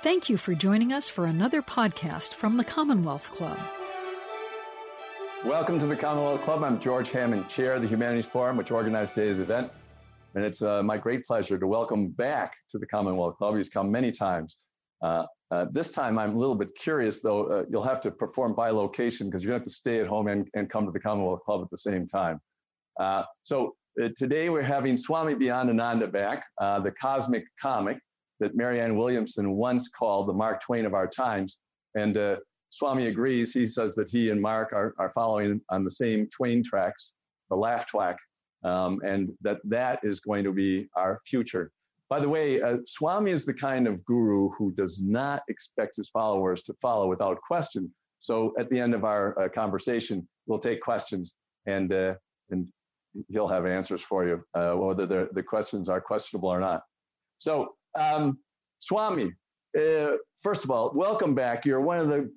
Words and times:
Thank 0.00 0.28
you 0.28 0.36
for 0.36 0.54
joining 0.54 0.92
us 0.92 1.08
for 1.08 1.26
another 1.26 1.60
podcast 1.60 2.34
from 2.34 2.56
the 2.56 2.62
Commonwealth 2.62 3.32
Club. 3.32 3.58
Welcome 5.44 5.80
to 5.80 5.86
the 5.86 5.96
Commonwealth 5.96 6.42
Club. 6.42 6.62
I'm 6.62 6.78
George 6.78 7.10
Hammond, 7.10 7.48
Chair 7.48 7.74
of 7.74 7.82
the 7.82 7.88
Humanities 7.88 8.26
Forum, 8.26 8.56
which 8.56 8.70
organized 8.70 9.16
today's 9.16 9.40
event. 9.40 9.72
And 10.36 10.44
it's 10.44 10.62
uh, 10.62 10.84
my 10.84 10.98
great 10.98 11.26
pleasure 11.26 11.58
to 11.58 11.66
welcome 11.66 12.10
back 12.10 12.54
to 12.70 12.78
the 12.78 12.86
Commonwealth 12.86 13.38
Club. 13.38 13.56
He's 13.56 13.68
come 13.68 13.90
many 13.90 14.12
times. 14.12 14.56
Uh, 15.02 15.24
uh, 15.50 15.66
this 15.72 15.90
time, 15.90 16.16
I'm 16.16 16.36
a 16.36 16.38
little 16.38 16.54
bit 16.54 16.76
curious, 16.76 17.20
though. 17.20 17.46
Uh, 17.46 17.64
you'll 17.68 17.82
have 17.82 18.00
to 18.02 18.12
perform 18.12 18.54
by 18.54 18.70
location 18.70 19.28
because 19.28 19.42
you're 19.42 19.54
have 19.54 19.64
to 19.64 19.70
stay 19.70 19.98
at 19.98 20.06
home 20.06 20.28
and, 20.28 20.46
and 20.54 20.70
come 20.70 20.86
to 20.86 20.92
the 20.92 21.00
Commonwealth 21.00 21.42
Club 21.44 21.60
at 21.60 21.70
the 21.70 21.76
same 21.76 22.06
time. 22.06 22.40
Uh, 23.00 23.24
so 23.42 23.74
uh, 24.00 24.10
today 24.16 24.48
we're 24.48 24.62
having 24.62 24.96
Swami 24.96 25.34
Beyondananda 25.34 26.12
back, 26.12 26.44
the 26.60 26.94
cosmic 27.00 27.42
comic 27.60 27.98
that 28.40 28.56
Marianne 28.56 28.96
Williamson 28.96 29.52
once 29.52 29.88
called 29.88 30.28
the 30.28 30.32
Mark 30.32 30.62
Twain 30.62 30.86
of 30.86 30.94
our 30.94 31.06
times. 31.06 31.58
And 31.94 32.16
Swami 32.70 33.06
agrees. 33.06 33.52
He 33.52 33.66
says 33.66 33.94
that 33.94 34.08
he 34.08 34.30
and 34.30 34.40
Mark 34.40 34.72
are, 34.72 34.94
are 34.98 35.12
following 35.14 35.60
on 35.70 35.84
the 35.84 35.90
same 35.90 36.28
Twain 36.28 36.62
tracks, 36.62 37.14
the 37.50 37.56
laugh 37.56 37.86
track, 37.86 38.16
um, 38.64 39.00
and 39.04 39.30
that 39.40 39.58
that 39.64 40.00
is 40.02 40.20
going 40.20 40.44
to 40.44 40.52
be 40.52 40.88
our 40.96 41.20
future. 41.26 41.70
By 42.10 42.20
the 42.20 42.28
way, 42.28 42.62
uh, 42.62 42.78
Swami 42.86 43.30
is 43.30 43.44
the 43.44 43.54
kind 43.54 43.86
of 43.86 44.04
guru 44.04 44.50
who 44.50 44.72
does 44.72 45.00
not 45.00 45.42
expect 45.48 45.96
his 45.96 46.08
followers 46.08 46.62
to 46.62 46.74
follow 46.80 47.08
without 47.08 47.38
question. 47.40 47.92
So 48.18 48.54
at 48.58 48.70
the 48.70 48.80
end 48.80 48.94
of 48.94 49.04
our 49.04 49.38
uh, 49.38 49.48
conversation, 49.48 50.26
we'll 50.46 50.58
take 50.58 50.80
questions 50.80 51.34
and 51.66 51.92
uh, 51.92 52.14
and 52.50 52.66
he'll 53.28 53.48
have 53.48 53.66
answers 53.66 54.02
for 54.02 54.26
you, 54.26 54.42
uh, 54.54 54.72
whether 54.72 55.06
the, 55.06 55.28
the 55.32 55.42
questions 55.42 55.88
are 55.88 56.00
questionable 56.00 56.48
or 56.48 56.60
not. 56.60 56.82
So, 57.38 57.74
um, 57.98 58.38
Swami, 58.80 59.32
uh, 59.78 60.12
first 60.40 60.64
of 60.64 60.70
all, 60.70 60.92
welcome 60.94 61.34
back. 61.34 61.64
You're 61.64 61.80
one 61.80 61.98
of 61.98 62.08
the 62.08 62.30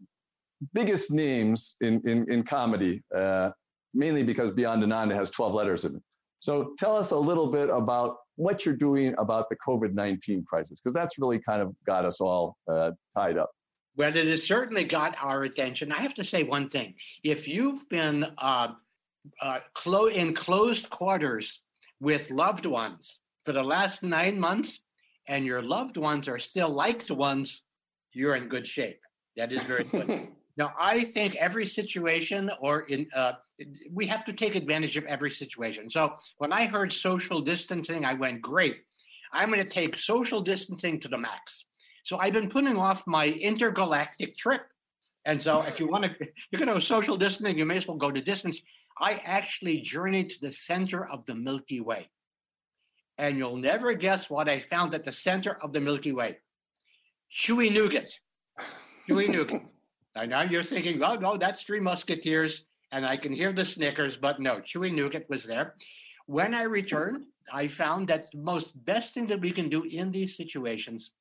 biggest 0.74 1.12
names 1.12 1.76
in, 1.82 2.02
in, 2.08 2.32
in 2.32 2.44
comedy, 2.44 3.04
uh, 3.16 3.52
mainly 3.94 4.24
because 4.24 4.52
Beyondananda 4.52 5.16
has 5.16 5.30
12 5.30 5.54
letters 5.54 5.86
in 5.86 5.96
it. 5.96 6.02
So 6.40 6.74
tell 6.80 6.96
us 6.98 7.12
a 7.12 7.18
little 7.18 7.52
bit 7.52 7.70
about 7.70 8.18
what 8.36 8.66
you're 8.66 8.76
doing 8.76 9.14
about 9.20 9.50
the 9.50 9.56
COVID 9.68 9.94
19 9.94 10.44
crisis, 10.48 10.80
because 10.82 10.94
that's 10.94 11.20
really 11.20 11.40
kind 11.40 11.62
of 11.62 11.76
got 11.86 12.06
us 12.06 12.20
all 12.20 12.58
uh, 12.68 12.92
tied 13.14 13.38
up. 13.38 13.52
Well, 13.96 14.16
it 14.16 14.26
has 14.26 14.44
certainly 14.44 14.86
got 14.86 15.16
our 15.22 15.44
attention. 15.44 15.92
I 15.92 16.00
have 16.00 16.16
to 16.16 16.24
say 16.24 16.44
one 16.44 16.70
thing. 16.70 16.96
If 17.24 17.48
you've 17.48 17.88
been 17.90 18.26
uh, 18.38 18.70
uh, 19.42 19.60
clo- 19.74 20.08
in 20.08 20.34
closed 20.34 20.90
quarters 20.90 21.62
with 22.00 22.32
loved 22.32 22.66
ones 22.66 23.20
for 23.46 23.52
the 23.52 23.64
last 23.64 24.02
nine 24.02 24.40
months, 24.40 24.80
and 25.32 25.46
your 25.46 25.62
loved 25.62 25.96
ones 25.96 26.28
are 26.28 26.38
still 26.38 26.70
liked 26.70 27.10
ones, 27.10 27.64
you're 28.12 28.36
in 28.36 28.50
good 28.50 28.68
shape. 28.68 29.00
That 29.38 29.52
is 29.52 29.64
very 29.64 29.86
good. 29.86 30.28
Now, 30.58 30.74
I 30.78 31.06
think 31.06 31.38
every 31.38 31.66
situation, 31.66 32.52
or 32.60 32.82
in, 32.82 33.08
uh, 33.16 33.34
we 33.90 34.06
have 34.08 34.26
to 34.26 34.34
take 34.34 34.56
advantage 34.56 34.98
of 34.98 35.06
every 35.06 35.32
situation. 35.32 35.90
So 35.90 36.16
when 36.40 36.52
I 36.52 36.66
heard 36.66 36.92
social 36.92 37.40
distancing, 37.40 38.04
I 38.04 38.14
went, 38.16 38.42
great. 38.42 38.82
I'm 39.32 39.50
going 39.50 39.64
to 39.64 39.74
take 39.82 39.96
social 39.96 40.42
distancing 40.42 41.00
to 41.00 41.08
the 41.08 41.18
max. 41.18 41.66
So 42.04 42.18
I've 42.18 42.34
been 42.34 42.50
putting 42.50 42.76
off 42.76 43.08
my 43.08 43.28
intergalactic 43.28 44.36
trip. 44.36 44.64
And 45.24 45.42
so 45.42 45.62
if 45.62 45.80
you 45.80 45.88
want 45.88 46.04
to, 46.04 46.28
you're 46.52 46.64
going 46.64 46.78
to 46.78 46.86
social 46.86 47.16
distancing, 47.16 47.58
you 47.58 47.66
may 47.66 47.78
as 47.78 47.88
well 47.88 47.98
go 47.98 48.12
to 48.12 48.22
distance. 48.22 48.62
I 49.00 49.22
actually 49.24 49.80
journeyed 49.80 50.32
to 50.32 50.42
the 50.42 50.52
center 50.52 51.08
of 51.08 51.26
the 51.26 51.34
Milky 51.34 51.80
Way. 51.80 52.10
And 53.22 53.38
you'll 53.38 53.58
never 53.58 53.94
guess 53.94 54.32
what 54.32 54.50
I 54.50 54.60
found 54.60 54.96
at 54.96 55.06
the 55.06 55.12
center 55.12 55.54
of 55.62 55.74
the 55.74 55.80
Milky 55.80 56.12
Way. 56.12 56.40
Chewy 57.32 57.72
nougat. 57.72 58.16
Chewy 59.08 59.30
nougat. 59.30 59.62
And 60.16 60.32
now 60.32 60.42
you're 60.42 60.64
thinking, 60.64 61.04
oh, 61.04 61.14
no, 61.16 61.38
that's 61.38 61.62
Three 61.62 61.80
Musketeers, 61.80 62.66
and 62.92 63.06
I 63.06 63.18
can 63.18 63.32
hear 63.32 63.54
the 63.54 63.64
Snickers, 63.64 64.18
but 64.18 64.40
no, 64.40 64.56
Chewy 64.56 64.92
Nougat 64.92 65.30
was 65.30 65.44
there. 65.44 65.76
When 66.26 66.56
I 66.56 66.64
returned, 66.64 67.26
I 67.54 67.68
found 67.68 68.08
that 68.08 68.32
the 68.32 68.40
most 68.40 68.72
best 68.86 69.14
thing 69.14 69.28
that 69.28 69.40
we 69.40 69.52
can 69.52 69.70
do 69.70 69.84
in 69.84 70.12
these 70.12 70.36
situations 70.36 71.12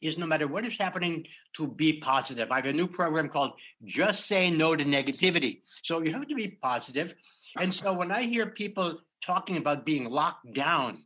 is 0.00 0.16
no 0.16 0.26
matter 0.26 0.48
what 0.48 0.64
is 0.64 0.78
happening 0.78 1.26
to 1.56 1.66
be 1.66 1.92
positive. 1.92 2.50
I 2.50 2.56
have 2.56 2.66
a 2.66 2.72
new 2.72 2.88
program 2.88 3.28
called 3.28 3.52
Just 3.84 4.26
Say 4.26 4.48
No 4.48 4.74
to 4.74 4.84
Negativity. 4.84 5.60
So 5.82 6.00
you 6.00 6.12
have 6.14 6.26
to 6.26 6.34
be 6.34 6.48
positive. 6.48 7.14
And 7.58 7.72
so 7.72 7.92
when 7.92 8.10
I 8.10 8.22
hear 8.22 8.46
people 8.46 8.98
talking 9.24 9.56
about 9.56 9.86
being 9.86 10.10
locked 10.10 10.52
down, 10.52 11.04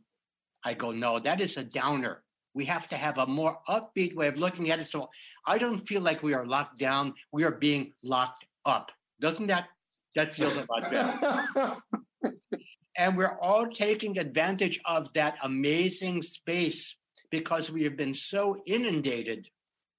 I 0.63 0.73
go, 0.73 0.91
no, 0.91 1.19
that 1.19 1.41
is 1.41 1.57
a 1.57 1.63
downer. 1.63 2.23
We 2.53 2.65
have 2.65 2.87
to 2.89 2.97
have 2.97 3.17
a 3.19 3.27
more 3.27 3.59
upbeat 3.69 4.15
way 4.15 4.27
of 4.27 4.37
looking 4.37 4.71
at 4.71 4.79
it. 4.79 4.89
So 4.89 5.09
I 5.45 5.57
don't 5.57 5.87
feel 5.87 6.01
like 6.01 6.23
we 6.23 6.33
are 6.33 6.45
locked 6.45 6.79
down. 6.79 7.13
We 7.31 7.43
are 7.43 7.51
being 7.51 7.93
locked 8.03 8.45
up. 8.65 8.91
Doesn't 9.21 9.47
that 9.47 9.67
that 10.15 10.33
feels 10.33 10.55
a 10.55 10.65
lot 10.69 10.91
better? 10.91 11.77
and 12.97 13.15
we're 13.15 13.37
all 13.39 13.67
taking 13.67 14.17
advantage 14.17 14.79
of 14.85 15.13
that 15.13 15.35
amazing 15.43 16.23
space 16.23 16.95
because 17.29 17.71
we 17.71 17.83
have 17.83 17.95
been 17.95 18.15
so 18.15 18.61
inundated 18.65 19.47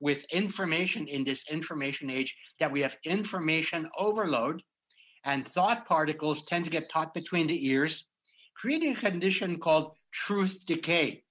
with 0.00 0.24
information 0.32 1.06
in 1.06 1.24
this 1.24 1.44
information 1.50 2.10
age 2.10 2.36
that 2.58 2.72
we 2.72 2.82
have 2.82 2.96
information 3.04 3.88
overload 3.96 4.62
and 5.24 5.46
thought 5.46 5.86
particles 5.86 6.44
tend 6.44 6.64
to 6.64 6.70
get 6.70 6.90
caught 6.90 7.14
between 7.14 7.46
the 7.46 7.66
ears, 7.66 8.06
creating 8.58 8.96
a 8.96 9.00
condition 9.00 9.58
called 9.58 9.92
truth 10.12 10.66
decay. 10.66 11.22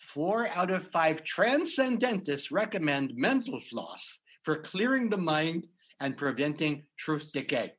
Four 0.00 0.48
out 0.48 0.70
of 0.70 0.90
five 0.90 1.22
transcendentists 1.22 2.50
recommend 2.50 3.16
mental 3.16 3.60
floss 3.60 4.18
for 4.42 4.62
clearing 4.62 5.08
the 5.08 5.16
mind 5.16 5.66
and 6.00 6.16
preventing 6.16 6.82
truth 6.98 7.30
decay. 7.32 7.72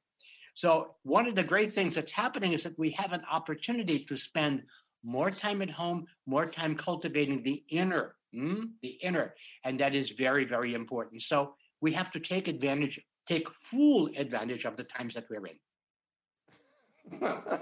So, 0.54 0.96
one 1.04 1.28
of 1.28 1.36
the 1.36 1.44
great 1.44 1.74
things 1.74 1.96
that's 1.96 2.14
happening 2.14 2.54
is 2.54 2.64
that 2.64 2.80
we 2.80 2.92
have 2.92 3.12
an 3.12 3.24
opportunity 3.30 4.00
to 4.06 4.16
spend 4.16 4.64
more 5.04 5.30
time 5.30 5.62
at 5.62 5.70
home, 5.70 6.06
more 6.26 6.46
time 6.46 6.76
cultivating 6.76 7.44
the 7.44 7.62
inner, 7.70 8.16
mm, 8.34 8.70
the 8.82 8.98
inner, 9.04 9.36
and 9.66 9.78
that 9.82 9.94
is 9.94 10.12
very, 10.12 10.46
very 10.46 10.74
important. 10.74 11.24
So, 11.24 11.56
we 11.82 11.92
have 11.92 12.10
to 12.14 12.22
take 12.22 12.48
advantage, 12.48 13.02
take 13.28 13.50
full 13.50 14.10
advantage 14.16 14.64
of 14.64 14.78
the 14.78 14.86
times 14.86 15.16
that 15.16 15.26
we're 15.30 15.46
in. 15.46 15.60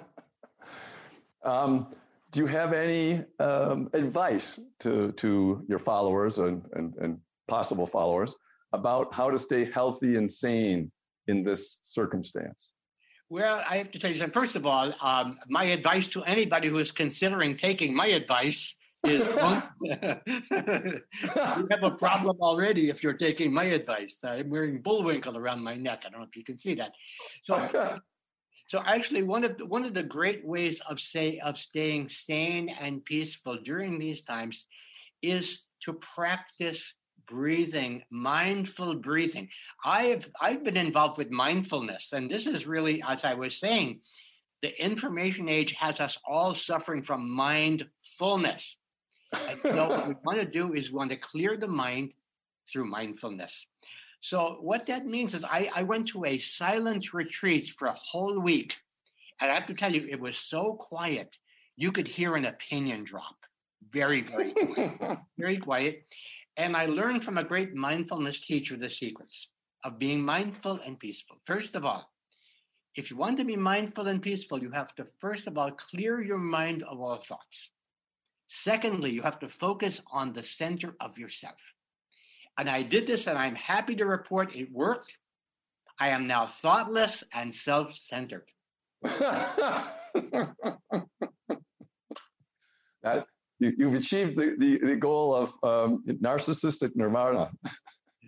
um, 1.43 1.87
do 2.31 2.39
you 2.39 2.45
have 2.47 2.73
any 2.73 3.23
um, 3.39 3.89
advice 3.93 4.59
to, 4.79 5.11
to 5.13 5.63
your 5.67 5.79
followers 5.79 6.39
and, 6.39 6.63
and, 6.73 6.95
and 6.95 7.19
possible 7.47 7.85
followers 7.85 8.35
about 8.73 9.13
how 9.13 9.29
to 9.29 9.37
stay 9.37 9.69
healthy 9.71 10.15
and 10.15 10.29
sane 10.29 10.91
in 11.27 11.43
this 11.43 11.77
circumstance? 11.81 12.71
Well, 13.29 13.63
I 13.67 13.77
have 13.77 13.91
to 13.91 13.99
tell 13.99 14.11
you 14.11 14.17
something. 14.17 14.33
First 14.33 14.55
of 14.55 14.65
all, 14.65 14.93
um, 15.01 15.39
my 15.47 15.65
advice 15.65 16.07
to 16.09 16.23
anybody 16.23 16.67
who 16.67 16.77
is 16.77 16.91
considering 16.91 17.57
taking 17.57 17.95
my 17.95 18.07
advice 18.07 18.75
is 19.03 19.19
you 19.81 21.67
have 21.71 21.83
a 21.83 21.91
problem 21.91 22.37
already 22.41 22.89
if 22.89 23.03
you're 23.03 23.13
taking 23.13 23.53
my 23.53 23.65
advice. 23.65 24.17
I'm 24.23 24.49
wearing 24.49 24.81
bullwinkle 24.81 25.37
around 25.37 25.63
my 25.63 25.75
neck. 25.75 26.03
I 26.05 26.09
don't 26.09 26.19
know 26.21 26.27
if 26.27 26.35
you 26.35 26.43
can 26.43 26.57
see 26.57 26.75
that. 26.75 26.93
So 27.43 27.99
so 28.67 28.81
actually, 28.85 29.23
one 29.23 29.43
of 29.43 29.57
the, 29.57 29.65
one 29.65 29.85
of 29.85 29.93
the 29.93 30.03
great 30.03 30.45
ways 30.45 30.79
of 30.81 30.99
say 30.99 31.39
of 31.39 31.57
staying 31.57 32.09
sane 32.09 32.69
and 32.69 33.03
peaceful 33.03 33.57
during 33.63 33.99
these 33.99 34.21
times 34.21 34.65
is 35.21 35.61
to 35.81 35.93
practice 35.93 36.93
breathing, 37.27 38.03
mindful 38.09 38.95
breathing. 38.95 39.49
I 39.83 40.03
have 40.05 40.29
I've 40.39 40.63
been 40.63 40.77
involved 40.77 41.17
with 41.17 41.29
mindfulness, 41.29 42.09
and 42.13 42.29
this 42.29 42.47
is 42.47 42.65
really, 42.65 43.03
as 43.07 43.25
I 43.25 43.33
was 43.33 43.57
saying, 43.57 44.01
the 44.61 44.81
information 44.81 45.49
age 45.49 45.73
has 45.73 45.99
us 45.99 46.17
all 46.25 46.55
suffering 46.55 47.03
from 47.03 47.29
mindfulness. 47.29 48.77
And 49.49 49.59
so 49.61 49.87
what 49.89 50.07
we 50.07 50.15
want 50.23 50.39
to 50.39 50.45
do 50.45 50.73
is 50.73 50.89
we 50.89 50.97
want 50.97 51.11
to 51.11 51.17
clear 51.17 51.57
the 51.57 51.67
mind 51.67 52.13
through 52.71 52.85
mindfulness. 52.85 53.67
So 54.23 54.57
what 54.61 54.85
that 54.85 55.05
means 55.05 55.33
is 55.33 55.43
I, 55.43 55.69
I 55.75 55.83
went 55.83 56.07
to 56.07 56.23
a 56.23 56.37
silent 56.37 57.13
retreat 57.13 57.73
for 57.77 57.89
a 57.89 57.99
whole 58.01 58.39
week. 58.39 58.77
And 59.41 59.51
I 59.51 59.53
have 59.53 59.67
to 59.67 59.73
tell 59.73 59.93
you, 59.93 60.07
it 60.09 60.17
was 60.17 60.37
so 60.37 60.75
quiet. 60.75 61.37
You 61.75 61.91
could 61.91 62.07
hear 62.07 62.37
an 62.37 62.45
opinion 62.45 63.03
drop. 63.03 63.35
Very, 63.91 64.21
very 64.21 64.53
quiet. 64.53 65.17
very 65.37 65.57
quiet. 65.57 66.05
And 66.55 66.77
I 66.77 66.85
learned 66.85 67.25
from 67.25 67.37
a 67.37 67.43
great 67.43 67.75
mindfulness 67.75 68.39
teacher 68.39 68.77
the 68.77 68.89
secrets 68.89 69.49
of 69.83 69.99
being 69.99 70.21
mindful 70.21 70.79
and 70.85 70.97
peaceful. 70.97 71.35
First 71.45 71.75
of 71.75 71.83
all, 71.83 72.09
if 72.95 73.11
you 73.11 73.17
want 73.17 73.39
to 73.39 73.43
be 73.43 73.57
mindful 73.57 74.07
and 74.07 74.21
peaceful, 74.21 74.61
you 74.61 74.71
have 74.71 74.95
to 74.95 75.07
first 75.19 75.47
of 75.47 75.57
all 75.57 75.71
clear 75.71 76.21
your 76.21 76.37
mind 76.37 76.81
of 76.83 77.01
all 77.01 77.17
thoughts. 77.17 77.71
Secondly, 78.47 79.11
you 79.11 79.21
have 79.21 79.39
to 79.39 79.49
focus 79.49 79.99
on 80.13 80.31
the 80.31 80.43
center 80.43 80.95
of 81.01 81.17
yourself. 81.17 81.57
And 82.57 82.69
I 82.69 82.83
did 82.83 83.07
this, 83.07 83.27
and 83.27 83.37
I'm 83.37 83.55
happy 83.55 83.95
to 83.95 84.05
report 84.05 84.55
it 84.55 84.71
worked. 84.71 85.17
I 85.99 86.09
am 86.09 86.27
now 86.27 86.45
thoughtless 86.45 87.23
and 87.33 87.53
self 87.53 87.97
centered. 87.97 88.47
that 89.03 89.97
you, 93.59 93.89
have 93.89 93.95
achieved 93.95 94.37
the, 94.37 94.55
the, 94.57 94.77
the, 94.79 94.95
goal 94.95 95.35
of 95.35 95.53
um, 95.63 96.03
narcissistic 96.07 96.95
nirvana. 96.95 97.51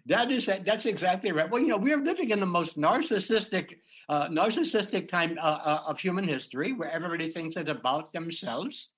That 0.07 0.29
is 0.29 0.45
that's 0.45 0.85
exactly 0.85 1.31
right. 1.31 1.49
Well, 1.49 1.59
you 1.59 1.69
know, 1.69 1.77
we're 1.77 1.99
living 1.99 2.29
in 2.29 2.39
the 2.39 2.45
most 2.45 2.77
narcissistic 2.77 3.77
uh, 4.07 4.27
narcissistic 4.27 5.07
time 5.07 5.35
uh, 5.41 5.57
uh, 5.65 5.81
of 5.87 5.99
human 5.99 6.27
history, 6.27 6.73
where 6.73 6.91
everybody 6.91 7.31
thinks 7.31 7.55
it's 7.55 7.71
about 7.71 8.13
themselves, 8.13 8.89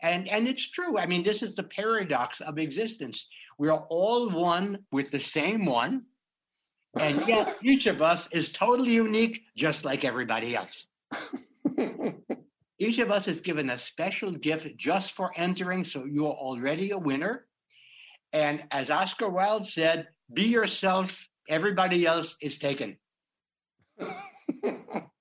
and 0.00 0.26
and 0.28 0.48
it's 0.48 0.70
true. 0.70 0.96
I 0.96 1.04
mean, 1.04 1.22
this 1.22 1.42
is 1.42 1.56
the 1.56 1.62
paradox 1.62 2.40
of 2.40 2.56
existence. 2.56 3.28
We 3.58 3.68
are 3.68 3.86
all 3.88 4.30
one 4.30 4.84
with 4.92 5.10
the 5.10 5.20
same 5.20 5.64
one, 5.64 6.04
and 6.98 7.22
yet 7.28 7.56
each 7.62 7.86
of 7.86 8.02
us 8.02 8.28
is 8.32 8.52
totally 8.52 8.92
unique, 8.92 9.42
just 9.56 9.84
like 9.84 10.04
everybody 10.04 10.54
else. 10.54 10.86
each 12.78 12.98
of 12.98 13.10
us 13.10 13.28
is 13.28 13.40
given 13.40 13.70
a 13.70 13.78
special 13.78 14.32
gift 14.32 14.76
just 14.76 15.12
for 15.12 15.32
entering, 15.36 15.84
so 15.84 16.04
you 16.04 16.26
are 16.26 16.34
already 16.34 16.90
a 16.90 16.98
winner. 16.98 17.46
And 18.32 18.64
as 18.70 18.90
Oscar 18.90 19.28
Wilde 19.28 19.66
said, 19.66 20.08
be 20.32 20.44
yourself. 20.44 21.28
Everybody 21.48 22.04
else 22.06 22.36
is 22.42 22.58
taken. 22.58 22.98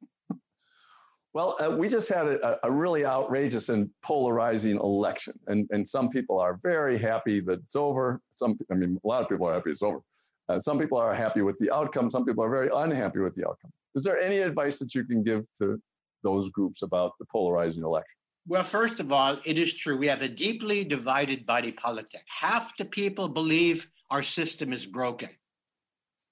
well, 1.35 1.57
uh, 1.59 1.69
we 1.69 1.89
just 1.89 2.07
had 2.07 2.27
a, 2.27 2.65
a, 2.65 2.71
really 2.71 3.05
outrageous 3.05 3.67
and 3.67 3.89
polarizing 4.01 4.77
election, 4.77 5.37
and 5.47 5.67
and 5.69 5.87
some 5.87 6.09
people 6.09 6.39
are 6.39 6.61
very 6.63 6.97
happy 6.97 7.41
that 7.41 7.59
it's 7.59 7.75
over. 7.75 8.21
Some, 8.31 8.57
I 8.71 8.75
mean, 8.75 8.97
a 9.03 9.07
lot 9.07 9.21
of 9.21 9.27
people 9.27 9.45
are 9.45 9.53
happy 9.53 9.71
it's 9.71 9.83
over. 9.83 9.99
Uh, 10.47 10.59
some 10.59 10.79
people 10.79 10.97
are 10.97 11.13
happy 11.13 11.41
with 11.41 11.59
the 11.59 11.69
outcome. 11.71 12.09
Some 12.09 12.23
people 12.23 12.41
are 12.41 12.49
very 12.49 12.69
unhappy 12.73 13.19
with 13.19 13.35
the 13.35 13.45
outcome. 13.45 13.71
Is 13.95 14.03
there 14.05 14.17
any 14.17 14.37
advice 14.39 14.79
that 14.79 14.95
you 14.95 15.03
can 15.03 15.23
give 15.23 15.43
to 15.57 15.77
those 16.23 16.47
groups 16.47 16.83
about 16.83 17.11
the 17.19 17.25
polarizing 17.25 17.83
election? 17.83 18.15
Well, 18.47 18.63
first 18.63 19.01
of 19.01 19.11
all, 19.11 19.37
it 19.43 19.57
is 19.57 19.73
true. 19.73 19.97
We 19.97 20.07
have 20.07 20.21
a 20.21 20.29
deeply 20.29 20.85
divided 20.85 21.45
body 21.45 21.73
politic. 21.73 22.21
Half 22.27 22.77
the 22.77 22.85
people 22.85 23.27
believe 23.27 23.89
our 24.09 24.23
system 24.23 24.71
is 24.71 24.85
broken. 24.85 25.29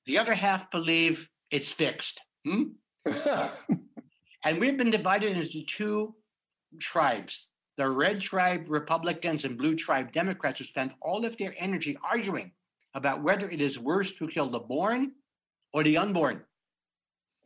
The 0.05 0.17
other 0.17 0.33
half 0.33 0.71
believe 0.71 1.27
it's 1.51 1.73
fixed. 1.73 2.21
Hmm? 2.45 2.63
and 4.43 4.59
we've 4.59 4.77
been 4.77 4.91
divided 4.91 5.37
into 5.37 5.63
two 5.65 6.15
tribes 6.79 7.47
the 7.75 7.89
red 7.89 8.21
tribe 8.21 8.65
Republicans 8.67 9.45
and 9.45 9.57
blue 9.57 9.75
tribe 9.75 10.11
Democrats 10.11 10.59
who 10.59 10.65
spend 10.65 10.93
all 11.01 11.25
of 11.25 11.37
their 11.37 11.55
energy 11.57 11.97
arguing 12.03 12.51
about 12.93 13.23
whether 13.23 13.49
it 13.49 13.61
is 13.61 13.79
worse 13.79 14.13
to 14.13 14.27
kill 14.27 14.49
the 14.49 14.59
born 14.59 15.13
or 15.73 15.83
the 15.83 15.97
unborn. 15.97 16.41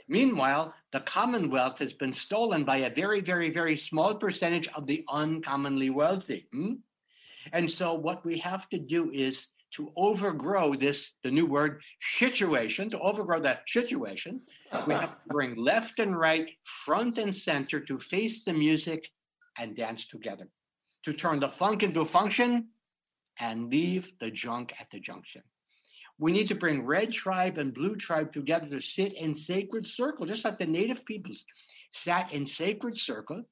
Meanwhile, 0.09 0.73
the 0.91 1.01
Commonwealth 1.01 1.79
has 1.79 1.94
been 1.94 2.13
stolen 2.13 2.63
by 2.63 2.77
a 2.77 2.94
very, 2.94 3.21
very, 3.21 3.49
very 3.49 3.77
small 3.77 4.15
percentage 4.15 4.67
of 4.69 4.85
the 4.85 5.05
uncommonly 5.09 5.89
wealthy. 5.89 6.47
Hmm? 6.51 6.73
And 7.53 7.71
so, 7.71 7.94
what 7.94 8.25
we 8.25 8.38
have 8.39 8.67
to 8.69 8.77
do 8.77 9.11
is 9.11 9.47
to 9.75 9.91
overgrow 9.95 10.75
this, 10.75 11.11
the 11.23 11.31
new 11.31 11.45
word, 11.45 11.81
situation, 11.99 12.89
to 12.89 12.99
overgrow 12.99 13.39
that 13.41 13.63
situation, 13.67 14.41
we 14.85 14.93
have 14.93 15.11
to 15.11 15.17
bring 15.27 15.55
left 15.55 15.99
and 15.99 16.17
right, 16.17 16.51
front 16.63 17.17
and 17.17 17.35
center 17.35 17.79
to 17.81 17.99
face 17.99 18.43
the 18.43 18.53
music 18.53 19.09
and 19.59 19.75
dance 19.75 20.07
together, 20.07 20.47
to 21.03 21.13
turn 21.13 21.39
the 21.39 21.49
funk 21.49 21.83
into 21.83 22.01
a 22.01 22.05
function 22.05 22.69
and 23.39 23.69
leave 23.69 24.11
the 24.19 24.31
junk 24.31 24.73
at 24.79 24.87
the 24.91 24.99
junction. 24.99 25.43
We 26.19 26.31
need 26.31 26.47
to 26.47 26.55
bring 26.55 26.85
red 26.85 27.11
tribe 27.11 27.57
and 27.57 27.73
blue 27.73 27.95
tribe 27.95 28.33
together 28.33 28.67
to 28.69 28.81
sit 28.81 29.13
in 29.13 29.35
sacred 29.35 29.85
circle, 29.85 30.25
just 30.25 30.45
like 30.45 30.57
the 30.57 30.65
native 30.65 31.05
peoples 31.05 31.43
sat 31.91 32.33
in 32.33 32.47
sacred 32.47 32.97
circle. 32.97 33.43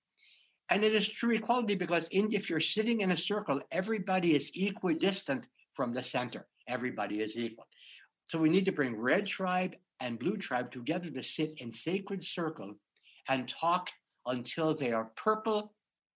And 0.70 0.84
it 0.84 0.96
is 0.96 1.08
true 1.08 1.36
equality 1.36 1.76
because 1.76 2.08
in, 2.10 2.34
if 2.34 2.50
you're 2.50 2.60
sitting 2.60 3.02
in 3.02 3.12
a 3.12 3.18
circle, 3.18 3.62
everybody 3.72 4.36
is 4.36 4.50
equidistant 4.56 5.46
from 5.76 5.94
the 5.94 6.04
center. 6.04 6.48
Everybody 6.68 7.22
is 7.22 7.36
equal. 7.38 7.68
So 8.30 8.40
we 8.40 8.50
need 8.50 8.66
to 8.66 8.72
bring 8.72 9.00
red 9.00 9.28
tribe 9.28 9.76
and 10.00 10.20
blue 10.20 10.38
tribe 10.38 10.72
together 10.72 11.10
to 11.10 11.24
sit 11.24 11.56
in 11.58 11.72
sacred 11.74 12.26
circle 12.26 12.76
and 13.28 13.48
talk 13.48 13.90
until 14.26 14.76
they 14.76 14.92
are 14.92 15.12
purple 15.16 15.74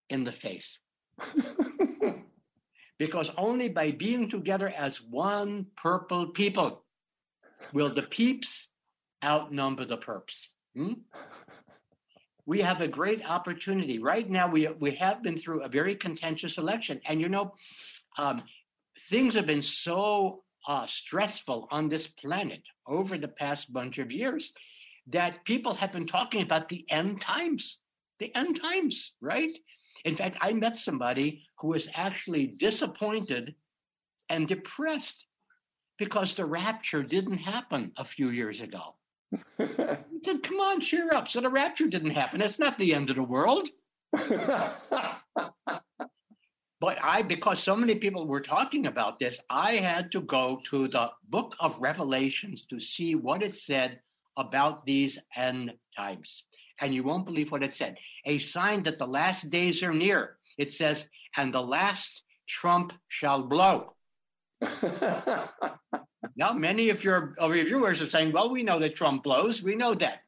in 0.10 0.24
the 0.24 0.32
face. 0.32 0.78
because 3.00 3.32
only 3.38 3.70
by 3.70 3.92
being 3.92 4.30
together 4.30 4.70
as 4.70 5.02
one 5.02 5.68
purple 5.78 6.28
people 6.28 6.84
will 7.74 7.94
the 7.94 8.04
peeps 8.04 8.68
outnumber 9.24 9.86
the 9.86 9.98
perps. 9.98 10.48
Hmm? 10.76 10.94
We 12.46 12.62
have 12.62 12.82
a 12.82 12.88
great 12.88 13.24
opportunity. 13.30 14.00
Right 14.00 14.28
now, 14.28 14.50
we, 14.50 14.68
we 14.68 14.96
have 14.96 15.22
been 15.22 15.38
through 15.38 15.62
a 15.62 15.70
very 15.70 15.96
contentious 15.96 16.58
election. 16.58 17.00
And 17.06 17.22
you 17.22 17.30
know, 17.30 17.54
um, 18.18 18.44
things 19.10 19.36
have 19.36 19.46
been 19.46 19.62
so 19.62 20.44
uh, 20.68 20.86
stressful 20.86 21.68
on 21.72 21.90
this 21.90 22.08
planet 22.08 22.62
over 22.88 23.18
the 23.18 23.28
past 23.28 23.72
bunch 23.72 23.98
of 23.98 24.12
years 24.12 24.54
that 25.08 25.44
people 25.46 25.74
have 25.74 25.92
been 25.92 26.06
talking 26.06 26.42
about 26.42 26.70
the 26.70 26.86
end 26.90 27.20
times, 27.22 27.78
the 28.20 28.34
end 28.36 28.62
times, 28.62 29.14
right? 29.22 29.58
In 30.06 30.16
fact, 30.16 30.38
I 30.42 30.54
met 30.54 30.78
somebody 30.78 31.44
who 31.60 31.70
was 31.70 31.88
actually 31.94 32.48
disappointed 32.48 33.56
and 34.30 34.48
depressed 34.48 35.26
because 35.98 36.36
the 36.36 36.46
rapture 36.46 37.04
didn't 37.04 37.40
happen 37.40 37.92
a 37.98 38.06
few 38.06 38.30
years 38.30 38.62
ago. 38.62 38.96
he 39.58 39.66
said, 40.24 40.44
Come 40.44 40.60
on, 40.60 40.82
cheer 40.82 41.14
up. 41.14 41.28
So 41.28 41.42
the 41.42 41.50
rapture 41.50 41.88
didn't 41.88 42.12
happen. 42.12 42.42
It's 42.42 42.60
not 42.60 42.78
the 42.78 42.94
end 42.94 43.10
of 43.10 43.16
the 43.16 43.24
world. 43.24 43.68
But 46.80 46.98
I, 47.04 47.24
because 47.24 47.62
so 47.62 47.76
many 47.76 47.96
people 47.96 48.26
were 48.26 48.40
talking 48.40 48.88
about 48.88 49.20
this, 49.20 49.40
I 49.50 49.76
had 49.76 50.12
to 50.14 50.22
go 50.22 50.62
to 50.70 50.88
the 50.88 51.12
book 51.28 51.56
of 51.60 51.78
Revelations 51.80 52.66
to 52.70 52.80
see 52.80 53.16
what 53.16 53.44
it 53.44 53.58
said 53.58 54.00
about 54.38 54.86
these 54.86 55.20
end 55.36 55.74
times. 55.96 56.44
And 56.80 56.94
you 56.94 57.04
won't 57.04 57.26
believe 57.26 57.52
what 57.52 57.64
it 57.64 57.76
said. 57.76 57.98
A 58.26 58.38
sign 58.38 58.84
that 58.84 58.98
the 58.98 59.08
last 59.08 59.50
days 59.50 59.84
are 59.84 59.94
near. 59.94 60.38
It 60.58 60.74
says, 60.74 61.06
and 61.36 61.54
the 61.54 61.62
last 61.62 62.24
trump 62.48 62.94
shall 63.10 63.44
blow. 63.44 63.96
now, 66.36 66.54
many 66.54 66.90
of 66.90 67.04
your, 67.04 67.36
of 67.38 67.54
your 67.56 67.66
viewers 67.66 68.02
are 68.02 68.10
saying, 68.10 68.32
well, 68.32 68.50
we 68.50 68.64
know 68.64 68.80
that 68.80 68.96
Trump 68.96 69.24
blows. 69.24 69.62
We 69.62 69.76
know 69.76 69.96
that. 69.96 70.20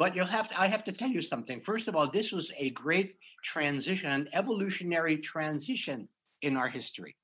But 0.00 0.16
you'll 0.16 0.24
have 0.24 0.48
to, 0.48 0.58
I 0.58 0.68
have 0.68 0.84
to 0.84 0.92
tell 0.92 1.10
you 1.10 1.20
something. 1.20 1.60
First 1.60 1.86
of 1.86 1.94
all, 1.94 2.10
this 2.10 2.32
was 2.32 2.50
a 2.56 2.70
great 2.70 3.16
transition, 3.44 4.10
an 4.10 4.30
evolutionary 4.32 5.18
transition 5.18 6.08
in 6.40 6.56
our 6.56 6.68
history. 6.68 7.16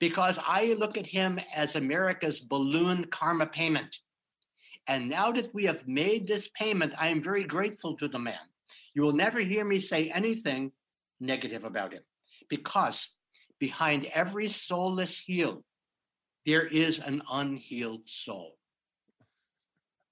Because 0.00 0.38
I 0.46 0.74
look 0.78 0.98
at 0.98 1.06
him 1.06 1.40
as 1.54 1.76
America's 1.76 2.38
balloon 2.38 3.06
karma 3.06 3.46
payment. 3.46 3.96
And 4.86 5.08
now 5.08 5.32
that 5.32 5.54
we 5.54 5.64
have 5.64 5.88
made 5.88 6.26
this 6.26 6.46
payment, 6.48 6.92
I 6.98 7.08
am 7.08 7.22
very 7.22 7.42
grateful 7.42 7.96
to 7.96 8.06
the 8.06 8.18
man. 8.18 8.46
You 8.92 9.00
will 9.00 9.14
never 9.14 9.40
hear 9.40 9.64
me 9.64 9.80
say 9.80 10.10
anything 10.10 10.72
negative 11.20 11.64
about 11.64 11.94
him 11.94 12.02
because 12.50 13.08
behind 13.58 14.04
every 14.12 14.50
soulless 14.50 15.18
heel, 15.18 15.64
there 16.44 16.66
is 16.66 16.98
an 16.98 17.22
unhealed 17.30 18.02
soul. 18.04 18.58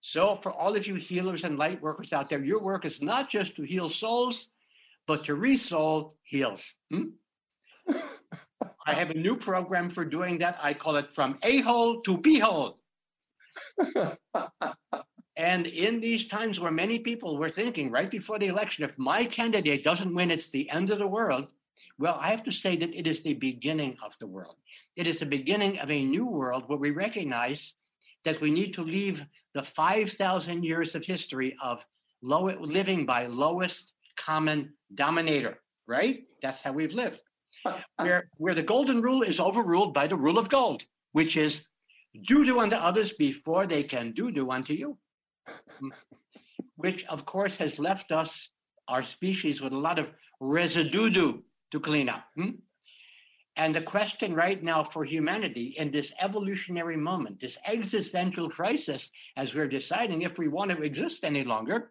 So, 0.01 0.37
for 0.37 0.53
all 0.53 0.77
of 0.77 0.87
you 0.87 0.95
healers 0.95 1.45
and 1.45 1.59
light 1.59 1.83
workers 1.83 2.13
out 2.13 2.31
there, 2.31 2.43
your 2.43 2.61
work 2.61 2.85
is 2.85 3.03
not 3.03 3.29
just 3.29 3.57
to 3.57 3.63
heal 3.63 3.91
souls, 3.91 4.49
but 5.07 5.25
to 5.25 5.35
resoul 5.35 6.15
heals. 6.23 6.63
Hmm? 6.91 7.11
I 8.87 8.95
have 8.95 9.11
a 9.11 9.15
new 9.15 9.37
program 9.37 9.91
for 9.91 10.05
doing 10.05 10.39
that. 10.39 10.59
I 10.63 10.75
call 10.75 10.97
it 10.97 11.13
From 11.13 11.39
A 11.43 11.61
Hole 11.61 12.01
to 12.03 12.17
B 12.17 12.39
Hole. 12.39 12.79
and 15.37 15.67
in 15.67 16.01
these 16.01 16.29
times 16.29 16.61
where 16.61 16.71
many 16.71 16.99
people 16.99 17.37
were 17.37 17.51
thinking 17.51 17.91
right 17.91 18.11
before 18.11 18.39
the 18.39 18.47
election, 18.47 18.85
if 18.85 18.99
my 18.99 19.25
candidate 19.25 19.85
doesn't 19.85 20.15
win, 20.15 20.31
it's 20.31 20.51
the 20.51 20.71
end 20.71 20.91
of 20.91 20.99
the 20.99 21.07
world. 21.07 21.49
Well, 21.99 22.17
I 22.21 22.31
have 22.31 22.45
to 22.45 22.53
say 22.53 22.77
that 22.77 22.95
it 22.95 23.07
is 23.07 23.23
the 23.23 23.35
beginning 23.35 23.97
of 24.05 24.17
the 24.21 24.27
world. 24.27 24.57
It 24.95 25.07
is 25.07 25.19
the 25.19 25.27
beginning 25.27 25.79
of 25.81 25.91
a 25.91 26.05
new 26.05 26.27
world 26.27 26.65
where 26.67 26.79
we 26.79 26.91
recognize 26.91 27.75
that 28.29 28.43
we 28.43 28.51
need 28.51 28.75
to 28.75 28.83
leave 28.83 29.25
the 29.55 29.63
5,000 29.63 30.63
years 30.63 30.95
of 30.95 31.03
history 31.05 31.57
of 31.63 31.85
low, 32.23 32.45
living 32.61 33.07
by 33.07 33.25
lowest 33.25 33.95
common 34.19 34.75
dominator, 34.95 35.61
right? 35.87 36.25
That's 36.43 36.63
how 36.63 36.73
we've 36.73 36.93
lived. 36.93 37.21
Where, 37.97 38.29
where 38.37 38.55
the 38.55 38.63
golden 38.75 39.01
rule 39.01 39.23
is 39.23 39.41
overruled 39.41 39.95
by 39.95 40.07
the 40.07 40.17
rule 40.17 40.39
of 40.39 40.51
gold, 40.51 40.85
which 41.13 41.37
is 41.37 41.67
do 42.31 42.45
do 42.45 42.61
unto 42.61 42.77
others 42.77 43.13
before 43.13 43.67
they 43.67 43.83
can 43.83 44.13
do 44.13 44.31
do 44.31 44.51
unto 44.51 44.75
you. 44.75 44.99
Which, 46.77 47.05
of 47.07 47.25
course, 47.25 47.57
has 47.57 47.79
left 47.79 48.13
us, 48.13 48.51
our 48.87 49.03
species, 49.03 49.61
with 49.61 49.73
a 49.73 49.85
lot 49.89 49.99
of 49.99 50.07
residue 50.39 51.11
to 51.73 51.81
clean 51.81 52.09
up. 52.09 52.25
Hmm? 52.37 52.51
And 53.59 53.75
the 53.75 53.83
question 53.83 54.37
right 54.37 54.63
now 54.63 54.85
for 54.85 55.05
humanity 55.05 55.75
in 55.77 55.91
this 55.91 56.13
evolutionary 56.21 56.97
moment, 56.97 57.41
this 57.41 57.59
existential 57.67 58.49
crisis, 58.49 59.11
as 59.37 59.53
we're 59.53 59.67
deciding 59.67 60.23
if 60.23 60.39
we 60.39 60.47
want 60.47 60.71
to 60.71 60.81
exist 60.83 61.25
any 61.25 61.43
longer, 61.43 61.91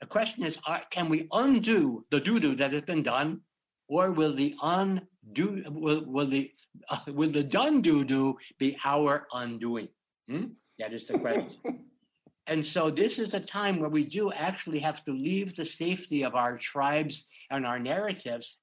the 0.00 0.06
question 0.06 0.42
is 0.42 0.58
can 0.88 1.10
we 1.10 1.28
undo 1.32 2.06
the 2.10 2.18
doo 2.18 2.40
doo 2.40 2.56
that 2.56 2.72
has 2.72 2.80
been 2.80 3.02
done, 3.02 3.42
or 3.88 4.10
will 4.10 4.34
the 4.34 4.54
undo, 4.62 5.62
will, 5.68 6.02
will 6.06 6.26
the 6.26 6.50
uh, 6.88 7.00
will 7.08 7.30
the 7.30 7.44
done 7.44 7.82
do 7.82 8.02
do 8.02 8.38
be 8.58 8.78
our 8.82 9.26
undoing? 9.34 9.88
Hmm? 10.28 10.44
That 10.78 10.94
is 10.94 11.06
the 11.06 11.18
question. 11.18 11.56
and 12.46 12.66
so 12.66 12.90
this 12.90 13.18
is 13.18 13.34
a 13.34 13.40
time 13.40 13.80
where 13.80 13.90
we 13.90 14.04
do 14.04 14.32
actually 14.32 14.78
have 14.78 15.04
to 15.04 15.12
leave 15.12 15.56
the 15.56 15.66
safety 15.66 16.22
of 16.22 16.34
our 16.34 16.56
tribes 16.56 17.26
and 17.50 17.66
our 17.66 17.78
narratives 17.78 18.56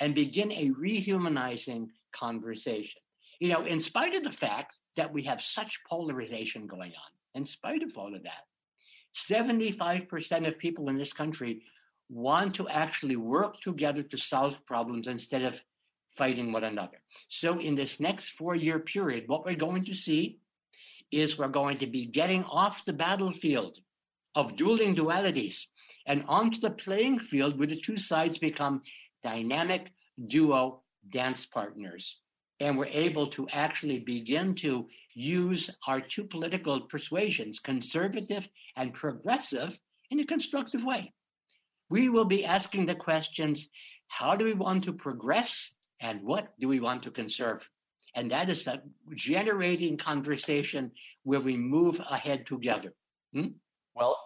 and 0.00 0.14
begin 0.14 0.52
a 0.52 0.70
rehumanizing 0.70 1.88
conversation. 2.12 3.00
You 3.40 3.48
know, 3.48 3.64
in 3.64 3.80
spite 3.80 4.14
of 4.14 4.24
the 4.24 4.32
fact 4.32 4.76
that 4.96 5.12
we 5.12 5.22
have 5.24 5.40
such 5.40 5.80
polarization 5.88 6.66
going 6.66 6.92
on, 6.92 7.10
in 7.34 7.44
spite 7.44 7.82
of 7.82 7.96
all 7.96 8.14
of 8.14 8.24
that, 8.24 8.46
75% 9.14 10.46
of 10.46 10.58
people 10.58 10.88
in 10.88 10.96
this 10.96 11.12
country 11.12 11.62
want 12.08 12.54
to 12.54 12.68
actually 12.68 13.16
work 13.16 13.60
together 13.60 14.02
to 14.02 14.16
solve 14.16 14.64
problems 14.66 15.08
instead 15.08 15.42
of 15.42 15.60
fighting 16.16 16.52
one 16.52 16.64
another. 16.64 16.98
So, 17.28 17.60
in 17.60 17.74
this 17.74 18.00
next 18.00 18.30
four 18.30 18.54
year 18.54 18.78
period, 18.78 19.24
what 19.28 19.44
we're 19.44 19.54
going 19.54 19.84
to 19.84 19.94
see 19.94 20.38
is 21.10 21.38
we're 21.38 21.48
going 21.48 21.78
to 21.78 21.86
be 21.86 22.06
getting 22.06 22.44
off 22.44 22.84
the 22.84 22.92
battlefield 22.92 23.78
of 24.34 24.56
dueling 24.56 24.94
dualities 24.94 25.66
and 26.06 26.24
onto 26.28 26.60
the 26.60 26.70
playing 26.70 27.18
field 27.18 27.58
where 27.58 27.68
the 27.68 27.80
two 27.80 27.96
sides 27.96 28.38
become 28.38 28.82
dynamic 29.22 29.92
duo 30.26 30.82
dance 31.10 31.46
partners. 31.46 32.18
And 32.60 32.76
we're 32.76 32.86
able 32.86 33.28
to 33.28 33.48
actually 33.52 34.00
begin 34.00 34.54
to 34.56 34.88
use 35.14 35.70
our 35.86 36.00
two 36.00 36.24
political 36.24 36.82
persuasions, 36.82 37.60
conservative 37.60 38.48
and 38.76 38.92
progressive, 38.94 39.78
in 40.10 40.20
a 40.20 40.26
constructive 40.26 40.84
way. 40.84 41.12
We 41.90 42.08
will 42.08 42.24
be 42.24 42.44
asking 42.44 42.86
the 42.86 42.94
questions 42.94 43.68
how 44.08 44.36
do 44.36 44.44
we 44.44 44.54
want 44.54 44.84
to 44.84 44.92
progress 44.92 45.70
and 46.00 46.22
what 46.22 46.54
do 46.58 46.68
we 46.68 46.80
want 46.80 47.02
to 47.04 47.10
conserve? 47.10 47.68
And 48.14 48.30
that 48.30 48.48
is 48.48 48.66
a 48.66 48.82
generating 49.14 49.96
conversation 49.96 50.92
where 51.24 51.40
we 51.40 51.56
move 51.56 52.00
ahead 52.10 52.46
together. 52.46 52.94
Hmm? 53.34 53.48
Well, 53.94 54.18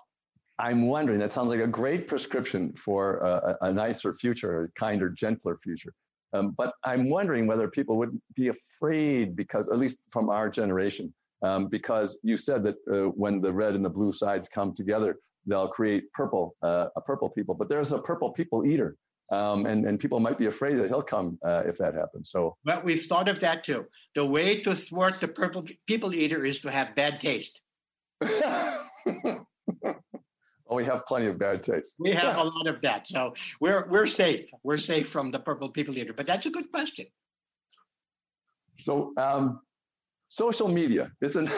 I'm 0.62 0.86
wondering, 0.86 1.18
that 1.18 1.32
sounds 1.32 1.50
like 1.50 1.58
a 1.58 1.66
great 1.66 2.06
prescription 2.06 2.72
for 2.74 3.16
a, 3.18 3.58
a 3.62 3.72
nicer 3.72 4.14
future, 4.14 4.62
a 4.62 4.68
kinder, 4.78 5.10
gentler 5.10 5.58
future. 5.60 5.92
Um, 6.32 6.54
but 6.56 6.74
I'm 6.84 7.10
wondering 7.10 7.48
whether 7.48 7.68
people 7.68 7.96
would 7.96 8.16
be 8.36 8.46
afraid 8.46 9.34
because, 9.34 9.68
at 9.68 9.78
least 9.78 9.98
from 10.10 10.30
our 10.30 10.48
generation, 10.48 11.12
um, 11.42 11.66
because 11.66 12.20
you 12.22 12.36
said 12.36 12.62
that 12.62 12.76
uh, 12.88 13.10
when 13.10 13.40
the 13.40 13.52
red 13.52 13.74
and 13.74 13.84
the 13.84 13.90
blue 13.90 14.12
sides 14.12 14.48
come 14.48 14.72
together, 14.72 15.16
they'll 15.46 15.66
create 15.66 16.10
purple, 16.12 16.54
uh, 16.62 16.86
a 16.94 17.00
purple 17.00 17.28
people. 17.28 17.56
But 17.56 17.68
there's 17.68 17.90
a 17.92 17.98
purple 17.98 18.30
people 18.30 18.64
eater, 18.64 18.94
um, 19.32 19.66
and 19.66 19.84
and 19.84 19.98
people 19.98 20.20
might 20.20 20.38
be 20.38 20.46
afraid 20.46 20.78
that 20.78 20.86
he'll 20.86 21.02
come 21.02 21.40
uh, 21.44 21.64
if 21.66 21.76
that 21.78 21.94
happens. 21.94 22.30
So, 22.30 22.56
but 22.64 22.84
we've 22.84 23.04
thought 23.04 23.28
of 23.28 23.40
that 23.40 23.64
too. 23.64 23.86
The 24.14 24.24
way 24.24 24.60
to 24.60 24.76
thwart 24.76 25.20
the 25.20 25.26
purple 25.26 25.66
people 25.88 26.14
eater 26.14 26.44
is 26.44 26.60
to 26.60 26.70
have 26.70 26.94
bad 26.94 27.20
taste. 27.20 27.60
Oh, 30.72 30.74
we 30.74 30.86
have 30.86 31.04
plenty 31.04 31.26
of 31.26 31.38
bad 31.38 31.62
taste. 31.62 31.96
We 31.98 32.12
have 32.12 32.38
a 32.38 32.44
lot 32.44 32.66
of 32.66 32.80
that. 32.80 33.06
So 33.06 33.34
we're 33.60 33.86
we're 33.90 34.06
safe. 34.06 34.48
We're 34.62 34.78
safe 34.78 35.10
from 35.10 35.30
the 35.30 35.38
purple 35.38 35.68
people 35.68 35.98
eater. 35.98 36.14
But 36.14 36.26
that's 36.26 36.46
a 36.46 36.50
good 36.50 36.72
question. 36.72 37.04
So 38.80 39.12
um, 39.18 39.60
social 40.30 40.68
media. 40.68 41.10
It's 41.20 41.36
an 41.36 41.48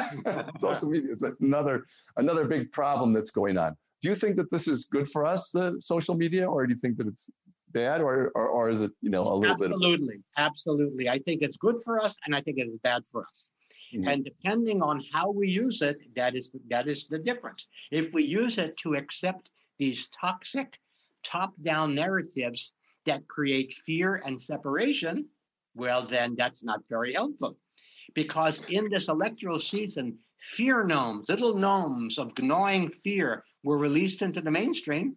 social 0.58 0.88
media 0.88 1.12
is 1.12 1.24
another 1.40 1.86
another 2.16 2.44
big 2.44 2.72
problem 2.72 3.12
that's 3.12 3.30
going 3.30 3.56
on. 3.56 3.76
Do 4.02 4.08
you 4.08 4.16
think 4.16 4.34
that 4.34 4.50
this 4.50 4.66
is 4.66 4.86
good 4.86 5.08
for 5.08 5.24
us, 5.24 5.50
the 5.52 5.76
social 5.78 6.16
media, 6.16 6.50
or 6.50 6.66
do 6.66 6.72
you 6.72 6.80
think 6.80 6.96
that 6.96 7.06
it's 7.06 7.30
bad, 7.70 8.00
or 8.00 8.32
or, 8.34 8.48
or 8.48 8.68
is 8.68 8.82
it 8.82 8.90
you 9.00 9.10
know 9.10 9.32
a 9.32 9.36
little 9.36 9.54
absolutely, 9.54 9.68
bit? 9.68 9.76
Absolutely, 9.76 10.22
absolutely. 10.36 11.08
I 11.08 11.18
think 11.20 11.42
it's 11.42 11.56
good 11.56 11.76
for 11.84 12.02
us, 12.02 12.16
and 12.26 12.34
I 12.34 12.40
think 12.40 12.58
it's 12.58 12.76
bad 12.82 13.02
for 13.12 13.22
us. 13.32 13.48
Mm-hmm. 13.94 14.08
And 14.08 14.24
depending 14.24 14.82
on 14.82 15.02
how 15.12 15.30
we 15.30 15.48
use 15.48 15.82
it, 15.82 15.98
that 16.16 16.34
is 16.34 16.50
that 16.68 16.88
is 16.88 17.08
the 17.08 17.18
difference. 17.18 17.68
If 17.90 18.12
we 18.12 18.24
use 18.24 18.58
it 18.58 18.76
to 18.78 18.94
accept 18.94 19.50
these 19.78 20.08
toxic 20.08 20.78
top-down 21.24 21.94
narratives 21.94 22.74
that 23.04 23.26
create 23.28 23.72
fear 23.72 24.22
and 24.24 24.40
separation, 24.40 25.28
well, 25.74 26.06
then 26.06 26.34
that's 26.36 26.64
not 26.64 26.80
very 26.88 27.12
helpful. 27.12 27.58
Because 28.14 28.60
in 28.70 28.88
this 28.88 29.08
electoral 29.08 29.58
season, 29.58 30.18
fear 30.40 30.84
gnomes, 30.84 31.28
little 31.28 31.56
gnomes 31.56 32.18
of 32.18 32.32
gnawing 32.38 32.90
fear, 32.90 33.44
were 33.64 33.78
released 33.78 34.22
into 34.22 34.40
the 34.40 34.50
mainstream, 34.50 35.16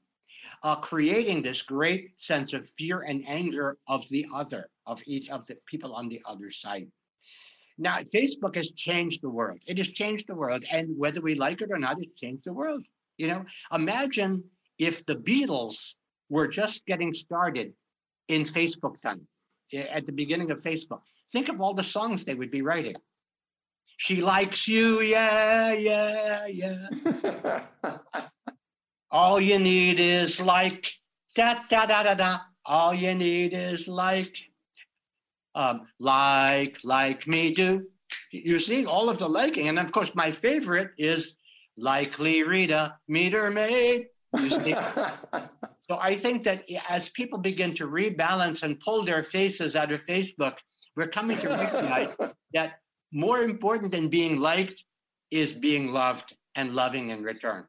uh, 0.64 0.76
creating 0.76 1.42
this 1.42 1.62
great 1.62 2.12
sense 2.18 2.54
of 2.54 2.70
fear 2.78 3.02
and 3.02 3.24
anger 3.28 3.78
of 3.88 4.08
the 4.10 4.26
other, 4.34 4.70
of 4.86 5.00
each 5.06 5.30
of 5.30 5.46
the 5.48 5.56
people 5.66 5.94
on 5.94 6.10
the 6.10 6.22
other 6.26 6.52
side. 6.52 6.88
Now, 7.80 8.00
Facebook 8.00 8.56
has 8.56 8.72
changed 8.72 9.22
the 9.22 9.30
world. 9.30 9.60
It 9.66 9.78
has 9.78 9.88
changed 9.88 10.28
the 10.28 10.36
world. 10.36 10.66
And 10.70 10.98
whether 10.98 11.22
we 11.22 11.36
like 11.36 11.62
it 11.62 11.72
or 11.72 11.80
not, 11.80 12.02
it's 12.02 12.16
changed 12.16 12.44
the 12.46 12.54
world. 12.54 12.84
You 13.18 13.28
know, 13.28 13.46
imagine 13.74 14.44
if 14.78 15.06
the 15.06 15.16
Beatles 15.16 15.78
were 16.30 16.48
just 16.48 16.86
getting 16.86 17.14
started 17.14 17.74
in 18.28 18.44
Facebook 18.44 19.02
time, 19.02 19.28
eh, 19.74 19.86
at 19.92 20.06
the 20.06 20.12
beginning 20.12 20.52
of 20.52 20.62
Facebook. 20.62 21.02
Think 21.32 21.48
of 21.48 21.62
all 21.62 21.74
the 21.74 21.84
songs 21.84 22.26
they 22.26 22.36
would 22.36 22.52
be 22.52 22.62
writing. 22.62 22.96
She 23.98 24.22
likes 24.22 24.68
you, 24.68 25.02
yeah, 25.02 25.74
yeah, 25.74 26.46
yeah. 26.48 27.62
all 29.12 29.40
you 29.40 29.60
need 29.60 30.00
is 30.00 30.40
like, 30.40 30.94
da, 31.36 31.56
da, 31.70 31.86
da, 31.86 32.04
da, 32.04 32.14
da. 32.14 32.40
All 32.66 32.94
you 32.94 33.16
need 33.16 33.54
is 33.54 33.88
like, 33.88 34.38
um, 35.60 35.88
like, 36.00 36.78
like 36.86 37.28
me 37.28 37.54
do. 37.54 37.86
You 38.32 38.60
see 38.62 38.86
all 38.86 39.10
of 39.10 39.20
the 39.20 39.28
liking. 39.28 39.68
And 39.68 39.78
of 39.78 39.92
course, 39.92 40.16
my 40.16 40.32
favorite 40.32 40.92
is 40.98 41.36
likely 41.78 42.44
Rita, 42.44 42.96
meter 43.10 43.52
maid. 43.52 44.08
You 44.38 44.50
see? 44.50 44.76
so 45.88 46.00
I 46.00 46.16
think 46.16 46.44
that 46.44 46.64
as 46.88 47.10
people 47.10 47.40
begin 47.40 47.76
to 47.76 47.88
rebalance 47.88 48.64
and 48.64 48.80
pull 48.80 49.04
their 49.04 49.24
faces 49.24 49.76
out 49.76 49.92
of 49.92 50.06
Facebook, 50.06 50.56
we're 50.96 51.10
coming 51.10 51.38
to 51.40 51.50
recognize 51.50 52.10
that 52.54 52.80
more 53.12 53.40
important 53.42 53.92
than 53.92 54.08
being 54.08 54.40
liked 54.40 54.86
is 55.30 55.52
being 55.52 55.92
loved 55.92 56.38
and 56.56 56.74
loving 56.74 57.10
in 57.10 57.22
return. 57.22 57.66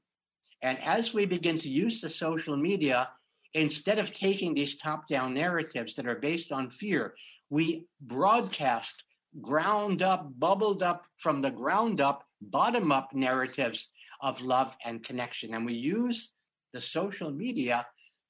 And 0.63 0.79
as 0.85 1.13
we 1.13 1.27
begin 1.27 1.59
to 1.59 1.69
use 1.69 2.01
the 2.01 2.11
social 2.11 2.57
media, 2.57 3.09
instead 3.55 3.99
of 3.99 4.15
taking 4.15 4.55
these 4.55 4.77
top 4.77 5.09
down 5.09 5.35
narratives 5.35 5.95
that 5.97 6.07
are 6.07 6.15
based 6.15 6.53
on 6.53 6.71
fear, 6.71 7.15
we 7.51 7.87
broadcast 8.01 9.05
ground 9.41 10.03
up, 10.03 10.33
bubbled 10.39 10.83
up 10.83 11.05
from 11.19 11.43
the 11.43 11.51
ground 11.51 12.01
up, 12.01 12.25
bottom 12.41 12.91
up 12.91 13.13
narratives 13.13 13.91
of 14.23 14.41
love 14.41 14.75
and 14.85 15.05
connection. 15.05 15.55
And 15.55 15.67
we 15.67 15.75
use 15.75 16.31
the 16.73 16.81
social 16.81 17.31
media 17.31 17.87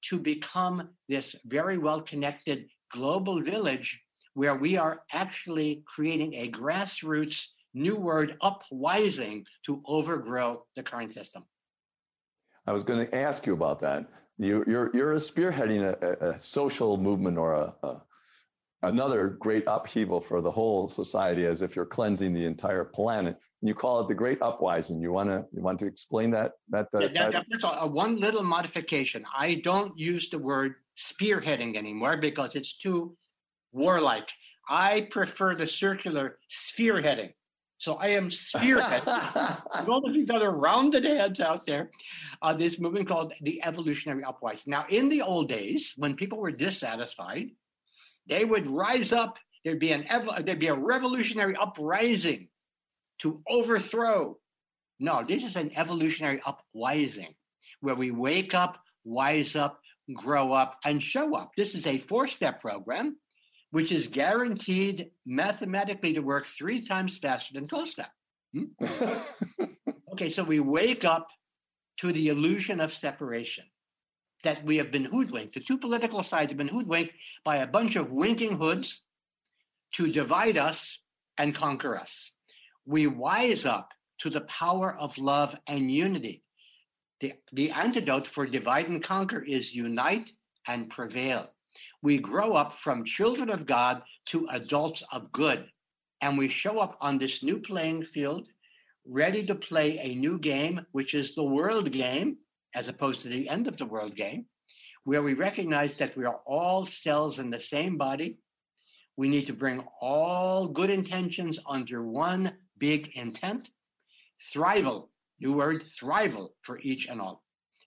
to 0.06 0.18
become 0.18 0.88
this 1.08 1.36
very 1.44 1.78
well 1.78 2.00
connected 2.00 2.66
global 2.92 3.40
village 3.42 4.00
where 4.34 4.54
we 4.54 4.76
are 4.76 5.02
actually 5.12 5.82
creating 5.86 6.34
a 6.34 6.50
grassroots 6.50 7.44
new 7.74 7.96
word 7.96 8.36
upwising 8.42 9.44
to 9.66 9.82
overgrow 9.86 10.64
the 10.76 10.82
current 10.82 11.12
system. 11.12 11.44
I 12.66 12.72
was 12.72 12.82
going 12.82 13.06
to 13.06 13.14
ask 13.14 13.46
you 13.46 13.52
about 13.52 13.80
that. 13.80 14.06
You, 14.38 14.62
are 14.62 14.70
you're, 14.70 14.90
you're 14.94 15.14
spearheading 15.16 15.82
a, 15.82 16.30
a, 16.30 16.38
social 16.38 16.96
movement 16.96 17.36
or 17.36 17.54
a, 17.54 17.74
a, 17.82 18.00
another 18.82 19.28
great 19.28 19.64
upheaval 19.66 20.20
for 20.20 20.40
the 20.40 20.50
whole 20.50 20.88
society 20.88 21.46
as 21.46 21.62
if 21.62 21.76
you're 21.76 21.86
cleansing 21.86 22.32
the 22.32 22.44
entire 22.44 22.84
planet. 22.84 23.36
You 23.62 23.74
call 23.74 24.00
it 24.00 24.08
the 24.08 24.14
Great 24.14 24.40
Uprising. 24.40 25.00
You 25.00 25.12
want 25.12 25.28
to 25.28 25.44
you 25.52 25.60
want 25.60 25.78
to 25.80 25.86
explain 25.86 26.30
that 26.30 26.52
that, 26.70 26.86
uh, 26.94 27.00
that, 27.00 27.14
that 27.14 27.46
that's 27.50 27.64
a, 27.64 27.86
one 27.86 28.18
little 28.18 28.42
modification. 28.42 29.24
I 29.36 29.56
don't 29.56 29.98
use 29.98 30.30
the 30.30 30.38
word 30.38 30.76
spearheading 30.96 31.76
anymore 31.76 32.16
because 32.16 32.56
it's 32.56 32.76
too 32.78 33.16
warlike. 33.72 34.30
I 34.68 35.02
prefer 35.10 35.54
the 35.54 35.66
circular 35.66 36.38
spearheading. 36.48 37.32
So 37.76 37.94
I 37.94 38.08
am 38.08 38.30
spearheading 38.30 39.08
all 39.88 40.06
of 40.06 40.14
these 40.14 40.30
other 40.30 40.50
rounded 40.50 41.04
heads 41.04 41.40
out 41.40 41.66
there. 41.66 41.90
Uh, 42.40 42.54
this 42.54 42.78
movement 42.78 43.08
called 43.08 43.32
the 43.40 43.62
evolutionary 43.64 44.22
uprising. 44.22 44.70
Now, 44.70 44.86
in 44.88 45.08
the 45.08 45.22
old 45.22 45.48
days, 45.48 45.94
when 45.96 46.14
people 46.14 46.38
were 46.38 46.50
dissatisfied, 46.50 47.50
they 48.30 48.44
would 48.44 48.70
rise 48.70 49.12
up. 49.12 49.38
There'd 49.64 49.80
be 49.80 49.92
an 49.92 50.06
ev- 50.08 50.46
there'd 50.46 50.58
be 50.58 50.68
a 50.68 50.74
revolutionary 50.74 51.54
uprising 51.56 52.48
to 53.20 53.42
overthrow. 53.46 54.38
No, 54.98 55.24
this 55.28 55.44
is 55.44 55.56
an 55.56 55.72
evolutionary 55.76 56.40
uprising 56.46 57.34
where 57.80 57.94
we 57.94 58.10
wake 58.10 58.54
up, 58.54 58.78
wise 59.04 59.56
up, 59.56 59.80
grow 60.14 60.52
up, 60.52 60.78
and 60.84 61.02
show 61.02 61.34
up. 61.34 61.50
This 61.56 61.74
is 61.74 61.86
a 61.86 61.98
four-step 61.98 62.60
program, 62.60 63.16
which 63.70 63.92
is 63.92 64.06
guaranteed 64.06 65.10
mathematically 65.26 66.14
to 66.14 66.20
work 66.20 66.46
three 66.46 66.86
times 66.86 67.18
faster 67.18 67.54
than 67.54 67.66
12-step. 67.66 68.10
Hmm? 68.54 69.64
okay, 70.12 70.30
so 70.30 70.44
we 70.44 70.60
wake 70.60 71.04
up 71.04 71.28
to 71.98 72.12
the 72.12 72.28
illusion 72.28 72.80
of 72.80 72.92
separation. 72.92 73.64
That 74.42 74.64
we 74.64 74.78
have 74.78 74.90
been 74.90 75.04
hoodwinked. 75.04 75.54
The 75.54 75.60
two 75.60 75.78
political 75.78 76.22
sides 76.22 76.50
have 76.50 76.58
been 76.58 76.68
hoodwinked 76.68 77.14
by 77.44 77.56
a 77.56 77.66
bunch 77.66 77.96
of 77.96 78.12
winking 78.12 78.56
hoods 78.56 79.02
to 79.92 80.10
divide 80.12 80.56
us 80.56 81.00
and 81.36 81.54
conquer 81.54 81.96
us. 81.96 82.32
We 82.86 83.06
wise 83.06 83.64
up 83.64 83.90
to 84.18 84.30
the 84.30 84.42
power 84.42 84.96
of 84.98 85.18
love 85.18 85.56
and 85.66 85.90
unity. 85.90 86.42
The, 87.20 87.34
the 87.52 87.70
antidote 87.70 88.26
for 88.26 88.46
divide 88.46 88.88
and 88.88 89.02
conquer 89.02 89.42
is 89.42 89.74
unite 89.74 90.32
and 90.66 90.88
prevail. 90.88 91.50
We 92.02 92.18
grow 92.18 92.54
up 92.54 92.74
from 92.74 93.04
children 93.04 93.50
of 93.50 93.66
God 93.66 94.02
to 94.26 94.46
adults 94.50 95.02
of 95.12 95.32
good, 95.32 95.66
and 96.20 96.38
we 96.38 96.48
show 96.48 96.78
up 96.78 96.96
on 97.00 97.18
this 97.18 97.42
new 97.42 97.58
playing 97.58 98.04
field, 98.04 98.48
ready 99.06 99.44
to 99.46 99.54
play 99.54 99.98
a 99.98 100.14
new 100.14 100.38
game, 100.38 100.86
which 100.92 101.14
is 101.14 101.34
the 101.34 101.44
world 101.44 101.90
game, 101.92 102.38
as 102.74 102.88
opposed 102.88 103.22
to 103.22 103.28
the 103.28 103.48
end 103.48 103.66
of 103.66 103.76
the 103.76 103.86
world 103.86 104.16
game, 104.16 104.46
where 105.04 105.22
we 105.22 105.34
recognize 105.34 105.94
that 105.94 106.16
we 106.16 106.24
are 106.24 106.40
all 106.46 106.86
cells 106.86 107.38
in 107.38 107.50
the 107.50 107.60
same 107.60 107.96
body. 107.96 108.38
We 109.16 109.28
need 109.28 109.46
to 109.46 109.52
bring 109.52 109.84
all 110.00 110.68
good 110.68 110.90
intentions 110.90 111.58
under 111.66 112.02
one 112.02 112.52
big 112.78 113.10
intent. 113.14 113.70
Thrival, 114.54 115.08
new 115.40 115.52
word, 115.52 115.84
thrival 116.00 116.48
for 116.62 116.78
each 116.80 117.06
and 117.06 117.20
all. 117.20 117.42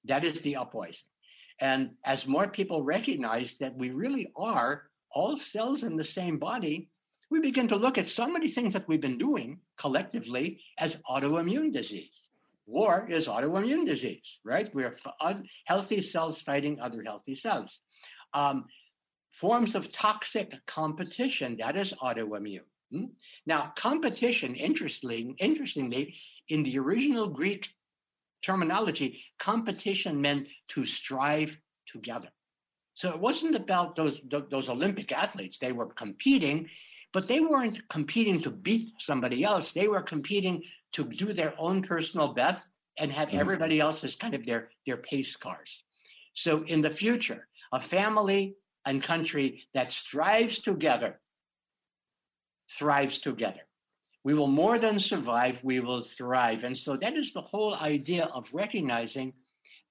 That 0.05 0.23
is 0.25 0.41
the 0.41 0.57
uprising. 0.57 1.05
And 1.59 1.91
as 2.03 2.27
more 2.27 2.47
people 2.47 2.83
recognize 2.83 3.55
that 3.59 3.75
we 3.75 3.91
really 3.91 4.31
are 4.35 4.83
all 5.11 5.37
cells 5.37 5.83
in 5.83 5.95
the 5.95 6.03
same 6.03 6.37
body, 6.37 6.89
we 7.29 7.39
begin 7.39 7.67
to 7.69 7.75
look 7.75 7.97
at 7.97 8.09
so 8.09 8.27
many 8.27 8.49
things 8.49 8.73
that 8.73 8.87
we've 8.87 9.01
been 9.01 9.17
doing 9.17 9.59
collectively 9.77 10.61
as 10.77 10.97
autoimmune 11.09 11.73
disease. 11.73 12.22
War 12.65 13.07
is 13.09 13.27
autoimmune 13.27 13.85
disease, 13.85 14.39
right? 14.45 14.73
We're 14.73 14.95
healthy 15.65 16.01
cells 16.01 16.41
fighting 16.41 16.79
other 16.79 17.03
healthy 17.03 17.35
cells. 17.35 17.79
Um, 18.33 18.65
forms 19.31 19.75
of 19.75 19.91
toxic 19.91 20.53
competition, 20.67 21.57
that 21.57 21.75
is 21.75 21.93
autoimmune. 22.01 22.61
Hmm? 22.91 23.05
Now, 23.45 23.73
competition, 23.75 24.55
interestingly, 24.55 25.35
interestingly, 25.39 26.15
in 26.47 26.63
the 26.63 26.77
original 26.79 27.27
Greek 27.27 27.69
terminology, 28.43 29.23
competition 29.39 30.21
meant 30.21 30.47
to 30.69 30.85
strive 30.85 31.59
together. 31.87 32.29
So 32.93 33.09
it 33.09 33.19
wasn't 33.19 33.55
about 33.55 33.95
those, 33.95 34.19
those 34.51 34.69
Olympic 34.69 35.11
athletes. 35.11 35.57
They 35.57 35.71
were 35.71 35.87
competing, 35.87 36.69
but 37.11 37.27
they 37.27 37.39
weren't 37.39 37.87
competing 37.89 38.41
to 38.43 38.51
beat 38.51 38.93
somebody 38.99 39.43
else. 39.43 39.71
They 39.71 39.87
were 39.87 40.01
competing 40.01 40.63
to 40.93 41.03
do 41.03 41.33
their 41.33 41.53
own 41.57 41.81
personal 41.81 42.29
best 42.29 42.63
and 42.97 43.11
have 43.11 43.29
mm-hmm. 43.29 43.39
everybody 43.39 43.79
else 43.79 44.03
as 44.03 44.15
kind 44.15 44.33
of 44.33 44.45
their, 44.45 44.69
their 44.85 44.97
pace 44.97 45.35
cars. 45.35 45.83
So 46.33 46.63
in 46.63 46.81
the 46.81 46.89
future, 46.89 47.47
a 47.71 47.79
family 47.79 48.55
and 48.85 49.01
country 49.01 49.63
that 49.73 49.91
strives 49.91 50.59
together 50.59 51.19
thrives 52.77 53.19
together. 53.19 53.61
We 54.23 54.33
will 54.33 54.47
more 54.47 54.79
than 54.79 54.99
survive, 54.99 55.59
we 55.63 55.79
will 55.79 56.01
thrive. 56.01 56.63
And 56.63 56.77
so 56.77 56.95
that 56.97 57.13
is 57.13 57.33
the 57.33 57.41
whole 57.41 57.75
idea 57.75 58.25
of 58.25 58.53
recognizing 58.53 59.33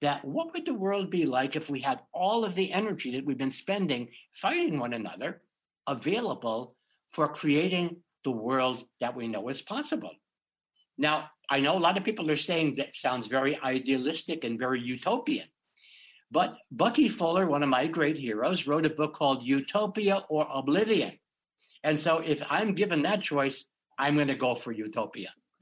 that 0.01 0.25
what 0.25 0.53
would 0.53 0.65
the 0.65 0.73
world 0.73 1.09
be 1.09 1.25
like 1.25 1.55
if 1.55 1.69
we 1.69 1.79
had 1.79 1.99
all 2.13 2.43
of 2.43 2.55
the 2.55 2.71
energy 2.71 3.11
that 3.11 3.25
we've 3.25 3.37
been 3.37 3.51
spending 3.51 4.09
fighting 4.33 4.79
one 4.79 4.93
another 4.93 5.41
available 5.87 6.75
for 7.11 7.27
creating 7.27 7.97
the 8.23 8.31
world 8.31 8.83
that 8.99 9.15
we 9.15 9.27
know 9.27 9.47
is 9.49 9.61
possible? 9.61 10.11
Now, 10.97 11.29
I 11.49 11.59
know 11.59 11.77
a 11.77 11.79
lot 11.79 11.97
of 11.97 12.03
people 12.03 12.29
are 12.31 12.37
saying 12.37 12.75
that 12.75 12.95
sounds 12.95 13.27
very 13.27 13.59
idealistic 13.59 14.43
and 14.43 14.59
very 14.59 14.81
utopian. 14.81 15.47
But 16.31 16.57
Bucky 16.71 17.09
Fuller, 17.09 17.45
one 17.45 17.61
of 17.61 17.69
my 17.69 17.85
great 17.85 18.17
heroes, 18.17 18.65
wrote 18.65 18.85
a 18.85 18.89
book 18.89 19.13
called 19.13 19.43
Utopia 19.43 20.23
or 20.29 20.47
Oblivion. 20.51 21.19
And 21.83 21.99
so 21.99 22.19
if 22.19 22.41
I'm 22.49 22.73
given 22.73 23.03
that 23.03 23.21
choice, 23.21 23.65
I'm 23.99 24.15
going 24.15 24.29
to 24.29 24.35
go 24.35 24.55
for 24.55 24.71
utopia. 24.71 25.31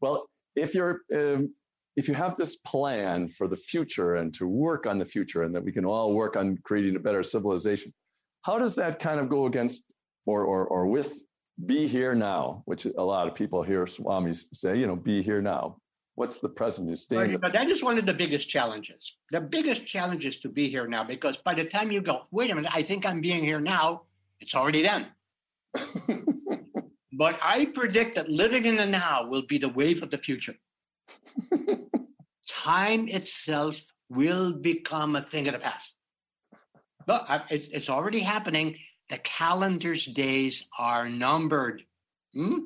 well, 0.00 0.28
if 0.54 0.74
you're 0.74 1.00
um, 1.14 1.52
if 1.96 2.08
you 2.08 2.14
have 2.14 2.36
this 2.36 2.56
plan 2.56 3.28
for 3.28 3.48
the 3.48 3.56
future 3.56 4.14
and 4.16 4.32
to 4.34 4.46
work 4.46 4.86
on 4.86 4.98
the 4.98 5.04
future 5.04 5.42
and 5.42 5.54
that 5.54 5.64
we 5.64 5.72
can 5.72 5.84
all 5.84 6.14
work 6.14 6.36
on 6.36 6.56
creating 6.64 6.96
a 6.96 7.00
better 7.00 7.22
civilization, 7.22 7.92
how 8.42 8.58
does 8.58 8.74
that 8.76 8.98
kind 8.98 9.20
of 9.20 9.28
go 9.28 9.46
against 9.46 9.84
or 10.26 10.44
or, 10.44 10.66
or 10.66 10.86
with 10.86 11.12
be 11.66 11.86
here 11.86 12.14
now, 12.14 12.62
which 12.64 12.86
a 12.86 13.02
lot 13.02 13.28
of 13.28 13.34
people 13.34 13.62
hear 13.62 13.84
swamis 13.84 14.46
say, 14.52 14.78
you 14.78 14.86
know, 14.86 14.96
be 14.96 15.22
here 15.22 15.42
now. 15.42 15.76
What's 16.14 16.36
the 16.36 16.48
present? 16.48 16.88
You 16.88 16.96
stay. 16.96 17.16
Right, 17.16 17.40
but 17.40 17.52
that 17.54 17.70
is 17.70 17.82
one 17.82 17.98
of 17.98 18.04
the 18.04 18.12
biggest 18.12 18.48
challenges. 18.48 19.16
The 19.30 19.40
biggest 19.40 19.86
challenge 19.86 20.26
is 20.26 20.38
to 20.40 20.48
be 20.48 20.68
here 20.68 20.86
now 20.86 21.04
because 21.04 21.38
by 21.38 21.54
the 21.54 21.64
time 21.64 21.90
you 21.90 22.02
go, 22.02 22.22
wait 22.30 22.50
a 22.50 22.54
minute, 22.54 22.70
I 22.74 22.82
think 22.82 23.06
I'm 23.06 23.20
being 23.20 23.42
here 23.42 23.60
now, 23.60 24.02
it's 24.40 24.54
already 24.54 24.82
done. 24.82 25.06
but 27.12 27.38
I 27.42 27.66
predict 27.66 28.16
that 28.16 28.28
living 28.28 28.66
in 28.66 28.76
the 28.76 28.86
now 28.86 29.26
will 29.26 29.46
be 29.46 29.56
the 29.56 29.70
wave 29.70 30.02
of 30.02 30.10
the 30.10 30.18
future. 30.18 30.54
Time 32.48 33.08
itself 33.08 33.82
will 34.10 34.52
become 34.52 35.16
a 35.16 35.22
thing 35.22 35.48
of 35.48 35.54
the 35.54 35.58
past. 35.60 35.96
But 37.06 37.24
uh, 37.28 37.40
it's 37.50 37.88
already 37.88 38.20
happening. 38.20 38.76
The 39.12 39.18
calendar's 39.18 40.06
days 40.06 40.64
are 40.78 41.06
numbered. 41.06 41.84
Hmm? 42.32 42.60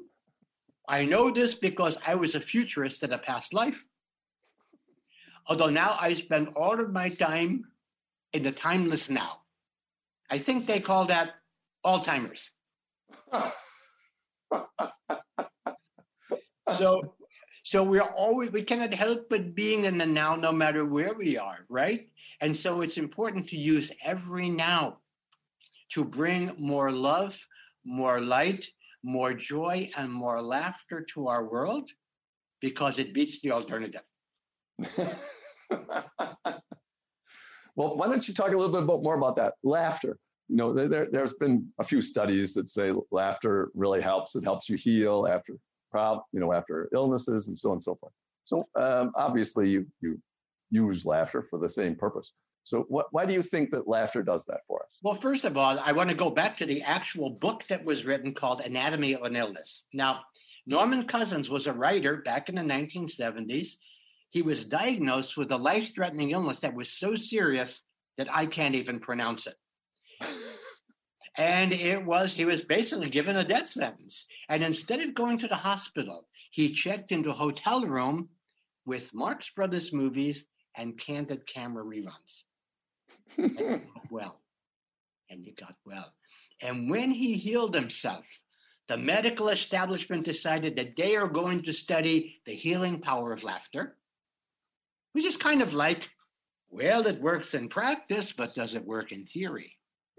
I 0.89 1.05
know 1.05 1.33
this 1.33 1.57
because 1.57 1.99
I 2.07 2.15
was 2.15 2.37
a 2.37 2.41
futurist 2.41 3.03
in 3.03 3.13
a 3.13 3.19
past 3.19 3.53
life. 3.53 3.83
Although 5.49 5.71
now 5.71 5.97
I 6.01 6.15
spend 6.15 6.51
all 6.55 6.79
of 6.79 6.93
my 6.93 7.09
time 7.09 7.65
in 8.33 8.45
the 8.45 8.53
timeless 8.53 9.11
now. 9.11 9.41
I 10.31 10.39
think 10.39 10.69
they 10.69 10.79
call 10.79 11.07
that 11.07 11.31
Alzheimer's. 11.85 12.49
so 16.79 17.17
so 17.65 17.83
we're 17.83 18.03
always 18.03 18.53
we 18.53 18.63
cannot 18.63 18.95
help 18.95 19.29
but 19.29 19.57
being 19.57 19.85
in 19.85 19.99
the 19.99 20.07
now 20.07 20.37
no 20.37 20.53
matter 20.53 20.85
where 20.85 21.13
we 21.13 21.37
are, 21.37 21.67
right? 21.69 22.09
And 22.41 22.57
so 22.57 22.83
it's 22.83 22.99
important 22.99 23.49
to 23.49 23.57
use 23.57 23.91
every 24.05 24.49
now 24.49 24.99
to 25.93 26.05
bring 26.05 26.53
more 26.59 26.91
love, 26.91 27.39
more 27.85 28.21
light, 28.21 28.67
more 29.03 29.35
joy, 29.35 29.91
and 29.97 30.13
more 30.13 30.43
laughter 30.43 31.07
to 31.15 31.29
our 31.29 31.45
world 31.45 31.91
because 32.61 32.99
it 32.99 33.15
beats 33.15 33.41
the 33.41 33.53
alternative. 33.53 34.03
well, 37.77 37.97
why 37.97 38.09
don't 38.09 38.27
you 38.27 38.35
talk 38.35 38.49
a 38.49 38.57
little 38.57 38.73
bit 38.73 38.83
about, 38.83 39.03
more 39.03 39.17
about 39.17 39.37
that 39.37 39.55
laughter? 39.63 40.19
You 40.49 40.57
know, 40.57 40.73
there, 40.73 41.09
there's 41.11 41.35
been 41.35 41.69
a 41.79 41.85
few 41.85 42.01
studies 42.01 42.55
that 42.55 42.69
say 42.69 42.93
laughter 43.11 43.71
really 43.75 44.01
helps. 44.01 44.37
It 44.37 44.45
helps 44.45 44.69
you 44.69 44.77
heal 44.77 45.27
after 45.29 45.55
prob, 45.91 46.21
you 46.33 46.41
know, 46.41 46.53
after 46.53 46.89
illnesses 46.93 47.49
and 47.49 47.59
so 47.59 47.71
on 47.71 47.75
and 47.75 47.83
so 47.83 47.97
forth. 47.97 48.13
So 48.45 48.65
um, 48.77 49.13
obviously, 49.17 49.69
you 49.69 49.87
you 50.01 50.21
use 50.71 51.05
laughter 51.05 51.43
for 51.51 51.59
the 51.59 51.69
same 51.69 51.97
purpose. 51.97 52.33
So, 52.67 52.85
what, 52.89 53.07
why 53.13 53.27
do 53.27 53.33
you 53.33 53.43
think 53.43 53.71
that 53.71 53.87
laughter 53.87 54.25
does 54.25 54.45
that 54.47 54.63
for 54.67 54.83
us? 54.83 54.99
Well, 55.01 55.21
first 55.21 55.45
of 55.45 55.57
all, 55.57 55.79
I 55.79 55.93
want 55.93 56.11
to 56.11 56.17
go 56.17 56.31
back 56.31 56.57
to 56.57 56.67
the 56.67 56.83
actual 56.83 57.31
book 57.31 57.63
that 57.69 57.85
was 57.85 58.05
written 58.05 58.35
called 58.35 58.61
Anatomy 58.61 59.15
of 59.15 59.23
an 59.23 59.37
Illness. 59.37 59.85
Now, 59.93 60.23
Norman 60.67 61.07
Cousins 61.07 61.49
was 61.49 61.69
a 61.69 61.73
writer 61.73 62.17
back 62.17 62.49
in 62.49 62.57
the 62.57 62.63
1970s. 62.63 63.77
He 64.31 64.43
was 64.43 64.65
diagnosed 64.65 65.37
with 65.37 65.53
a 65.53 65.57
life 65.57 65.95
threatening 65.95 66.33
illness 66.33 66.59
that 66.59 66.75
was 66.75 66.91
so 66.91 67.15
serious 67.15 67.85
that 68.19 68.27
I 68.35 68.47
can't 68.47 68.75
even 68.75 68.99
pronounce 68.99 69.47
it. 69.47 69.55
and 71.39 71.73
it 71.73 72.05
was, 72.05 72.35
he 72.35 72.45
was 72.45 72.63
basically 72.63 73.11
given 73.11 73.37
a 73.37 73.45
death 73.45 73.69
sentence. 73.69 74.27
And 74.49 74.65
instead 74.65 75.01
of 75.03 75.15
going 75.15 75.39
to 75.39 75.47
the 75.47 75.55
hospital, 75.55 76.27
he 76.51 76.75
checked 76.75 77.13
into 77.13 77.31
a 77.31 77.35
hotel 77.35 77.87
room 77.87 78.31
with 78.85 79.15
Marx 79.15 79.51
Brothers 79.51 79.93
movies 79.93 80.47
and 80.77 80.99
candid 80.99 81.47
camera 81.47 81.85
reruns 81.85 82.43
and 83.37 83.83
well. 84.11 84.41
And 85.29 85.45
he 85.45 85.53
got 85.53 85.75
well. 85.85 86.13
And 86.61 86.89
when 86.89 87.11
he 87.11 87.35
healed 87.35 87.75
himself, 87.75 88.25
the 88.89 88.97
medical 88.97 89.49
establishment 89.49 90.25
decided 90.25 90.77
that 90.77 90.97
they 90.97 91.17
are 91.17 91.27
going 91.27 91.63
to 91.63 91.73
study 91.73 92.41
the 92.47 92.55
healing 92.55 93.01
power 93.01 93.33
of 93.33 93.43
laughter, 93.43 93.97
which 95.13 95.25
is 95.25 95.37
kind 95.37 95.61
of 95.61 95.75
like, 95.75 96.09
well, 96.71 97.07
it 97.07 97.21
works 97.21 97.55
in 97.55 97.69
practice, 97.69 98.33
but 98.33 98.55
does 98.55 98.75
it 98.75 98.87
work 98.87 99.11
in 99.13 99.27
theory? 99.27 99.77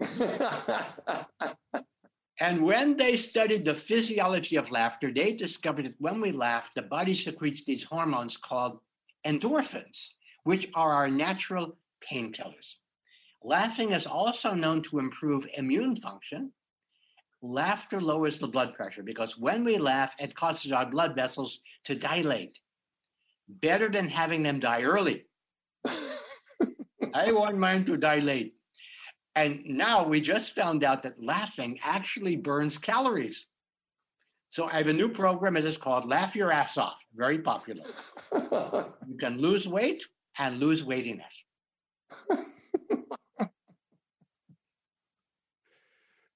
and 2.40 2.62
when 2.62 2.96
they 2.96 3.16
studied 3.16 3.64
the 3.64 3.74
physiology 3.74 4.56
of 4.56 4.70
laughter, 4.70 5.12
they 5.12 5.32
discovered 5.32 5.86
that 5.86 5.94
when 5.98 6.20
we 6.20 6.30
laugh, 6.30 6.70
the 6.74 6.82
body 6.82 7.14
secretes 7.14 7.64
these 7.64 7.84
hormones 7.84 8.36
called 8.36 8.80
endorphins, 9.26 10.10
which 10.44 10.68
are 10.74 10.92
our 10.92 11.08
natural 11.08 11.76
painkillers. 12.00 12.74
Laughing 13.42 13.92
is 13.92 14.06
also 14.06 14.54
known 14.54 14.82
to 14.82 14.98
improve 14.98 15.46
immune 15.56 15.96
function. 15.96 16.52
Laughter 17.40 18.00
lowers 18.00 18.38
the 18.38 18.48
blood 18.48 18.74
pressure 18.74 19.02
because 19.02 19.38
when 19.38 19.64
we 19.64 19.78
laugh, 19.78 20.14
it 20.18 20.34
causes 20.34 20.72
our 20.72 20.86
blood 20.86 21.14
vessels 21.14 21.60
to 21.84 21.94
dilate. 21.94 22.58
better 23.48 23.88
than 23.88 24.08
having 24.08 24.42
them 24.42 24.60
die 24.60 24.82
early. 24.82 25.24
I 27.14 27.32
want 27.32 27.56
mine 27.56 27.84
to 27.86 27.96
dilate. 27.96 28.54
And 29.34 29.64
now 29.64 30.06
we 30.06 30.20
just 30.20 30.54
found 30.54 30.84
out 30.84 31.02
that 31.04 31.22
laughing 31.22 31.78
actually 31.82 32.36
burns 32.36 32.76
calories. 32.76 33.46
So 34.50 34.66
I 34.66 34.78
have 34.78 34.88
a 34.88 34.92
new 34.92 35.08
program. 35.08 35.56
It 35.56 35.64
is 35.64 35.76
called 35.76 36.08
Laugh 36.08 36.34
Your 36.34 36.50
Ass 36.50 36.76
Off. 36.76 36.98
Very 37.14 37.38
popular. 37.38 37.84
you 38.32 39.16
can 39.18 39.38
lose 39.38 39.68
weight 39.68 40.04
and 40.38 40.58
lose 40.58 40.82
weightiness. 40.84 41.44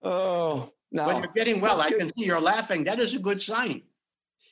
oh, 0.02 0.72
now. 0.90 1.06
When 1.06 1.22
you're 1.22 1.32
getting 1.32 1.60
well, 1.60 1.80
I 1.80 1.90
can 1.90 2.12
see 2.16 2.24
you're 2.24 2.40
laughing. 2.40 2.84
That 2.84 3.00
is 3.00 3.14
a 3.14 3.18
good 3.18 3.42
sign. 3.42 3.82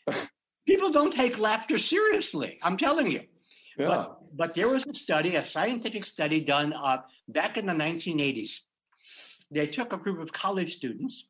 People 0.67 0.91
don't 0.91 1.13
take 1.13 1.39
laughter 1.39 1.79
seriously. 1.79 2.59
I'm 2.63 2.77
telling 2.77 3.11
you. 3.11 3.23
Yeah. 3.79 3.89
But, 3.89 4.19
but 4.37 4.55
there 4.55 4.69
was 4.69 4.87
a 4.87 4.95
study, 4.95 5.37
a 5.37 5.45
scientific 5.45 6.05
study 6.05 6.41
done 6.41 6.73
uh, 6.73 6.99
back 7.29 7.57
in 7.57 7.67
the 7.67 7.73
1980s. 7.73 8.53
They 9.51 9.67
took 9.67 9.93
a 9.93 9.97
group 9.97 10.21
of 10.21 10.33
college 10.33 10.77
students, 10.77 11.25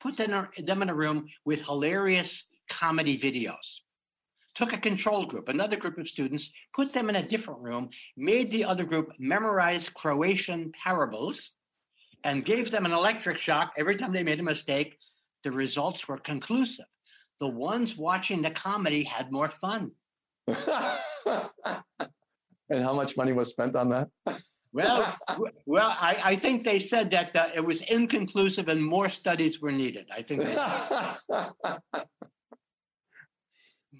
put 0.00 0.16
them 0.16 0.48
in 0.82 0.88
a 0.88 0.94
room 0.94 1.28
with 1.44 1.62
hilarious 1.62 2.44
comedy 2.70 3.18
videos. 3.18 3.80
Took 4.54 4.72
a 4.72 4.78
control 4.78 5.26
group, 5.26 5.48
another 5.48 5.76
group 5.76 5.98
of 5.98 6.08
students, 6.08 6.50
put 6.74 6.92
them 6.92 7.10
in 7.10 7.16
a 7.16 7.22
different 7.22 7.60
room, 7.60 7.90
made 8.16 8.50
the 8.50 8.64
other 8.64 8.84
group 8.84 9.12
memorize 9.18 9.88
Croatian 9.88 10.72
parables, 10.82 11.50
and 12.24 12.44
gave 12.44 12.70
them 12.70 12.84
an 12.86 12.92
electric 12.92 13.38
shock 13.38 13.72
every 13.76 13.96
time 13.96 14.12
they 14.12 14.22
made 14.22 14.40
a 14.40 14.42
mistake. 14.44 14.98
The 15.44 15.52
results 15.52 16.08
were 16.08 16.18
conclusive. 16.18 16.86
The 17.38 17.48
ones 17.48 17.96
watching 17.96 18.42
the 18.42 18.50
comedy 18.50 19.04
had 19.04 19.30
more 19.30 19.48
fun. 19.48 19.92
and 20.46 20.62
how 22.70 22.94
much 22.94 23.16
money 23.16 23.32
was 23.32 23.48
spent 23.48 23.76
on 23.76 23.90
that? 23.90 24.08
Well, 24.76 25.16
well, 25.66 25.96
I, 25.98 26.18
I, 26.22 26.36
think 26.36 26.64
they 26.64 26.78
said 26.78 27.10
that 27.12 27.34
uh, 27.34 27.48
it 27.54 27.64
was 27.64 27.80
inconclusive 27.82 28.68
and 28.68 28.84
more 28.84 29.08
studies 29.08 29.60
were 29.60 29.72
needed. 29.72 30.06
I 30.14 30.22
think. 30.22 30.44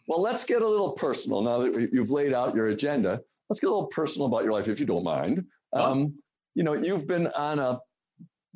well, 0.07 0.21
let's 0.21 0.45
get 0.45 0.61
a 0.63 0.69
little 0.69 0.93
personal 0.93 1.41
now 1.41 1.61
that 1.61 1.89
you've 1.93 2.11
laid 2.11 2.35
out 2.35 2.55
your 2.55 2.69
agenda. 2.69 3.21
Let's 3.49 3.59
get 3.59 3.69
a 3.69 3.71
little 3.71 3.87
personal 3.87 4.27
about 4.27 4.45
your 4.45 4.53
life, 4.53 4.69
if 4.69 4.79
you 4.79 4.87
don't 4.87 5.05
mind. 5.05 5.45
Um, 5.73 6.15
you 6.55 6.63
know, 6.63 6.75
you've 6.75 7.07
been 7.07 7.29
on 7.29 7.59
a 7.59 7.79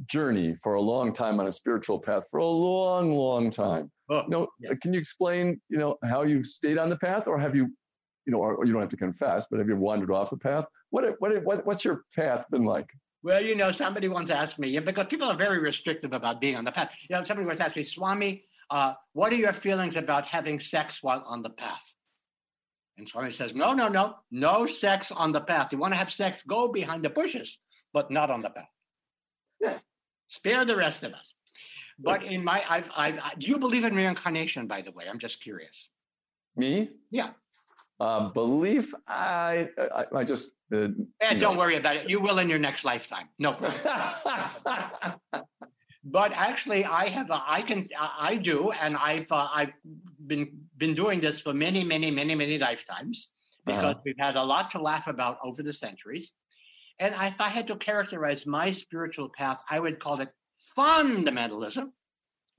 journey 0.06 0.56
for 0.62 0.74
a 0.74 0.80
long 0.80 1.12
time 1.12 1.40
on 1.40 1.46
a 1.46 1.52
spiritual 1.52 1.98
path 1.98 2.24
for 2.30 2.38
a 2.38 2.46
long, 2.46 3.12
long 3.12 3.50
time. 3.50 3.90
Oh, 4.10 4.22
you 4.22 4.30
know, 4.30 4.48
yeah. 4.58 4.70
can 4.82 4.92
you 4.92 5.00
explain, 5.00 5.60
you 5.68 5.78
know, 5.78 5.96
how 6.04 6.22
you 6.22 6.42
stayed 6.42 6.78
on 6.78 6.90
the 6.90 6.96
path, 6.96 7.28
or 7.28 7.38
have 7.38 7.54
you 7.54 7.70
you 8.26 8.32
know, 8.32 8.38
or 8.38 8.64
you 8.64 8.72
don't 8.72 8.82
have 8.82 8.90
to 8.90 8.96
confess, 8.96 9.46
but 9.50 9.58
have 9.58 9.68
you 9.68 9.76
wandered 9.76 10.10
off 10.10 10.30
the 10.30 10.36
path? 10.36 10.64
What, 10.90 11.16
what, 11.18 11.42
what, 11.44 11.66
what's 11.66 11.84
your 11.84 12.04
path 12.14 12.44
been 12.50 12.64
like? 12.64 12.86
Well, 13.22 13.42
you 13.42 13.54
know, 13.54 13.72
somebody 13.72 14.08
once 14.08 14.30
asked 14.30 14.58
me, 14.58 14.78
because 14.78 15.06
people 15.08 15.28
are 15.28 15.36
very 15.36 15.58
restrictive 15.58 16.12
about 16.12 16.40
being 16.40 16.56
on 16.56 16.64
the 16.64 16.72
path. 16.72 16.90
You 17.08 17.16
know, 17.16 17.24
somebody 17.24 17.46
once 17.46 17.60
asked 17.60 17.76
me, 17.76 17.84
Swami, 17.84 18.44
uh, 18.70 18.94
what 19.12 19.32
are 19.32 19.36
your 19.36 19.52
feelings 19.52 19.96
about 19.96 20.26
having 20.26 20.60
sex 20.60 21.02
while 21.02 21.24
on 21.26 21.42
the 21.42 21.50
path? 21.50 21.82
And 22.98 23.08
Swami 23.08 23.32
says, 23.32 23.54
no, 23.54 23.72
no, 23.72 23.88
no, 23.88 24.16
no 24.30 24.66
sex 24.66 25.10
on 25.10 25.32
the 25.32 25.40
path. 25.40 25.72
You 25.72 25.78
want 25.78 25.94
to 25.94 25.98
have 25.98 26.12
sex, 26.12 26.42
go 26.46 26.68
behind 26.68 27.04
the 27.04 27.10
bushes, 27.10 27.58
but 27.92 28.10
not 28.10 28.30
on 28.30 28.42
the 28.42 28.50
path. 28.50 28.68
Yeah. 29.60 29.78
Spare 30.30 30.64
the 30.64 30.76
rest 30.76 31.02
of 31.02 31.12
us. 31.12 31.34
But 31.98 32.22
in 32.22 32.42
my, 32.42 32.64
I've, 32.68 32.90
I've, 32.96 33.18
do 33.38 33.46
you 33.46 33.58
believe 33.58 33.84
in 33.84 33.94
reincarnation, 33.94 34.66
by 34.66 34.80
the 34.80 34.92
way? 34.92 35.04
I'm 35.10 35.18
just 35.18 35.42
curious. 35.42 35.90
Me? 36.56 36.88
Yeah. 37.10 37.30
Uh, 37.98 38.28
belief, 38.30 38.94
I, 39.06 39.68
I, 39.94 40.04
I 40.20 40.24
just. 40.24 40.52
Uh, 40.72 40.88
eh, 41.20 41.34
don't 41.34 41.54
know. 41.54 41.58
worry 41.58 41.76
about 41.76 41.96
it. 41.96 42.08
You 42.08 42.20
will 42.20 42.38
in 42.38 42.48
your 42.48 42.58
next 42.58 42.84
lifetime. 42.84 43.28
No 43.38 43.52
problem. 43.52 45.20
but 46.04 46.32
actually, 46.32 46.86
I 46.86 47.08
have. 47.08 47.28
A, 47.28 47.42
I 47.46 47.60
can. 47.60 47.88
I 48.00 48.36
do, 48.36 48.70
and 48.70 48.96
I've. 48.96 49.30
Uh, 49.30 49.48
I've 49.52 49.72
been 50.26 50.48
been 50.78 50.94
doing 50.94 51.20
this 51.20 51.42
for 51.42 51.52
many, 51.52 51.84
many, 51.84 52.10
many, 52.10 52.34
many 52.34 52.56
lifetimes 52.56 53.32
because 53.66 53.84
uh-huh. 53.84 54.00
we've 54.06 54.18
had 54.18 54.36
a 54.36 54.42
lot 54.42 54.70
to 54.70 54.80
laugh 54.80 55.06
about 55.06 55.36
over 55.44 55.62
the 55.62 55.72
centuries. 55.72 56.32
And 57.00 57.14
if 57.14 57.40
I 57.40 57.48
had 57.48 57.66
to 57.68 57.76
characterize 57.76 58.44
my 58.44 58.72
spiritual 58.72 59.30
path, 59.30 59.58
I 59.68 59.80
would 59.80 59.98
call 59.98 60.20
it 60.20 60.28
fundamentalism 60.76 61.90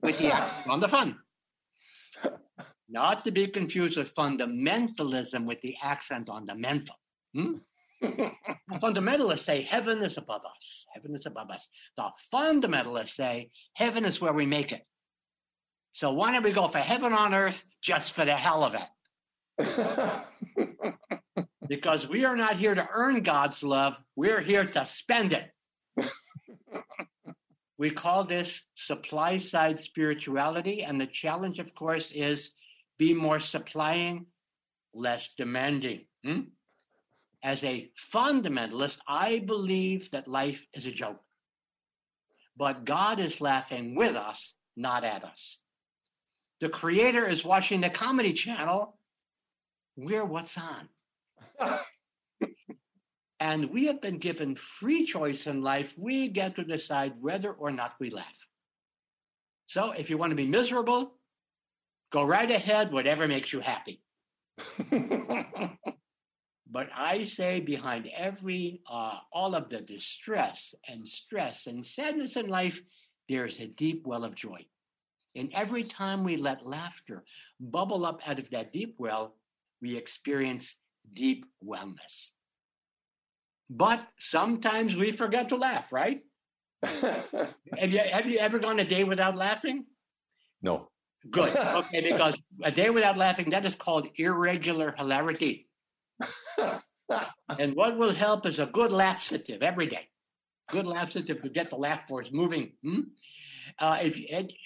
with 0.02 0.18
the 0.18 0.32
on 0.68 0.80
the 0.80 0.88
fun 0.88 1.16
not 2.88 3.24
to 3.24 3.30
be 3.30 3.46
confused 3.46 3.96
with 3.96 4.14
fundamentalism 4.14 5.46
with 5.46 5.60
the 5.62 5.76
accent 5.80 6.28
on 6.28 6.44
the 6.44 6.54
mental. 6.56 6.96
Hmm? 7.34 7.54
fundamentalists 8.82 9.44
say 9.44 9.62
heaven 9.62 10.02
is 10.02 10.18
above 10.18 10.42
us. 10.44 10.86
Heaven 10.92 11.14
is 11.14 11.24
above 11.24 11.50
us. 11.50 11.68
The 11.96 12.08
fundamentalists 12.34 13.14
say 13.14 13.50
heaven 13.74 14.04
is 14.04 14.20
where 14.20 14.32
we 14.32 14.44
make 14.44 14.72
it. 14.72 14.82
So 15.92 16.12
why 16.12 16.32
don't 16.32 16.42
we 16.42 16.50
go 16.50 16.66
for 16.66 16.78
heaven 16.78 17.12
on 17.12 17.32
earth 17.32 17.64
just 17.80 18.12
for 18.12 18.24
the 18.24 18.34
hell 18.34 18.64
of 18.64 18.74
it? 18.74 18.88
because 21.68 22.08
we 22.08 22.24
are 22.24 22.36
not 22.36 22.56
here 22.56 22.74
to 22.74 22.88
earn 22.92 23.22
God's 23.22 23.62
love, 23.62 24.00
we're 24.16 24.40
here 24.40 24.64
to 24.64 24.84
spend 24.86 25.32
it. 25.32 25.50
we 27.78 27.90
call 27.90 28.24
this 28.24 28.62
supply 28.74 29.38
side 29.38 29.80
spirituality, 29.80 30.82
and 30.82 31.00
the 31.00 31.06
challenge, 31.06 31.58
of 31.58 31.74
course, 31.74 32.10
is 32.12 32.50
be 32.98 33.14
more 33.14 33.40
supplying, 33.40 34.26
less 34.94 35.30
demanding. 35.36 36.06
Hmm? 36.24 36.40
As 37.42 37.64
a 37.64 37.90
fundamentalist, 38.12 38.98
I 39.06 39.40
believe 39.40 40.10
that 40.12 40.28
life 40.28 40.64
is 40.74 40.86
a 40.86 40.92
joke. 40.92 41.20
But 42.56 42.84
God 42.84 43.18
is 43.18 43.40
laughing 43.40 43.94
with 43.94 44.14
us, 44.14 44.54
not 44.76 45.04
at 45.04 45.24
us. 45.24 45.58
The 46.60 46.68
creator 46.68 47.26
is 47.26 47.44
watching 47.44 47.80
the 47.80 47.90
comedy 47.90 48.32
channel. 48.32 48.96
We're 49.96 50.24
what's 50.24 50.56
on. 50.56 50.88
And 53.40 53.70
we 53.70 53.86
have 53.86 54.00
been 54.00 54.18
given 54.18 54.56
free 54.56 55.04
choice 55.06 55.46
in 55.46 55.62
life. 55.62 55.94
We 55.96 56.28
get 56.28 56.56
to 56.56 56.64
decide 56.64 57.14
whether 57.20 57.52
or 57.52 57.70
not 57.70 57.94
we 58.00 58.10
laugh. 58.10 58.26
So 59.66 59.92
if 59.92 60.10
you 60.10 60.18
want 60.18 60.30
to 60.30 60.36
be 60.36 60.46
miserable, 60.46 61.14
Go 62.12 62.22
right 62.24 62.50
ahead, 62.50 62.92
whatever 62.92 63.26
makes 63.26 63.52
you 63.54 63.60
happy. 63.60 64.02
but 66.70 66.88
I 66.94 67.24
say 67.24 67.60
behind 67.60 68.06
every, 68.14 68.82
uh, 68.90 69.14
all 69.32 69.54
of 69.54 69.70
the 69.70 69.80
distress 69.80 70.74
and 70.86 71.08
stress 71.08 71.66
and 71.66 71.84
sadness 71.84 72.36
in 72.36 72.48
life, 72.48 72.78
there's 73.30 73.58
a 73.58 73.66
deep 73.66 74.02
well 74.06 74.24
of 74.24 74.34
joy. 74.34 74.66
And 75.34 75.50
every 75.54 75.84
time 75.84 76.22
we 76.22 76.36
let 76.36 76.66
laughter 76.66 77.24
bubble 77.58 78.04
up 78.04 78.20
out 78.26 78.38
of 78.38 78.50
that 78.50 78.74
deep 78.74 78.96
well, 78.98 79.34
we 79.80 79.96
experience 79.96 80.76
deep 81.12 81.46
wellness. 81.64 82.30
But 83.70 84.06
sometimes 84.18 84.96
we 84.96 85.12
forget 85.12 85.48
to 85.48 85.56
laugh, 85.56 85.92
right? 85.92 86.20
have, 86.82 87.92
you, 87.92 88.00
have 88.10 88.26
you 88.26 88.38
ever 88.38 88.58
gone 88.58 88.80
a 88.80 88.84
day 88.84 89.04
without 89.04 89.36
laughing? 89.36 89.86
No. 90.60 90.88
Good. 91.30 91.54
Okay, 91.56 92.12
because 92.12 92.36
a 92.62 92.70
day 92.70 92.90
without 92.90 93.16
laughing, 93.16 93.50
that 93.50 93.64
is 93.64 93.74
called 93.74 94.08
irregular 94.16 94.94
hilarity. 94.96 95.68
and 97.48 97.74
what 97.74 97.96
will 97.96 98.12
help 98.12 98.46
is 98.46 98.58
a 98.58 98.66
good 98.66 98.92
laxative 98.92 99.62
every 99.62 99.88
day. 99.88 100.08
Good 100.70 100.86
laxative 100.86 101.42
to 101.42 101.48
get 101.48 101.70
the 101.70 101.76
laugh 101.76 102.08
force 102.08 102.30
moving. 102.32 102.72
Hmm? 102.82 103.00
Uh, 103.78 103.98
if 104.02 104.20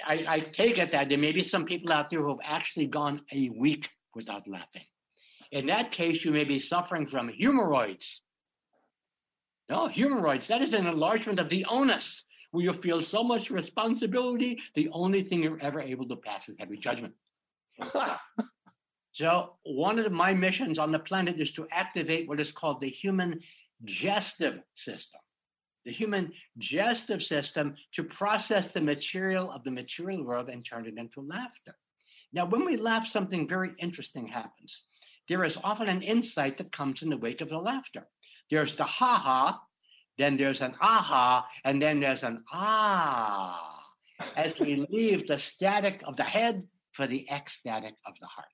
I, 0.07 0.25
I 0.29 0.41
take 0.41 0.79
it 0.79 0.93
that 0.93 1.09
there 1.09 1.19
may 1.19 1.33
be 1.33 1.43
some 1.43 1.65
people 1.65 1.93
out 1.93 2.11
there 2.11 2.23
who 2.23 2.29
have 2.29 2.39
actually 2.43 2.87
gone 2.87 3.23
a 3.33 3.51
week 3.51 3.89
without 4.15 4.49
laughing. 4.49 4.85
In 5.53 5.67
that 5.67 5.91
case, 5.91 6.25
you 6.25 6.31
may 6.31 6.45
be 6.45 6.59
suffering 6.59 7.07
from 7.07 7.29
hemorrhoids. 7.29 8.23
No, 9.69 9.89
hemorrhoids, 9.89 10.47
that 10.49 10.63
is 10.63 10.75
an 10.75 10.87
enlargement 10.87 11.39
of 11.39 11.49
the 11.49 11.65
onus 11.65 12.25
where 12.51 12.65
you 12.65 12.73
feel 12.73 13.03
so 13.03 13.23
much 13.23 13.51
responsibility, 13.51 14.61
the 14.75 14.89
only 14.93 15.23
thing 15.23 15.43
you're 15.43 15.61
ever 15.61 15.81
able 15.81 16.09
to 16.09 16.17
pass 16.17 16.49
is 16.49 16.57
heavy 16.59 16.77
judgment. 16.77 17.15
so, 19.13 19.57
one 19.65 19.99
of 19.99 20.05
the, 20.05 20.11
my 20.11 20.33
missions 20.33 20.79
on 20.79 20.93
the 20.93 20.99
planet 20.99 21.41
is 21.41 21.53
to 21.53 21.67
activate 21.71 22.29
what 22.29 22.41
is 22.41 22.53
called 22.53 22.81
the 22.81 22.89
human 22.89 23.41
gestive 23.85 24.63
system. 24.75 25.21
The 25.85 25.93
human 25.93 26.33
gestive 26.59 27.23
system 27.23 27.77
to 27.93 28.03
process 28.03 28.69
the 28.69 28.81
material 28.81 29.51
of 29.51 29.63
the 29.63 29.71
material 29.71 30.25
world 30.25 30.49
and 30.49 30.65
turn 30.65 30.87
it 30.87 30.99
into 30.99 31.21
laughter. 31.21 31.77
Now, 32.33 32.47
when 32.47 32.65
we 32.65 32.77
laugh, 32.77 33.07
something 33.07 33.47
very 33.47 33.73
interesting 33.79 34.27
happens. 34.29 34.83
There 35.29 35.45
is 35.45 35.59
often 35.63 35.89
an 35.89 36.03
insight 36.03 36.59
that 36.59 36.73
comes 36.73 37.03
in 37.03 37.11
the 37.11 37.17
wake 37.17 37.41
of 37.41 37.49
the 37.49 37.59
laughter. 37.59 38.07
There's 38.51 38.77
the 38.77 38.85
ha 38.85 39.17
ha, 39.17 39.61
then 40.19 40.37
there's 40.37 40.61
an 40.61 40.75
aha, 40.81 41.47
and 41.65 41.83
then 41.83 42.01
there's 42.01 42.23
an 42.23 42.45
ah, 42.53 43.83
as 44.37 44.59
we 44.59 44.87
leave 44.89 45.27
the 45.27 45.39
static 45.39 46.03
of 46.05 46.17
the 46.17 46.25
head 46.25 46.63
for 46.93 47.07
the 47.07 47.29
ecstatic 47.31 47.95
of 48.07 48.15
the 48.21 48.27
heart. 48.27 48.49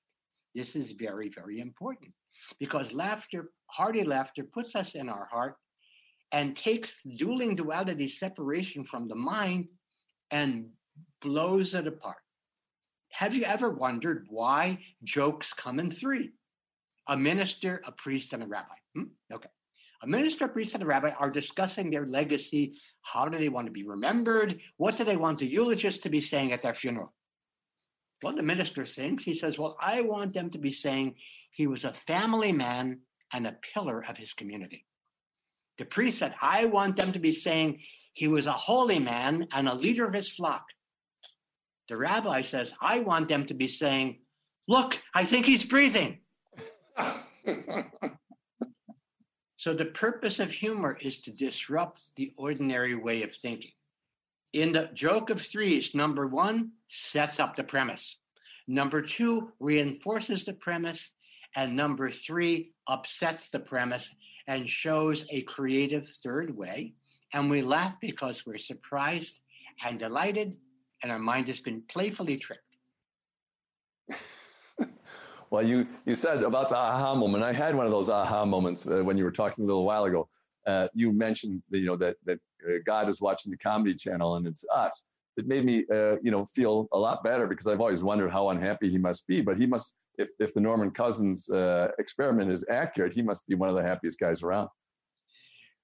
This 0.55 0.75
is 0.75 0.91
very, 0.91 1.29
very 1.29 1.59
important 1.59 2.11
because 2.59 2.93
laughter, 2.93 3.51
hearty 3.67 4.03
laughter, 4.03 4.43
puts 4.43 4.75
us 4.75 4.95
in 4.95 5.09
our 5.09 5.27
heart 5.31 5.55
and 6.31 6.55
takes 6.55 6.91
dueling 7.17 7.55
duality 7.55 8.07
separation 8.07 8.83
from 8.83 9.07
the 9.07 9.15
mind 9.15 9.67
and 10.31 10.69
blows 11.21 11.73
it 11.73 11.87
apart. 11.87 12.17
Have 13.11 13.35
you 13.35 13.45
ever 13.45 13.69
wondered 13.69 14.25
why 14.29 14.79
jokes 15.03 15.53
come 15.53 15.79
in 15.79 15.91
three? 15.91 16.31
A 17.07 17.17
minister, 17.17 17.81
a 17.85 17.91
priest, 17.91 18.33
and 18.33 18.43
a 18.43 18.47
rabbi. 18.47 18.75
Hmm? 18.95 19.03
Okay. 19.31 19.49
A 20.01 20.07
minister, 20.07 20.45
a 20.45 20.49
priest, 20.49 20.73
and 20.73 20.83
a 20.83 20.85
rabbi 20.85 21.11
are 21.11 21.29
discussing 21.29 21.89
their 21.89 22.05
legacy. 22.05 22.77
How 23.01 23.27
do 23.27 23.37
they 23.37 23.49
want 23.49 23.67
to 23.67 23.71
be 23.71 23.83
remembered? 23.83 24.59
What 24.77 24.97
do 24.97 25.03
they 25.03 25.17
want 25.17 25.39
the 25.39 25.47
eulogist 25.47 26.03
to 26.03 26.09
be 26.09 26.21
saying 26.21 26.51
at 26.51 26.61
their 26.61 26.75
funeral? 26.75 27.13
Well, 28.21 28.35
the 28.35 28.43
minister 28.43 28.85
thinks, 28.85 29.23
he 29.23 29.33
says, 29.33 29.59
Well, 29.59 29.77
I 29.81 30.01
want 30.01 30.33
them 30.33 30.49
to 30.51 30.57
be 30.57 30.71
saying 30.71 31.15
he 31.51 31.67
was 31.67 31.83
a 31.83 31.93
family 31.93 32.51
man 32.51 33.01
and 33.33 33.45
a 33.45 33.57
pillar 33.73 34.03
of 34.07 34.17
his 34.17 34.33
community. 34.33 34.85
The 35.77 35.85
priest 35.85 36.19
said, 36.19 36.35
I 36.41 36.65
want 36.65 36.95
them 36.95 37.11
to 37.13 37.19
be 37.19 37.31
saying 37.31 37.81
he 38.13 38.27
was 38.27 38.45
a 38.45 38.53
holy 38.53 38.99
man 38.99 39.47
and 39.51 39.67
a 39.67 39.73
leader 39.73 40.05
of 40.05 40.13
his 40.13 40.29
flock. 40.29 40.65
The 41.89 41.97
rabbi 41.97 42.43
says, 42.43 42.71
I 42.79 42.99
want 42.99 43.27
them 43.27 43.45
to 43.47 43.53
be 43.53 43.67
saying, 43.67 44.19
Look, 44.67 45.01
I 45.13 45.25
think 45.25 45.45
he's 45.45 45.65
breathing. 45.65 46.19
So 49.57 49.73
the 49.73 49.85
purpose 49.85 50.39
of 50.39 50.51
humor 50.51 50.97
is 51.01 51.21
to 51.21 51.31
disrupt 51.31 52.01
the 52.15 52.33
ordinary 52.37 52.95
way 52.95 53.23
of 53.23 53.35
thinking. 53.35 53.71
In 54.53 54.73
the 54.73 54.89
joke 54.93 55.29
of 55.29 55.41
threes, 55.41 55.95
number 55.95 56.27
one 56.27 56.73
sets 56.87 57.39
up 57.39 57.55
the 57.55 57.63
premise. 57.63 58.17
Number 58.67 59.01
two 59.01 59.51
reinforces 59.59 60.43
the 60.43 60.53
premise. 60.53 61.11
And 61.55 61.75
number 61.75 62.09
three 62.09 62.73
upsets 62.87 63.49
the 63.49 63.59
premise 63.59 64.09
and 64.47 64.67
shows 64.67 65.25
a 65.29 65.41
creative 65.43 66.07
third 66.23 66.55
way. 66.55 66.93
And 67.33 67.49
we 67.49 67.61
laugh 67.61 67.95
because 68.01 68.45
we're 68.45 68.57
surprised 68.57 69.39
and 69.83 69.99
delighted, 69.99 70.55
and 71.01 71.11
our 71.11 71.19
mind 71.19 71.47
has 71.47 71.59
been 71.59 71.83
playfully 71.87 72.37
tricked. 72.37 72.61
Well, 75.53 75.61
you, 75.61 75.85
you 76.07 76.15
said 76.15 76.41
about 76.41 76.69
the 76.69 76.75
aha 76.75 77.13
moment. 77.13 77.43
I 77.43 77.53
had 77.53 77.75
one 77.75 77.85
of 77.85 77.91
those 77.91 78.09
aha 78.09 78.43
moments 78.43 78.87
uh, 78.87 79.03
when 79.03 79.19
you 79.19 79.23
were 79.23 79.31
talking 79.31 79.63
a 79.63 79.67
little 79.67 79.85
while 79.85 80.05
ago. 80.05 80.27
Uh, 80.65 80.87
you 80.95 81.11
mentioned 81.11 81.61
you 81.69 81.85
know 81.85 81.95
that 81.95 82.15
that 82.25 82.39
uh, 82.67 82.79
God 82.87 83.07
is 83.07 83.21
watching 83.21 83.51
the 83.51 83.57
comedy 83.57 83.93
channel 83.93 84.37
and 84.37 84.47
it's 84.47 84.65
us. 84.73 85.03
It 85.37 85.45
made 85.45 85.63
me 85.63 85.85
uh, 85.93 86.15
you 86.23 86.31
know 86.31 86.49
feel 86.55 86.87
a 86.91 86.97
lot 86.97 87.23
better 87.23 87.45
because 87.45 87.67
I've 87.67 87.81
always 87.81 88.01
wondered 88.01 88.31
how 88.31 88.49
unhappy 88.49 88.89
he 88.89 88.97
must 88.97 89.27
be. 89.27 89.41
But 89.41 89.57
he 89.57 89.67
must 89.67 89.93
if, 90.17 90.29
if 90.39 90.55
the 90.55 90.59
Norman 90.59 90.89
Cousins 90.89 91.47
uh, 91.51 91.89
experiment 91.99 92.51
is 92.51 92.65
accurate, 92.67 93.13
he 93.13 93.21
must 93.21 93.45
be 93.45 93.53
one 93.53 93.69
of 93.69 93.75
the 93.75 93.83
happiest 93.83 94.17
guys 94.17 94.41
around. 94.41 94.69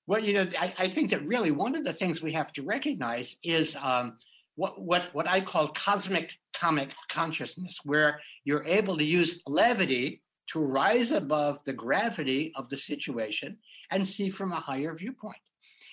Well, 0.07 0.19
you 0.19 0.33
know, 0.33 0.47
I, 0.59 0.73
I 0.79 0.87
think 0.87 1.11
that 1.11 1.27
really 1.27 1.51
one 1.51 1.75
of 1.75 1.83
the 1.83 1.93
things 1.93 2.23
we 2.23 2.31
have 2.31 2.51
to 2.53 2.63
recognize 2.63 3.35
is 3.43 3.75
um, 3.75 4.17
what, 4.59 4.81
what, 4.81 5.03
what 5.13 5.25
I 5.25 5.39
call 5.39 5.69
cosmic 5.69 6.33
comic 6.53 6.89
consciousness, 7.07 7.77
where 7.85 8.19
you're 8.43 8.65
able 8.65 8.97
to 8.97 9.03
use 9.05 9.41
levity 9.47 10.21
to 10.47 10.59
rise 10.59 11.11
above 11.11 11.59
the 11.63 11.71
gravity 11.71 12.51
of 12.57 12.67
the 12.67 12.77
situation 12.77 13.59
and 13.89 14.05
see 14.05 14.29
from 14.29 14.51
a 14.51 14.59
higher 14.59 14.93
viewpoint. 14.93 15.37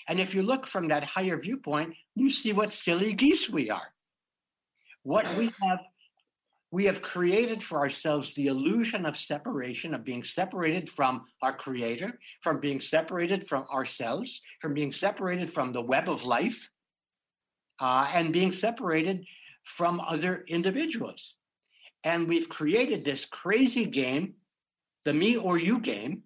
And 0.09 0.19
if 0.19 0.35
you 0.35 0.43
look 0.43 0.67
from 0.67 0.89
that 0.89 1.05
higher 1.05 1.39
viewpoint, 1.39 1.95
you 2.17 2.29
see 2.29 2.53
what 2.53 2.73
silly 2.73 3.13
geese 3.13 3.49
we 3.49 3.71
are. 3.71 3.93
What 5.05 5.33
we 5.37 5.53
have 5.63 5.81
we 6.73 6.87
have 6.87 7.01
created 7.01 7.63
for 7.63 7.79
ourselves 7.79 8.35
the 8.35 8.49
illusion 8.49 9.07
of 9.07 9.17
separation, 9.17 9.95
of 9.95 10.03
being 10.03 10.25
separated 10.25 10.91
from 10.91 11.27
our 11.41 11.57
creator, 11.57 12.19
from 12.43 12.59
being 12.59 12.81
separated 12.81 13.47
from 13.47 13.63
ourselves, 13.73 14.43
from 14.61 14.75
being 14.75 14.91
separated 14.91 15.53
from 15.53 15.73
the 15.73 15.81
web 15.81 16.09
of 16.09 16.25
life, 16.25 16.69
uh, 17.81 18.09
and 18.13 18.33
being 18.33 18.53
separated 18.53 19.25
from 19.65 20.01
other 20.01 20.45
individuals. 20.49 21.35
And 22.05 22.29
we've 22.29 22.49
created 22.49 23.05
this 23.05 23.25
crazy 23.25 23.85
game, 23.85 24.35
the 25.05 25.13
me 25.13 25.37
or 25.37 25.59
you 25.59 25.81
game, 25.81 26.23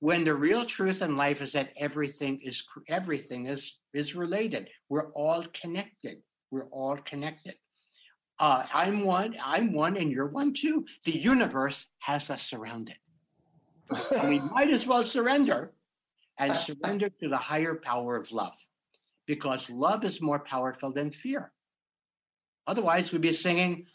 when 0.00 0.24
the 0.24 0.34
real 0.34 0.66
truth 0.66 1.00
in 1.00 1.16
life 1.16 1.40
is 1.40 1.52
that 1.52 1.70
everything 1.78 2.40
is 2.42 2.62
everything 2.88 3.46
is 3.46 3.78
is 3.94 4.14
related. 4.14 4.68
We're 4.88 5.10
all 5.12 5.44
connected. 5.54 6.18
We're 6.50 6.68
all 6.68 6.98
connected. 6.98 7.54
Uh, 8.38 8.64
I'm 8.74 9.04
one, 9.04 9.36
I'm 9.42 9.72
one, 9.72 9.96
and 9.96 10.10
you're 10.10 10.26
one 10.26 10.52
too. 10.52 10.84
The 11.04 11.16
universe 11.16 11.86
has 12.00 12.28
us 12.30 12.42
surrounded. 12.42 12.96
and 14.14 14.28
we 14.28 14.40
might 14.40 14.70
as 14.70 14.86
well 14.86 15.06
surrender 15.06 15.72
and 16.38 16.54
surrender 16.68 17.08
to 17.08 17.28
the 17.28 17.36
higher 17.36 17.76
power 17.76 18.16
of 18.16 18.30
love 18.32 18.54
because 19.26 19.70
love 19.70 20.04
is 20.04 20.20
more 20.20 20.38
powerful 20.38 20.92
than 20.92 21.10
fear. 21.10 21.52
Otherwise, 22.66 23.12
we'd 23.12 23.20
be 23.20 23.32
singing, 23.32 23.86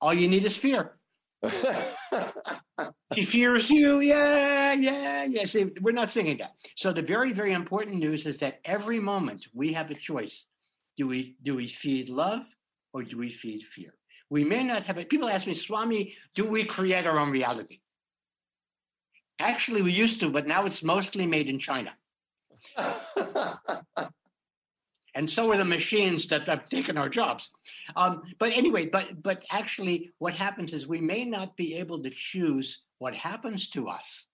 All 0.00 0.14
you 0.14 0.28
need 0.28 0.44
is 0.44 0.56
fear. 0.56 0.98
he 3.14 3.24
fears 3.24 3.70
you. 3.70 4.00
Yeah, 4.00 4.72
yeah, 4.72 5.24
yeah. 5.24 5.44
See, 5.44 5.70
we're 5.80 5.92
not 5.92 6.10
singing 6.10 6.38
that. 6.38 6.52
So 6.76 6.92
the 6.92 7.02
very, 7.02 7.32
very 7.32 7.52
important 7.52 7.96
news 7.96 8.26
is 8.26 8.38
that 8.38 8.60
every 8.64 9.00
moment 9.00 9.46
we 9.54 9.72
have 9.72 9.90
a 9.90 9.94
choice. 9.94 10.46
Do 10.96 11.06
we 11.06 11.36
do 11.42 11.54
we 11.54 11.68
feed 11.68 12.08
love 12.08 12.44
or 12.92 13.02
do 13.02 13.18
we 13.18 13.30
feed 13.30 13.62
fear? 13.64 13.94
We 14.30 14.44
may 14.44 14.64
not 14.64 14.84
have 14.84 14.98
it. 14.98 15.08
People 15.08 15.28
ask 15.28 15.46
me, 15.46 15.54
Swami, 15.54 16.16
do 16.34 16.44
we 16.44 16.64
create 16.64 17.06
our 17.06 17.18
own 17.18 17.30
reality? 17.30 17.80
Actually, 19.38 19.82
we 19.82 19.92
used 19.92 20.20
to, 20.20 20.30
but 20.30 20.46
now 20.46 20.64
it's 20.64 20.82
mostly 20.82 21.26
made 21.26 21.48
in 21.48 21.58
China. 21.58 21.92
and 25.16 25.30
so 25.30 25.50
are 25.50 25.56
the 25.56 25.64
machines 25.64 26.28
that 26.28 26.46
have 26.46 26.68
taken 26.68 26.98
our 26.98 27.08
jobs. 27.08 27.50
Um, 27.96 28.22
but 28.38 28.52
anyway, 28.52 28.84
but 28.86 29.22
but 29.22 29.42
actually, 29.50 30.12
what 30.18 30.34
happens 30.34 30.74
is 30.74 30.86
we 30.86 31.00
may 31.00 31.24
not 31.24 31.56
be 31.56 31.74
able 31.76 32.02
to 32.02 32.10
choose 32.10 32.82
what 32.98 33.14
happens 33.14 33.70
to 33.70 33.88
us, 33.88 34.26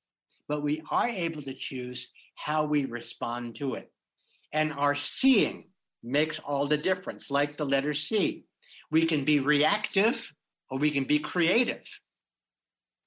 but 0.48 0.62
we 0.62 0.82
are 0.90 1.08
able 1.08 1.42
to 1.42 1.54
choose 1.54 2.10
how 2.34 2.64
we 2.64 2.84
respond 2.84 3.54
to 3.56 3.74
it. 3.74 3.92
And 4.52 4.72
our 4.72 4.96
seeing 4.96 5.70
makes 6.02 6.40
all 6.40 6.66
the 6.66 6.76
difference, 6.76 7.30
like 7.30 7.56
the 7.56 7.64
letter 7.64 7.94
C. 7.94 8.44
We 8.90 9.06
can 9.06 9.24
be 9.24 9.38
reactive 9.38 10.34
or 10.68 10.78
we 10.78 10.90
can 10.90 11.04
be 11.04 11.20
creative. 11.20 11.84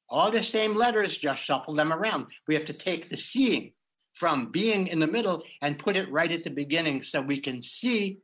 All 0.08 0.32
the 0.32 0.44
same 0.44 0.76
letters, 0.76 1.18
just 1.18 1.44
shuffle 1.44 1.76
them 1.76 1.92
around. 1.92 2.28
We 2.48 2.56
have 2.56 2.66
to 2.66 2.74
take 2.74 3.10
the 3.10 3.18
seeing 3.18 3.74
from 4.16 4.50
being 4.52 4.88
in 4.88 5.00
the 5.00 5.08
middle 5.08 5.44
and 5.62 5.78
put 5.78 5.96
it 5.96 6.12
right 6.12 6.32
at 6.32 6.44
the 6.44 6.50
beginning 6.50 7.04
so 7.04 7.22
we 7.22 7.40
can 7.40 7.62
see 7.62 8.20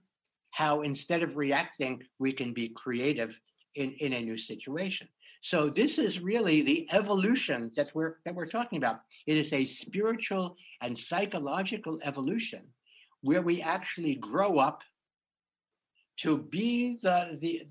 how 0.51 0.81
instead 0.81 1.21
of 1.21 1.37
reacting, 1.37 2.01
we 2.17 2.31
can 2.31 2.53
be 2.53 2.69
creative 2.69 3.39
in, 3.75 3.91
in 3.99 4.13
a 4.13 4.21
new 4.21 4.37
situation. 4.37 5.07
So 5.41 5.69
this 5.69 5.97
is 5.97 6.19
really 6.19 6.61
the 6.61 6.87
evolution 6.91 7.71
that 7.75 7.89
we're 7.95 8.17
that 8.25 8.35
we're 8.35 8.45
talking 8.45 8.77
about. 8.77 9.01
It 9.25 9.37
is 9.37 9.51
a 9.53 9.65
spiritual 9.65 10.55
and 10.81 10.97
psychological 10.97 11.99
evolution 12.03 12.61
where 13.21 13.41
we 13.41 13.61
actually 13.61 14.15
grow 14.15 14.59
up 14.59 14.81
to 16.17 16.37
be 16.37 16.99
the, 17.01 17.37
the 17.41 17.67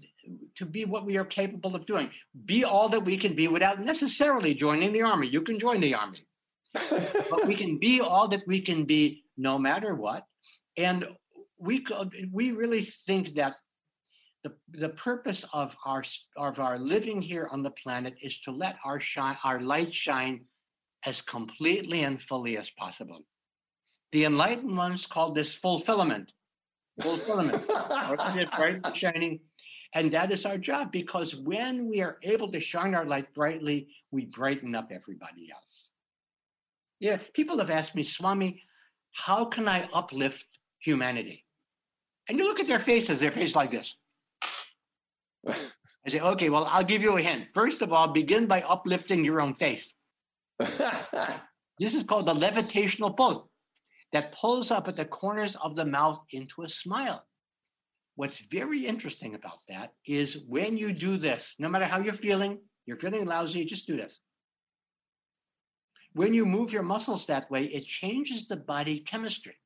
to 0.57 0.67
be 0.67 0.85
what 0.85 1.07
we 1.07 1.17
are 1.17 1.25
capable 1.25 1.75
of 1.75 1.87
doing 1.87 2.11
be 2.45 2.65
all 2.65 2.89
that 2.89 3.05
we 3.05 3.17
can 3.17 3.35
be 3.35 3.49
without 3.49 3.81
necessarily 3.81 4.55
joining 4.55 4.93
the 4.93 5.03
army 5.03 5.27
you 5.27 5.41
can 5.41 5.59
join 5.59 5.81
the 5.81 5.95
army 5.95 6.25
but 6.75 7.47
we 7.47 7.57
can 7.57 7.79
be 7.79 8.01
all 8.01 8.29
that 8.29 8.43
we 8.47 8.61
can 8.61 8.85
be 8.85 9.25
no 9.37 9.59
matter 9.59 9.95
what 9.95 10.25
and 10.77 11.07
we 11.59 11.85
we 12.33 12.53
really 12.53 12.85
think 13.07 13.35
that 13.35 13.55
the, 14.45 14.53
the 14.71 14.89
purpose 14.89 15.45
of 15.53 15.77
our 15.85 16.03
of 16.37 16.59
our 16.61 16.79
living 16.79 17.21
here 17.21 17.49
on 17.51 17.63
the 17.63 17.71
planet 17.71 18.15
is 18.23 18.41
to 18.41 18.51
let 18.51 18.77
our 18.85 19.01
shine 19.01 19.37
our 19.45 19.61
light 19.61 19.95
shine 19.95 20.45
as 21.05 21.21
completely 21.21 22.03
and 22.05 22.23
fully 22.23 22.57
as 22.57 22.71
possible 22.71 23.21
the 24.13 24.25
enlightened 24.25 24.77
ones 24.77 25.07
called 25.07 25.35
this 25.35 25.55
fulfillment 25.55 26.33
fulfillment, 27.01 27.65
shining. 28.95 29.41
And 29.95 30.13
that 30.13 30.31
is 30.31 30.47
our 30.47 30.59
job 30.59 30.93
because 30.93 31.35
when 31.35 31.89
we 31.89 32.01
are 32.01 32.19
able 32.23 32.51
to 32.53 32.61
shine 32.61 32.95
our 32.95 33.05
light 33.05 33.33
brightly, 33.35 33.89
we 34.11 34.27
brighten 34.27 34.75
up 34.75 34.91
everybody 34.93 35.51
else. 35.53 35.90
Yeah, 37.01 37.19
people 37.33 37.59
have 37.59 37.71
asked 37.71 37.95
me, 37.95 38.05
Swami, 38.05 38.63
how 39.13 39.47
can 39.47 39.67
I 39.67 39.89
uplift 39.93 40.47
humanity? 40.79 41.45
And 42.29 42.39
you 42.39 42.45
look 42.47 42.61
at 42.61 42.67
their 42.67 42.79
faces, 42.79 43.19
their 43.19 43.33
face 43.33 43.57
like 43.57 43.71
this. 43.71 43.95
I 45.49 46.11
say, 46.11 46.21
okay, 46.21 46.51
well, 46.51 46.67
I'll 46.67 46.85
give 46.85 47.03
you 47.03 47.17
a 47.17 47.23
hint. 47.23 47.49
First 47.55 47.83
of 47.83 47.93
all, 47.93 48.09
begin 48.09 48.47
by 48.47 48.63
uplifting 48.63 49.25
your 49.25 49.41
own 49.41 49.55
face. 49.55 49.93
this 50.59 51.95
is 51.95 52.05
called 52.05 52.27
the 52.27 52.35
levitational 52.35 53.17
pose 53.17 53.43
that 54.13 54.33
pulls 54.33 54.71
up 54.71 54.89
at 54.89 54.97
the 54.97 55.05
corners 55.05 55.57
of 55.57 55.77
the 55.77 55.85
mouth 55.85 56.23
into 56.33 56.63
a 56.63 56.69
smile. 56.69 57.25
What's 58.17 58.41
very 58.51 58.87
interesting 58.87 59.35
about 59.35 59.61
that 59.69 59.93
is 60.07 60.39
when 60.47 60.77
you 60.77 60.93
do 60.93 61.17
this, 61.17 61.55
no 61.59 61.69
matter 61.69 61.87
how 61.87 62.01
you're 62.01 62.13
feeling, 62.13 62.59
You're 62.87 62.99
feeling 62.99 63.25
lousy, 63.25 63.65
just 63.65 63.87
do 63.87 63.97
this. 63.97 64.19
When 66.13 66.35
you 66.35 66.45
move 66.45 66.73
your 66.73 66.83
muscles 66.83 67.27
that 67.27 67.51
way, 67.51 67.65
it 67.65 67.87
changes 67.87 68.49
the 68.49 68.57
body 68.57 69.01
chemistry 69.01 69.57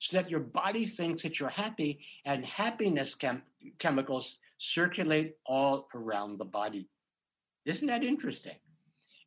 so 0.00 0.16
that 0.16 0.30
your 0.30 0.40
body 0.40 0.86
thinks 0.86 1.22
that 1.22 1.38
you're 1.38 1.48
happy 1.48 2.00
and 2.24 2.44
happiness 2.44 3.14
chem- 3.14 3.42
chemicals 3.78 4.36
circulate 4.58 5.36
all 5.44 5.88
around 5.94 6.38
the 6.38 6.44
body. 6.44 6.88
Isn't 7.64 7.88
that 7.88 8.02
interesting? 8.02 8.56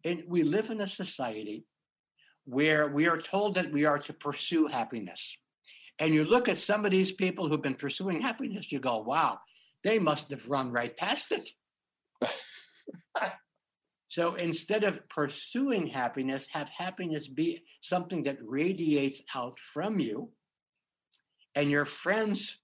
And 0.04 0.23
we 0.28 0.43
live 0.43 0.69
in 0.69 0.82
a 0.82 0.88
society 0.88 1.65
where 2.45 2.88
we 2.88 3.08
are 3.08 3.21
told 3.21 3.56
that 3.56 3.71
we 3.71 3.86
are 3.86 3.99
to 3.99 4.13
pursue 4.13 4.67
happiness. 4.67 5.36
And 5.99 6.13
you 6.13 6.25
look 6.25 6.49
at 6.49 6.60
some 6.60 6.84
of 6.84 6.91
these 6.91 7.12
people 7.12 7.47
who've 7.47 7.62
been 7.62 7.75
pursuing 7.75 8.21
happiness, 8.21 8.71
you 8.71 8.80
go, 8.80 8.97
wow, 8.97 9.39
they 9.84 9.97
must 9.97 10.30
have 10.32 10.49
run 10.49 10.71
right 10.71 10.95
past 10.97 11.32
it. 11.32 11.49
so 14.07 14.35
instead 14.35 14.83
of 14.83 15.07
pursuing 15.09 15.87
happiness, 15.87 16.45
have 16.51 16.69
happiness 16.69 17.27
be 17.27 17.63
something 17.81 18.23
that 18.23 18.37
radiates 18.41 19.21
out 19.33 19.57
from 19.73 19.99
you. 19.99 20.29
And 21.55 21.71
your 21.71 21.85
friends 21.85 22.57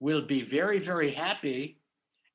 will 0.00 0.22
be 0.22 0.42
very, 0.42 0.78
very 0.78 1.10
happy. 1.10 1.80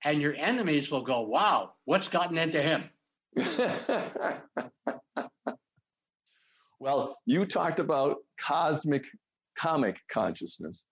And 0.03 0.21
your 0.21 0.33
enemies 0.35 0.89
will 0.91 1.03
go, 1.03 1.21
wow, 1.21 1.73
what's 1.85 2.07
gotten 2.07 2.37
into 2.37 2.61
him? 2.61 2.89
well, 6.79 7.17
you 7.25 7.45
talked 7.45 7.79
about 7.79 8.17
cosmic 8.39 9.05
comic 9.57 9.97
consciousness. 10.11 10.83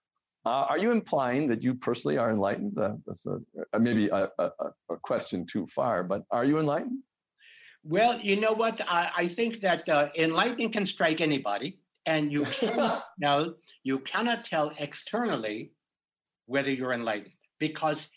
Uh, 0.45 0.65
are 0.69 0.77
you 0.77 0.91
implying 0.91 1.47
that 1.49 1.63
you 1.63 1.73
personally 1.73 2.17
are 2.17 2.31
enlightened? 2.31 2.77
Uh, 2.77 2.93
that's 3.05 3.25
a, 3.25 3.39
uh, 3.73 3.79
maybe 3.79 4.07
a, 4.07 4.29
a, 4.37 4.51
a, 4.89 4.97
question 5.01 5.45
too 5.45 5.67
far, 5.67 6.03
but 6.03 6.23
are 6.31 6.45
you 6.45 6.59
enlightened? 6.59 6.99
Well, 7.83 8.19
you 8.19 8.35
know 8.39 8.53
what? 8.53 8.81
I, 8.81 9.11
I 9.15 9.27
think 9.27 9.61
that 9.61 9.87
uh, 9.87 10.09
enlightenment 10.17 10.73
can 10.73 10.85
strike 10.85 11.21
anybody, 11.21 11.79
and 12.05 12.31
you 12.31 12.43
cannot, 12.59 13.05
no, 13.17 13.55
you 13.83 13.99
cannot 13.99 14.45
tell 14.45 14.73
externally 14.77 15.71
whether 16.45 16.71
you're 16.71 16.93
enlightened 16.93 17.33
because 17.59 18.07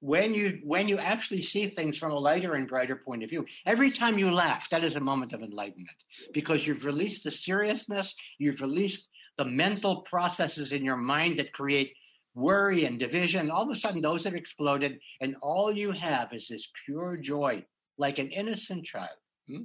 when 0.00 0.34
you 0.34 0.60
when 0.64 0.88
you 0.88 0.98
actually 0.98 1.40
see 1.40 1.66
things 1.66 1.96
from 1.96 2.12
a 2.12 2.18
lighter 2.18 2.54
and 2.54 2.68
brighter 2.68 2.96
point 2.96 3.22
of 3.22 3.30
view 3.30 3.44
every 3.64 3.90
time 3.90 4.18
you 4.18 4.30
laugh 4.30 4.68
that 4.70 4.84
is 4.84 4.96
a 4.96 5.00
moment 5.00 5.32
of 5.32 5.42
enlightenment 5.42 5.96
because 6.34 6.66
you've 6.66 6.84
released 6.84 7.24
the 7.24 7.30
seriousness 7.30 8.14
you've 8.38 8.60
released 8.60 9.08
the 9.38 9.44
mental 9.44 10.02
processes 10.02 10.72
in 10.72 10.84
your 10.84 10.96
mind 10.96 11.38
that 11.38 11.52
create 11.52 11.94
worry 12.34 12.84
and 12.84 12.98
division. 12.98 13.50
All 13.50 13.62
of 13.62 13.70
a 13.70 13.78
sudden, 13.78 14.02
those 14.02 14.24
have 14.24 14.34
exploded, 14.34 14.98
and 15.20 15.36
all 15.40 15.72
you 15.72 15.92
have 15.92 16.32
is 16.32 16.48
this 16.48 16.68
pure 16.84 17.16
joy, 17.16 17.64
like 17.98 18.18
an 18.18 18.30
innocent 18.30 18.84
child. 18.84 19.16
Hmm? 19.48 19.64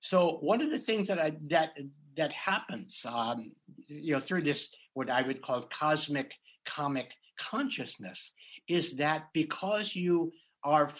So, 0.00 0.38
one 0.40 0.60
of 0.60 0.70
the 0.70 0.78
things 0.78 1.08
that 1.08 1.18
I, 1.18 1.32
that 1.48 1.72
that 2.16 2.32
happens, 2.32 3.04
um, 3.04 3.52
you 3.88 4.12
know, 4.12 4.20
through 4.20 4.42
this 4.42 4.68
what 4.94 5.10
I 5.10 5.22
would 5.22 5.42
call 5.42 5.62
cosmic 5.62 6.32
comic 6.64 7.10
consciousness, 7.38 8.32
is 8.68 8.92
that 8.94 9.28
because 9.32 9.94
you 9.94 10.32
are 10.64 10.90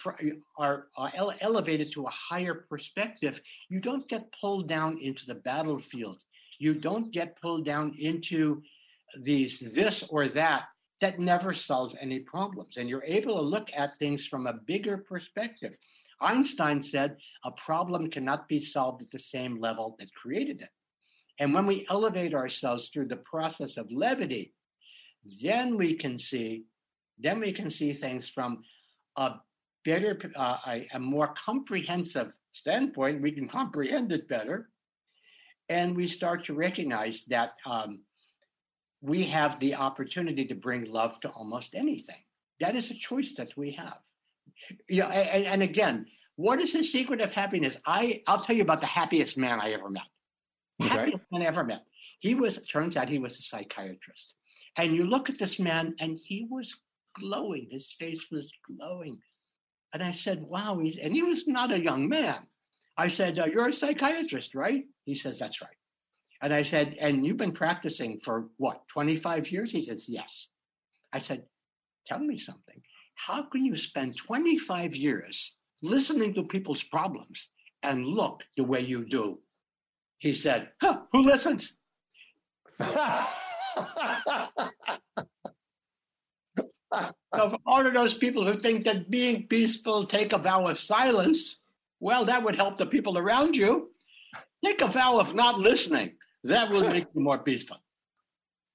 are 0.57 0.87
uh, 0.97 1.09
elevated 1.41 1.91
to 1.93 2.05
a 2.05 2.09
higher 2.09 2.65
perspective, 2.69 3.41
you 3.69 3.79
don't 3.79 4.07
get 4.07 4.31
pulled 4.39 4.67
down 4.67 4.99
into 5.01 5.25
the 5.25 5.35
battlefield 5.35 6.19
you 6.59 6.73
don't 6.73 7.11
get 7.11 7.39
pulled 7.41 7.65
down 7.65 7.95
into 7.99 8.61
these 9.19 9.59
this 9.59 10.03
or 10.09 10.27
that 10.27 10.65
that 10.99 11.19
never 11.19 11.53
solves 11.53 11.95
any 12.01 12.19
problems. 12.19 12.77
And 12.77 12.89
you're 12.89 13.03
able 13.03 13.35
to 13.35 13.41
look 13.41 13.69
at 13.75 13.99
things 13.99 14.25
from 14.25 14.47
a 14.47 14.53
bigger 14.53 14.97
perspective. 14.97 15.73
Einstein 16.21 16.81
said 16.81 17.17
a 17.43 17.51
problem 17.51 18.09
cannot 18.09 18.47
be 18.47 18.59
solved 18.59 19.01
at 19.01 19.11
the 19.11 19.19
same 19.19 19.59
level 19.59 19.95
that 19.99 20.13
created 20.13 20.61
it. 20.61 20.69
And 21.39 21.53
when 21.53 21.67
we 21.67 21.85
elevate 21.89 22.33
ourselves 22.33 22.89
through 22.89 23.07
the 23.07 23.17
process 23.17 23.77
of 23.77 23.91
levity, 23.91 24.53
then 25.41 25.77
we 25.77 25.95
can 25.95 26.17
see, 26.17 26.65
then 27.19 27.39
we 27.39 27.51
can 27.51 27.69
see 27.69 27.93
things 27.93 28.27
from 28.27 28.63
a 29.15 29.35
better, 29.85 30.17
uh, 30.35 30.57
a, 30.65 30.87
a 30.93 30.99
more 30.99 31.33
comprehensive 31.33 32.31
standpoint. 32.53 33.21
We 33.21 33.31
can 33.31 33.47
comprehend 33.47 34.11
it 34.11 34.27
better 34.27 34.69
and 35.69 35.95
we 35.95 36.07
start 36.07 36.45
to 36.45 36.53
recognize 36.53 37.23
that 37.27 37.53
um, 37.65 37.99
we 39.01 39.25
have 39.25 39.59
the 39.59 39.75
opportunity 39.75 40.45
to 40.45 40.55
bring 40.55 40.85
love 40.85 41.19
to 41.21 41.29
almost 41.29 41.75
anything. 41.75 42.23
That 42.59 42.75
is 42.75 42.89
a 42.89 42.95
choice 42.95 43.35
that 43.35 43.55
we 43.57 43.71
have. 43.71 43.99
Yeah, 44.89 45.07
and, 45.07 45.45
and 45.45 45.63
again, 45.63 46.07
what 46.35 46.59
is 46.59 46.73
the 46.73 46.83
secret 46.83 47.21
of 47.21 47.33
happiness? 47.33 47.77
I 47.85 48.21
I'll 48.27 48.43
tell 48.43 48.55
you 48.55 48.61
about 48.61 48.81
the 48.81 48.87
happiest 48.87 49.37
man 49.37 49.59
I 49.59 49.71
ever 49.71 49.89
met. 49.89 50.03
Okay. 50.81 50.89
Happiest 50.89 51.23
man 51.31 51.41
I 51.41 51.45
ever 51.45 51.63
met. 51.63 51.83
He 52.19 52.35
was 52.35 52.59
turns 52.67 52.97
out 52.97 53.09
he 53.09 53.19
was 53.19 53.37
a 53.39 53.43
psychiatrist, 53.43 54.33
and 54.75 54.95
you 54.95 55.05
look 55.05 55.29
at 55.29 55.39
this 55.39 55.59
man, 55.59 55.95
and 55.99 56.19
he 56.23 56.47
was 56.49 56.75
glowing. 57.19 57.67
His 57.71 57.93
face 57.99 58.27
was 58.31 58.51
glowing, 58.67 59.19
and 59.93 60.03
I 60.03 60.11
said, 60.11 60.41
"Wow!" 60.41 60.79
He's 60.79 60.97
and 60.97 61.13
he 61.13 61.23
was 61.23 61.47
not 61.47 61.71
a 61.71 61.81
young 61.81 62.09
man. 62.09 62.39
I 62.97 63.07
said, 63.07 63.37
uh, 63.37 63.45
You're 63.45 63.67
a 63.67 63.73
psychiatrist, 63.73 64.55
right? 64.55 64.85
He 65.05 65.15
says, 65.15 65.37
That's 65.37 65.61
right. 65.61 65.69
And 66.41 66.53
I 66.53 66.63
said, 66.63 66.95
And 66.99 67.25
you've 67.25 67.37
been 67.37 67.51
practicing 67.51 68.19
for 68.19 68.47
what, 68.57 68.87
25 68.89 69.51
years? 69.51 69.71
He 69.71 69.85
says, 69.85 70.05
Yes. 70.07 70.47
I 71.13 71.19
said, 71.19 71.43
Tell 72.07 72.19
me 72.19 72.37
something. 72.37 72.81
How 73.25 73.43
can 73.43 73.65
you 73.65 73.75
spend 73.75 74.15
25 74.15 74.95
years 74.95 75.55
listening 75.81 76.33
to 76.35 76.43
people's 76.43 76.83
problems 76.83 77.49
and 77.83 78.05
look 78.05 78.43
the 78.55 78.63
way 78.63 78.81
you 78.81 79.05
do? 79.05 79.39
He 80.19 80.33
said, 80.33 80.69
huh, 80.81 81.01
Who 81.11 81.23
listens? 81.23 81.73
of 82.79 83.27
all 87.65 87.85
of 87.85 87.93
those 87.93 88.13
people 88.13 88.45
who 88.45 88.57
think 88.57 88.85
that 88.85 89.09
being 89.09 89.47
peaceful 89.47 90.05
take 90.05 90.33
a 90.33 90.37
vow 90.37 90.67
of 90.67 90.79
silence, 90.79 91.57
well, 91.99 92.25
that 92.25 92.43
would 92.43 92.55
help 92.55 92.77
the 92.77 92.85
people 92.85 93.17
around 93.17 93.55
you. 93.55 93.91
Take 94.63 94.81
a 94.81 94.87
vow 94.87 95.19
of 95.19 95.35
not 95.35 95.59
listening. 95.59 96.13
That 96.43 96.69
will 96.69 96.87
make 96.87 97.07
you 97.13 97.21
more 97.21 97.39
peaceful. 97.39 97.77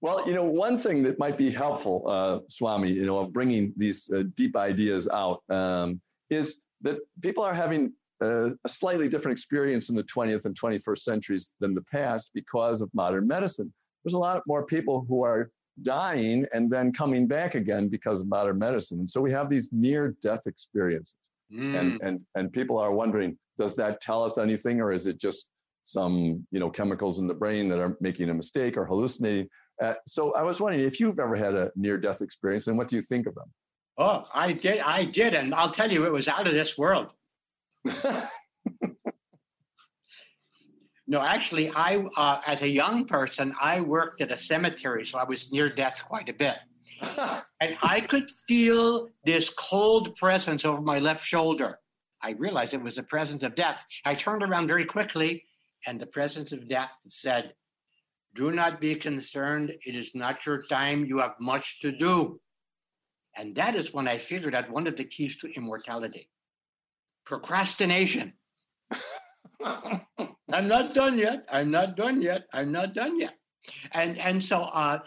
well, 0.01 0.27
you 0.27 0.33
know, 0.33 0.43
one 0.43 0.77
thing 0.77 1.03
that 1.03 1.17
might 1.17 1.37
be 1.37 1.49
helpful, 1.49 2.03
uh, 2.07 2.39
Swami, 2.49 2.91
you 2.91 3.05
know, 3.05 3.19
of 3.19 3.33
bringing 3.33 3.73
these 3.77 4.09
uh, 4.15 4.23
deep 4.35 4.55
ideas 4.55 5.07
out 5.07 5.41
um, 5.49 6.01
is 6.29 6.59
that 6.81 6.97
people 7.21 7.43
are 7.43 7.53
having 7.53 7.93
uh, 8.21 8.49
a 8.63 8.69
slightly 8.69 9.09
different 9.09 9.37
experience 9.37 9.89
in 9.89 9.95
the 9.95 10.03
20th 10.03 10.45
and 10.45 10.59
21st 10.59 10.99
centuries 10.99 11.53
than 11.59 11.73
the 11.73 11.81
past 11.81 12.31
because 12.33 12.81
of 12.81 12.89
modern 12.93 13.27
medicine. 13.27 13.73
There's 14.03 14.13
a 14.13 14.19
lot 14.19 14.43
more 14.47 14.65
people 14.65 15.05
who 15.07 15.23
are 15.23 15.49
dying 15.81 16.45
and 16.53 16.69
then 16.69 16.93
coming 16.93 17.27
back 17.27 17.55
again 17.55 17.89
because 17.89 18.21
of 18.21 18.27
modern 18.27 18.57
medicine. 18.59 18.99
And 18.99 19.09
so 19.09 19.19
we 19.19 19.31
have 19.31 19.49
these 19.49 19.69
near 19.71 20.15
death 20.21 20.41
experiences. 20.45 21.15
Mm. 21.53 21.79
And, 21.79 22.01
and, 22.01 22.25
and 22.35 22.53
people 22.53 22.77
are 22.77 22.91
wondering, 22.91 23.37
does 23.57 23.75
that 23.75 24.01
tell 24.01 24.23
us 24.23 24.37
anything 24.37 24.81
or 24.81 24.91
is 24.91 25.07
it 25.07 25.19
just 25.19 25.47
some, 25.83 26.45
you 26.51 26.59
know, 26.59 26.69
chemicals 26.69 27.19
in 27.19 27.27
the 27.27 27.33
brain 27.33 27.69
that 27.69 27.79
are 27.79 27.97
making 27.99 28.29
a 28.29 28.33
mistake 28.33 28.77
or 28.77 28.85
hallucinating? 28.85 29.47
Uh, 29.81 29.93
so 30.07 30.33
I 30.33 30.41
was 30.43 30.59
wondering 30.59 30.85
if 30.85 30.99
you've 30.99 31.19
ever 31.19 31.35
had 31.35 31.53
a 31.53 31.71
near 31.75 31.97
death 31.97 32.21
experience 32.21 32.67
and 32.67 32.77
what 32.77 32.87
do 32.87 32.95
you 32.95 33.01
think 33.01 33.27
of 33.27 33.35
them? 33.35 33.51
Oh, 33.97 34.25
I 34.33 34.53
did. 34.53 34.79
I 34.79 35.05
did. 35.05 35.33
And 35.33 35.53
I'll 35.53 35.71
tell 35.71 35.91
you, 35.91 36.05
it 36.05 36.11
was 36.11 36.27
out 36.27 36.47
of 36.47 36.53
this 36.53 36.77
world. 36.77 37.09
No, 41.07 41.21
actually, 41.21 41.69
I 41.69 41.97
uh, 42.17 42.41
as 42.47 42.63
a 42.63 42.67
young 42.67 43.05
person, 43.05 43.53
I 43.61 43.81
worked 43.81 44.21
at 44.21 44.31
a 44.31 44.39
cemetery, 44.39 45.05
so 45.05 45.19
I 45.19 45.23
was 45.23 45.51
near 45.51 45.69
death 45.69 46.01
quite 46.07 46.29
a 46.29 46.33
bit, 46.33 46.55
and 47.61 47.77
I 47.83 48.01
could 48.01 48.27
feel 48.47 49.09
this 49.23 49.51
cold 49.51 50.15
presence 50.15 50.65
over 50.65 50.81
my 50.81 50.97
left 50.97 51.23
shoulder. 51.23 51.77
I 52.23 52.31
realized 52.31 52.73
it 52.73 52.81
was 52.81 52.95
the 52.95 53.03
presence 53.03 53.43
of 53.43 53.53
death. 53.53 53.83
I 54.03 54.15
turned 54.15 54.41
around 54.41 54.67
very 54.67 54.85
quickly, 54.85 55.43
and 55.85 55.99
the 55.99 56.07
presence 56.07 56.51
of 56.51 56.67
death 56.67 56.93
said, 57.07 57.53
"Do 58.35 58.51
not 58.51 58.79
be 58.79 58.95
concerned. 58.95 59.73
It 59.85 59.95
is 59.95 60.13
not 60.13 60.45
your 60.45 60.63
time. 60.63 61.05
You 61.05 61.19
have 61.19 61.35
much 61.39 61.79
to 61.81 61.91
do." 61.91 62.39
And 63.37 63.55
that 63.55 63.75
is 63.75 63.93
when 63.93 64.07
I 64.07 64.17
figured 64.17 64.55
out 64.55 64.69
one 64.69 64.87
of 64.87 64.95
the 64.95 65.05
keys 65.05 65.37
to 65.39 65.47
immortality: 65.47 66.29
procrastination. 67.25 68.33
I'm 69.63 70.67
not 70.67 70.93
done 70.93 71.17
yet. 71.17 71.45
I'm 71.51 71.71
not 71.71 71.97
done 71.97 72.21
yet. 72.21 72.43
I'm 72.53 72.71
not 72.71 72.93
done 72.93 73.19
yet. 73.19 73.35
And 73.91 74.17
and 74.19 74.43
so 74.43 74.63
uh, 74.63 74.99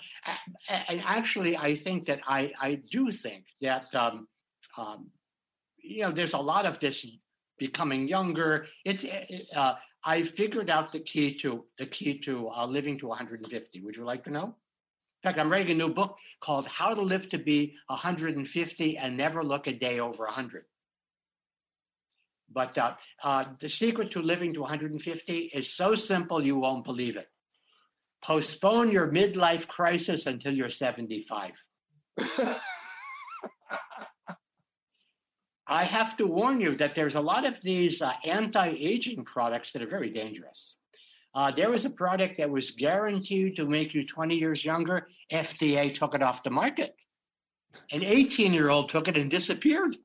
and 0.69 1.03
actually, 1.05 1.57
I 1.57 1.77
think 1.77 2.07
that 2.07 2.21
I 2.27 2.53
I 2.61 2.83
do 2.91 3.13
think 3.13 3.45
that 3.63 3.87
um, 3.95 4.27
um, 4.77 5.11
you 5.79 6.03
know 6.03 6.11
there's 6.11 6.35
a 6.35 6.39
lot 6.39 6.67
of 6.67 6.81
this 6.81 7.07
becoming 7.59 8.09
younger. 8.09 8.67
It's 8.85 9.05
uh, 9.55 9.75
I 10.05 10.23
figured 10.23 10.71
out 10.71 10.93
the 10.93 11.01
key 11.01 11.35
to 11.39 11.65
the 11.79 11.87
key 11.87 12.19
to 12.21 12.49
uh, 12.51 12.67
living 12.67 12.99
to 12.99 13.09
150. 13.09 13.81
Would 13.83 13.97
you 13.97 14.05
like 14.05 14.25
to 14.25 14.31
know? 14.31 14.45
In 14.45 15.23
fact, 15.23 15.39
I'm 15.39 15.51
writing 15.51 15.73
a 15.73 15.75
new 15.75 15.93
book 15.93 16.17
called 16.41 16.67
How 16.67 16.95
to 16.95 17.01
Live 17.01 17.29
to 17.31 17.39
Be 17.39 17.75
150 17.89 18.99
and 18.99 19.17
Never 19.17 19.43
Look 19.43 19.67
a 19.67 19.73
Day 19.73 19.99
Over 19.99 20.25
100. 20.25 20.65
But 22.51 22.79
uh, 22.79 22.95
uh, 23.23 23.45
the 23.61 23.69
secret 23.69 24.13
to 24.13 24.23
living 24.23 24.55
to 24.55 24.61
150 24.61 25.39
is 25.53 25.73
so 25.73 25.95
simple 25.95 26.45
you 26.45 26.57
won't 26.57 26.85
believe 26.85 27.17
it. 27.17 27.29
Postpone 28.23 28.91
your 28.91 29.09
midlife 29.09 29.67
crisis 29.67 30.27
until 30.27 30.53
you're 30.53 30.71
75. 30.71 31.53
I 35.69 35.85
have 35.85 36.17
to 36.17 36.27
warn 36.27 36.61
you 36.63 36.75
that 36.77 36.95
there's 36.95 37.15
a 37.15 37.21
lot 37.21 37.45
of 37.45 37.61
these 37.63 38.01
uh, 38.01 38.13
anti 38.25 38.69
aging 38.69 39.25
products 39.25 39.73
that 39.73 39.83
are 39.83 39.87
very 39.87 40.11
dangerous. 40.11 40.77
Uh, 41.35 41.51
there 41.51 41.71
was 41.71 41.85
a 41.85 41.91
product 41.91 42.39
that 42.39 42.49
was 42.49 42.71
guaranteed 42.71 43.57
to 43.57 43.67
make 43.67 43.93
you 43.95 44.07
20 44.07 44.35
years 44.35 44.65
younger. 44.65 45.09
FDA 45.31 45.95
took 45.95 46.15
it 46.15 46.23
off 46.23 46.43
the 46.43 46.51
market. 46.51 46.97
An 47.93 48.03
18 48.03 48.55
year 48.55 48.71
old 48.71 48.89
took 48.89 49.09
it 49.09 49.17
and 49.19 49.31
disappeared. 49.31 49.99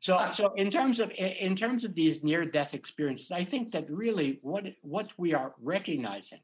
so, 0.00 0.30
so 0.34 0.52
in 0.54 0.72
terms 0.72 0.98
of 0.98 1.12
in 1.12 1.54
terms 1.54 1.84
of 1.84 1.94
these 1.94 2.24
near 2.24 2.44
death 2.44 2.74
experiences, 2.74 3.30
I 3.30 3.44
think 3.44 3.70
that 3.72 3.88
really 3.88 4.40
what 4.42 4.66
what 4.82 5.12
we 5.16 5.32
are 5.32 5.54
recognizing 5.62 6.40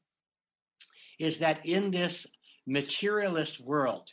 is 1.18 1.39
that 1.39 1.66
in 1.66 1.91
this 1.91 2.24
materialist 2.66 3.61
world, 3.61 4.09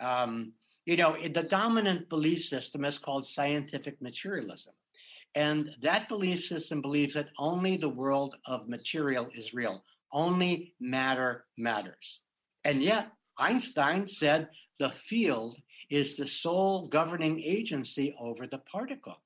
um, 0.00 0.52
you 0.86 0.96
know, 0.96 1.16
the 1.22 1.42
dominant 1.42 2.08
belief 2.08 2.44
system 2.44 2.84
is 2.84 2.98
called 2.98 3.26
scientific 3.26 4.00
materialism. 4.02 4.74
And 5.34 5.70
that 5.82 6.08
belief 6.08 6.44
system 6.44 6.80
believes 6.80 7.14
that 7.14 7.30
only 7.38 7.76
the 7.76 7.88
world 7.88 8.36
of 8.46 8.68
material 8.68 9.28
is 9.34 9.54
real, 9.54 9.82
only 10.12 10.74
matter 10.78 11.44
matters. 11.56 12.20
And 12.64 12.82
yet, 12.82 13.08
Einstein 13.36 14.06
said 14.06 14.48
the 14.78 14.90
field 14.90 15.58
is 15.90 16.16
the 16.16 16.26
sole 16.26 16.86
governing 16.88 17.42
agency 17.42 18.14
over 18.20 18.46
the 18.46 18.58
particle. 18.58 19.20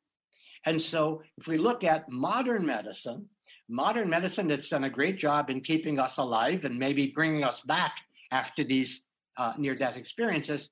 And 0.64 0.80
so, 0.80 1.22
if 1.36 1.46
we 1.46 1.58
look 1.58 1.84
at 1.84 2.08
modern 2.08 2.64
medicine, 2.66 3.28
modern 3.68 4.08
medicine 4.08 4.48
that's 4.48 4.68
done 4.68 4.84
a 4.84 4.90
great 4.90 5.18
job 5.18 5.50
in 5.50 5.60
keeping 5.60 5.98
us 5.98 6.16
alive 6.16 6.64
and 6.64 6.78
maybe 6.78 7.12
bringing 7.14 7.44
us 7.44 7.60
back 7.60 7.92
after 8.30 8.64
these 8.64 9.02
uh, 9.39 9.55
near 9.57 9.74
death 9.74 9.97
experiences, 9.97 10.68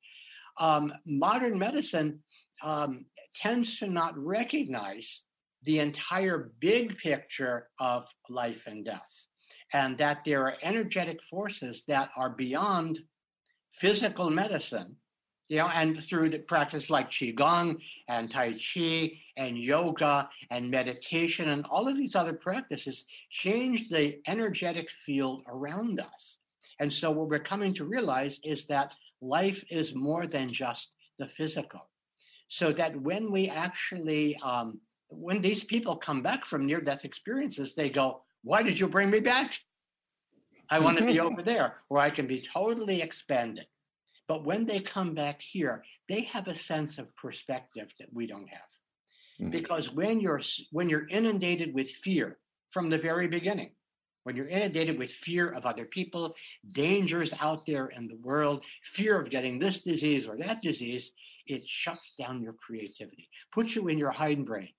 um, 0.58 0.92
modern 1.06 1.58
medicine 1.58 2.20
um, 2.62 3.06
tends 3.34 3.78
to 3.78 3.86
not 3.86 4.16
recognize 4.18 5.22
the 5.64 5.78
entire 5.80 6.52
big 6.60 6.96
picture 6.98 7.68
of 7.80 8.06
life 8.28 8.62
and 8.66 8.84
death, 8.84 9.10
and 9.72 9.98
that 9.98 10.24
there 10.24 10.42
are 10.42 10.56
energetic 10.62 11.22
forces 11.24 11.82
that 11.88 12.10
are 12.16 12.30
beyond 12.30 13.00
physical 13.72 14.30
medicine. 14.30 14.96
You 15.48 15.58
know, 15.58 15.68
and 15.68 16.02
through 16.02 16.30
the 16.30 16.40
practice 16.40 16.90
like 16.90 17.08
Qigong 17.08 17.80
and 18.08 18.28
Tai 18.28 18.54
Chi 18.54 19.12
and 19.36 19.56
yoga 19.56 20.28
and 20.50 20.68
meditation 20.68 21.50
and 21.50 21.64
all 21.66 21.86
of 21.86 21.96
these 21.96 22.16
other 22.16 22.32
practices 22.32 23.04
change 23.30 23.88
the 23.88 24.18
energetic 24.26 24.88
field 25.04 25.44
around 25.46 26.00
us. 26.00 26.38
And 26.78 26.92
so 26.92 27.10
what 27.10 27.28
we're 27.28 27.38
coming 27.38 27.74
to 27.74 27.84
realize 27.84 28.38
is 28.44 28.66
that 28.66 28.92
life 29.20 29.64
is 29.70 29.94
more 29.94 30.26
than 30.26 30.52
just 30.52 30.94
the 31.18 31.28
physical. 31.36 31.88
So 32.48 32.72
that 32.72 33.00
when 33.00 33.32
we 33.32 33.48
actually 33.48 34.36
um, 34.42 34.80
when 35.08 35.40
these 35.40 35.64
people 35.64 35.96
come 35.96 36.22
back 36.22 36.44
from 36.44 36.66
near 36.66 36.80
death 36.80 37.04
experiences, 37.04 37.74
they 37.74 37.90
go, 37.90 38.22
Why 38.42 38.62
did 38.62 38.78
you 38.78 38.88
bring 38.88 39.10
me 39.10 39.20
back? 39.20 39.58
I 40.68 40.78
want 40.80 40.98
to 40.98 41.06
be 41.06 41.20
over 41.20 41.42
there 41.44 41.76
where 41.88 42.02
I 42.02 42.10
can 42.10 42.26
be 42.26 42.40
totally 42.40 43.02
expanded. 43.02 43.66
But 44.28 44.44
when 44.44 44.66
they 44.66 44.80
come 44.80 45.14
back 45.14 45.40
here, 45.40 45.84
they 46.08 46.22
have 46.22 46.48
a 46.48 46.54
sense 46.54 46.98
of 46.98 47.14
perspective 47.14 47.92
that 48.00 48.12
we 48.12 48.26
don't 48.26 48.48
have. 48.48 48.60
Mm-hmm. 49.40 49.50
Because 49.50 49.92
when 49.92 50.20
you're 50.20 50.40
when 50.72 50.88
you're 50.88 51.08
inundated 51.08 51.74
with 51.74 51.90
fear 51.90 52.38
from 52.70 52.90
the 52.90 52.98
very 52.98 53.28
beginning, 53.28 53.70
when 54.26 54.34
you're 54.34 54.48
inundated 54.48 54.98
with 54.98 55.12
fear 55.12 55.48
of 55.48 55.66
other 55.66 55.84
people, 55.84 56.34
dangers 56.72 57.32
out 57.38 57.64
there 57.64 57.86
in 57.86 58.08
the 58.08 58.16
world, 58.16 58.64
fear 58.82 59.20
of 59.20 59.30
getting 59.30 59.56
this 59.56 59.84
disease 59.84 60.26
or 60.26 60.36
that 60.36 60.60
disease, 60.60 61.12
it 61.46 61.62
shuts 61.64 62.12
down 62.18 62.42
your 62.42 62.54
creativity, 62.54 63.28
puts 63.52 63.76
you 63.76 63.86
in 63.86 63.98
your 63.98 64.12
hindbrain. 64.12 64.74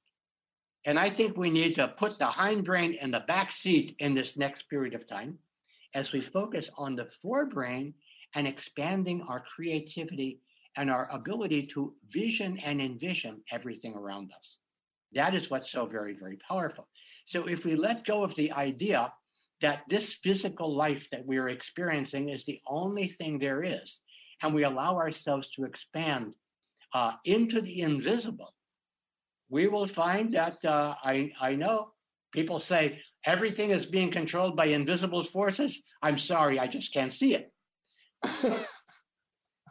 And 0.83 0.99
I 0.99 1.09
think 1.09 1.37
we 1.37 1.49
need 1.49 1.75
to 1.75 1.87
put 1.87 2.19
the 2.19 2.25
hindbrain 2.25 3.01
in 3.01 3.09
the 3.09 3.21
back 3.21 3.53
seat 3.53 3.95
in 3.99 4.13
this 4.13 4.35
next 4.35 4.69
period 4.69 4.95
of 4.95 5.07
time 5.07 5.39
as 5.93 6.11
we 6.11 6.19
focus 6.19 6.69
on 6.77 6.97
the 6.97 7.07
forebrain 7.23 7.93
and 8.35 8.49
expanding 8.49 9.21
our 9.29 9.39
creativity 9.39 10.41
and 10.75 10.91
our 10.91 11.09
ability 11.09 11.67
to 11.67 11.93
vision 12.09 12.59
and 12.65 12.81
envision 12.81 13.43
everything 13.49 13.95
around 13.95 14.29
us. 14.37 14.57
That 15.13 15.33
is 15.33 15.49
what's 15.49 15.71
so 15.71 15.85
very, 15.85 16.15
very 16.19 16.35
powerful. 16.35 16.89
So 17.27 17.47
if 17.47 17.63
we 17.63 17.77
let 17.77 18.05
go 18.05 18.25
of 18.25 18.35
the 18.35 18.51
idea 18.51 19.13
that 19.61 19.83
this 19.89 20.13
physical 20.23 20.75
life 20.75 21.07
that 21.11 21.25
we 21.25 21.37
are 21.37 21.49
experiencing 21.49 22.29
is 22.29 22.45
the 22.45 22.59
only 22.67 23.07
thing 23.07 23.39
there 23.39 23.63
is, 23.63 23.99
and 24.41 24.53
we 24.53 24.63
allow 24.63 24.97
ourselves 24.97 25.49
to 25.51 25.65
expand 25.65 26.33
uh, 26.93 27.13
into 27.25 27.61
the 27.61 27.81
invisible, 27.81 28.53
we 29.49 29.67
will 29.67 29.87
find 29.87 30.33
that 30.33 30.63
uh, 30.65 30.95
I, 31.03 31.31
I 31.39 31.53
know 31.53 31.91
people 32.31 32.59
say 32.59 32.99
everything 33.23 33.69
is 33.69 33.85
being 33.85 34.11
controlled 34.11 34.55
by 34.55 34.65
invisible 34.65 35.23
forces. 35.23 35.79
I'm 36.01 36.17
sorry, 36.17 36.59
I 36.59 36.65
just 36.67 36.91
can't 36.91 37.13
see 37.13 37.35
it. 37.35 37.51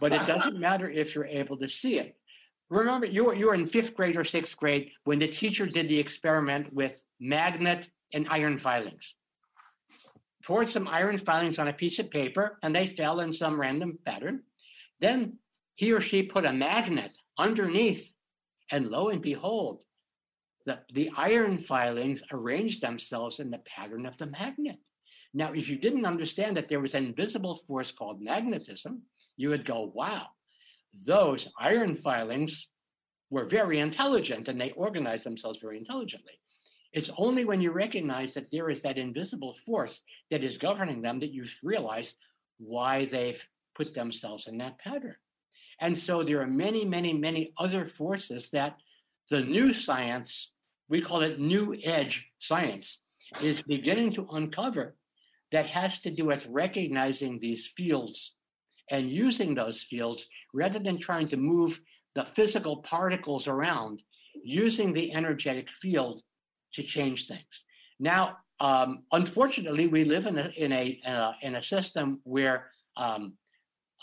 but 0.01 0.13
it 0.13 0.25
doesn't 0.27 0.61
matter 0.61 0.89
if 0.89 1.15
you're 1.15 1.27
able 1.27 1.57
to 1.59 1.69
see 1.69 1.99
it. 1.99 2.17
Remember, 2.71 3.07
you 3.07 3.25
were, 3.25 3.35
you 3.35 3.47
were 3.47 3.55
in 3.55 3.69
fifth 3.69 3.95
grade 3.95 4.17
or 4.17 4.25
sixth 4.25 4.57
grade 4.57 4.91
when 5.03 5.19
the 5.19 5.29
teacher 5.29 5.67
did 5.67 5.89
the 5.89 5.99
experiment 5.99 6.73
with 6.73 7.01
magnet 7.21 7.89
and 8.13 8.29
iron 8.31 8.59
filings. 8.59 9.16
Poured 10.47 10.71
some 10.71 10.87
iron 10.87 11.19
filings 11.19 11.59
on 11.59 11.69
a 11.69 11.73
piece 11.73 11.99
of 11.99 12.11
paper 12.11 12.59
and 12.63 12.75
they 12.75 12.87
fell 12.87 13.21
in 13.21 13.33
some 13.33 13.61
random 13.61 13.99
pattern. 14.07 14.43
Then 15.01 15.39
he 15.75 15.93
or 15.93 16.01
she 16.01 16.23
put 16.23 16.45
a 16.45 16.53
magnet 16.53 17.13
underneath 17.37 18.13
and 18.71 18.89
lo 18.89 19.09
and 19.09 19.21
behold, 19.21 19.81
the, 20.65 20.81
the 20.93 21.11
iron 21.17 21.59
filings 21.59 22.23
arranged 22.33 22.81
themselves 22.81 23.41
in 23.41 23.51
the 23.51 23.63
pattern 23.67 24.07
of 24.07 24.17
the 24.19 24.27
magnet. 24.27 24.79
Now, 25.35 25.53
if 25.53 25.69
you 25.69 25.79
didn't 25.79 26.07
understand 26.07 26.57
that 26.57 26.69
there 26.69 26.81
was 26.81 26.95
an 26.95 27.07
invisible 27.07 27.61
force 27.67 27.93
called 27.93 28.23
magnetism, 28.23 29.03
you 29.37 29.51
would 29.51 29.65
go, 29.65 29.93
wow, 29.95 30.27
those 31.05 31.49
iron 31.59 31.95
filings 31.97 32.69
were 33.31 33.45
very 33.45 33.81
intelligent 33.81 34.49
and 34.49 34.61
they 34.61 34.71
organized 34.73 35.25
themselves 35.25 35.59
very 35.61 35.77
intelligently. 35.77 36.33
It's 36.97 37.11
only 37.19 37.45
when 37.45 37.61
you 37.61 37.73
recognize 37.73 38.33
that 38.35 38.51
there 38.51 38.71
is 38.71 38.81
that 38.81 38.97
invisible 38.97 39.55
force 39.67 40.03
that 40.31 40.43
is 40.43 40.57
governing 40.57 41.03
them 41.03 41.21
that 41.21 41.31
you 41.31 41.45
realize 41.63 42.15
why 42.57 43.05
they've 43.05 43.47
put 43.75 43.95
themselves 43.95 44.47
in 44.47 44.57
that 44.59 44.79
pattern. 44.79 45.15
And 45.79 45.99
so 45.99 46.23
there 46.23 46.41
are 46.41 46.47
many, 46.47 46.87
many, 46.87 47.13
many 47.13 47.53
other 47.59 47.85
forces 47.85 48.49
that 48.55 48.79
the 49.29 49.43
new 49.43 49.75
science, 49.75 50.53
we 50.89 51.03
call 51.03 51.21
it 51.21 51.39
new 51.39 51.77
edge 51.85 52.31
science, 52.39 52.99
is 53.43 53.61
beginning 53.61 54.15
to 54.15 54.27
uncover 54.33 54.97
that 55.53 55.67
has 55.67 56.01
to 56.01 56.11
do 56.11 56.25
with 56.25 56.47
recognizing 56.47 57.39
these 57.39 57.67
fields 57.77 58.33
and 58.91 59.11
using 59.11 59.55
those 59.55 59.83
fields 59.83 60.27
rather 60.55 60.79
than 60.79 60.99
trying 60.99 61.29
to 61.29 61.37
move 61.37 61.79
the 62.15 62.25
physical 62.25 62.79
particles 62.79 63.47
around, 63.47 64.01
using 64.43 64.95
the 64.95 65.13
energetic 65.13 65.69
field 65.69 66.23
to 66.77 66.83
change 66.83 67.27
things. 67.27 67.65
Now, 67.99 68.39
um, 68.61 69.03
unfortunately, 69.13 69.87
we 69.87 70.05
live 70.05 70.27
in 70.27 70.39
a, 70.39 70.49
in 70.57 70.73
a, 70.73 71.01
in 71.05 71.13
a, 71.13 71.37
in 71.43 71.55
a 71.57 71.63
system 71.63 72.21
where 72.25 72.71
um, 72.97 73.35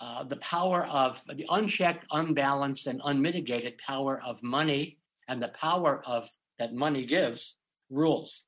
uh, 0.01 0.23
the 0.23 0.37
power 0.37 0.85
of 0.85 1.21
the 1.27 1.45
unchecked, 1.49 2.05
unbalanced, 2.11 2.87
and 2.87 3.01
unmitigated 3.03 3.75
power 3.77 4.21
of 4.25 4.41
money 4.43 4.97
and 5.27 5.41
the 5.41 5.53
power 5.59 6.03
of 6.05 6.29
that 6.59 6.73
money 6.73 7.05
gives 7.05 7.57
rules. 7.89 8.43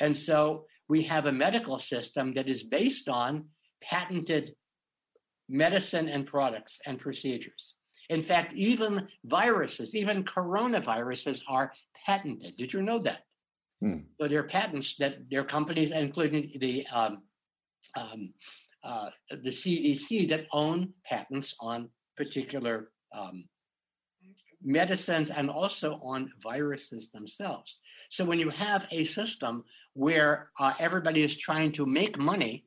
And 0.00 0.16
so 0.16 0.66
we 0.88 1.02
have 1.04 1.26
a 1.26 1.32
medical 1.32 1.78
system 1.78 2.34
that 2.34 2.48
is 2.48 2.62
based 2.62 3.08
on 3.08 3.46
patented 3.82 4.54
medicine 5.48 6.08
and 6.08 6.26
products 6.26 6.78
and 6.86 6.98
procedures. 6.98 7.74
In 8.08 8.22
fact, 8.22 8.54
even 8.54 9.08
viruses, 9.24 9.94
even 9.94 10.24
coronaviruses 10.24 11.40
are 11.48 11.72
patented. 12.06 12.56
Did 12.56 12.72
you 12.72 12.82
know 12.82 12.98
that? 13.00 13.20
Hmm. 13.84 13.98
So 14.18 14.28
there 14.28 14.40
are 14.40 14.48
patents 14.48 14.94
that 14.98 15.18
there 15.30 15.42
are 15.42 15.44
companies, 15.44 15.90
including 15.90 16.52
the 16.58 16.86
um, 16.86 17.22
um, 18.00 18.32
uh, 18.82 19.10
the 19.28 19.50
CDC 19.50 20.26
that 20.30 20.46
own 20.52 20.94
patents 21.04 21.54
on 21.60 21.90
particular 22.16 22.92
um, 23.14 23.44
medicines 24.62 25.28
and 25.28 25.50
also 25.50 26.00
on 26.02 26.32
viruses 26.42 27.10
themselves. 27.12 27.78
So 28.08 28.24
when 28.24 28.38
you 28.38 28.48
have 28.48 28.86
a 28.90 29.04
system 29.04 29.64
where 29.92 30.50
uh, 30.58 30.72
everybody 30.78 31.22
is 31.22 31.36
trying 31.36 31.72
to 31.72 31.84
make 31.84 32.18
money 32.18 32.64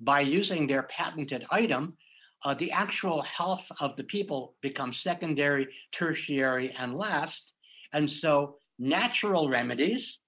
by 0.00 0.20
using 0.20 0.66
their 0.66 0.82
patented 0.82 1.46
item, 1.50 1.96
uh, 2.44 2.52
the 2.52 2.72
actual 2.72 3.22
health 3.22 3.66
of 3.80 3.96
the 3.96 4.04
people 4.04 4.54
becomes 4.60 4.98
secondary, 4.98 5.68
tertiary, 5.92 6.74
and 6.76 6.94
last. 6.94 7.52
And 7.94 8.10
so 8.10 8.56
natural 8.78 9.48
remedies 9.48 10.18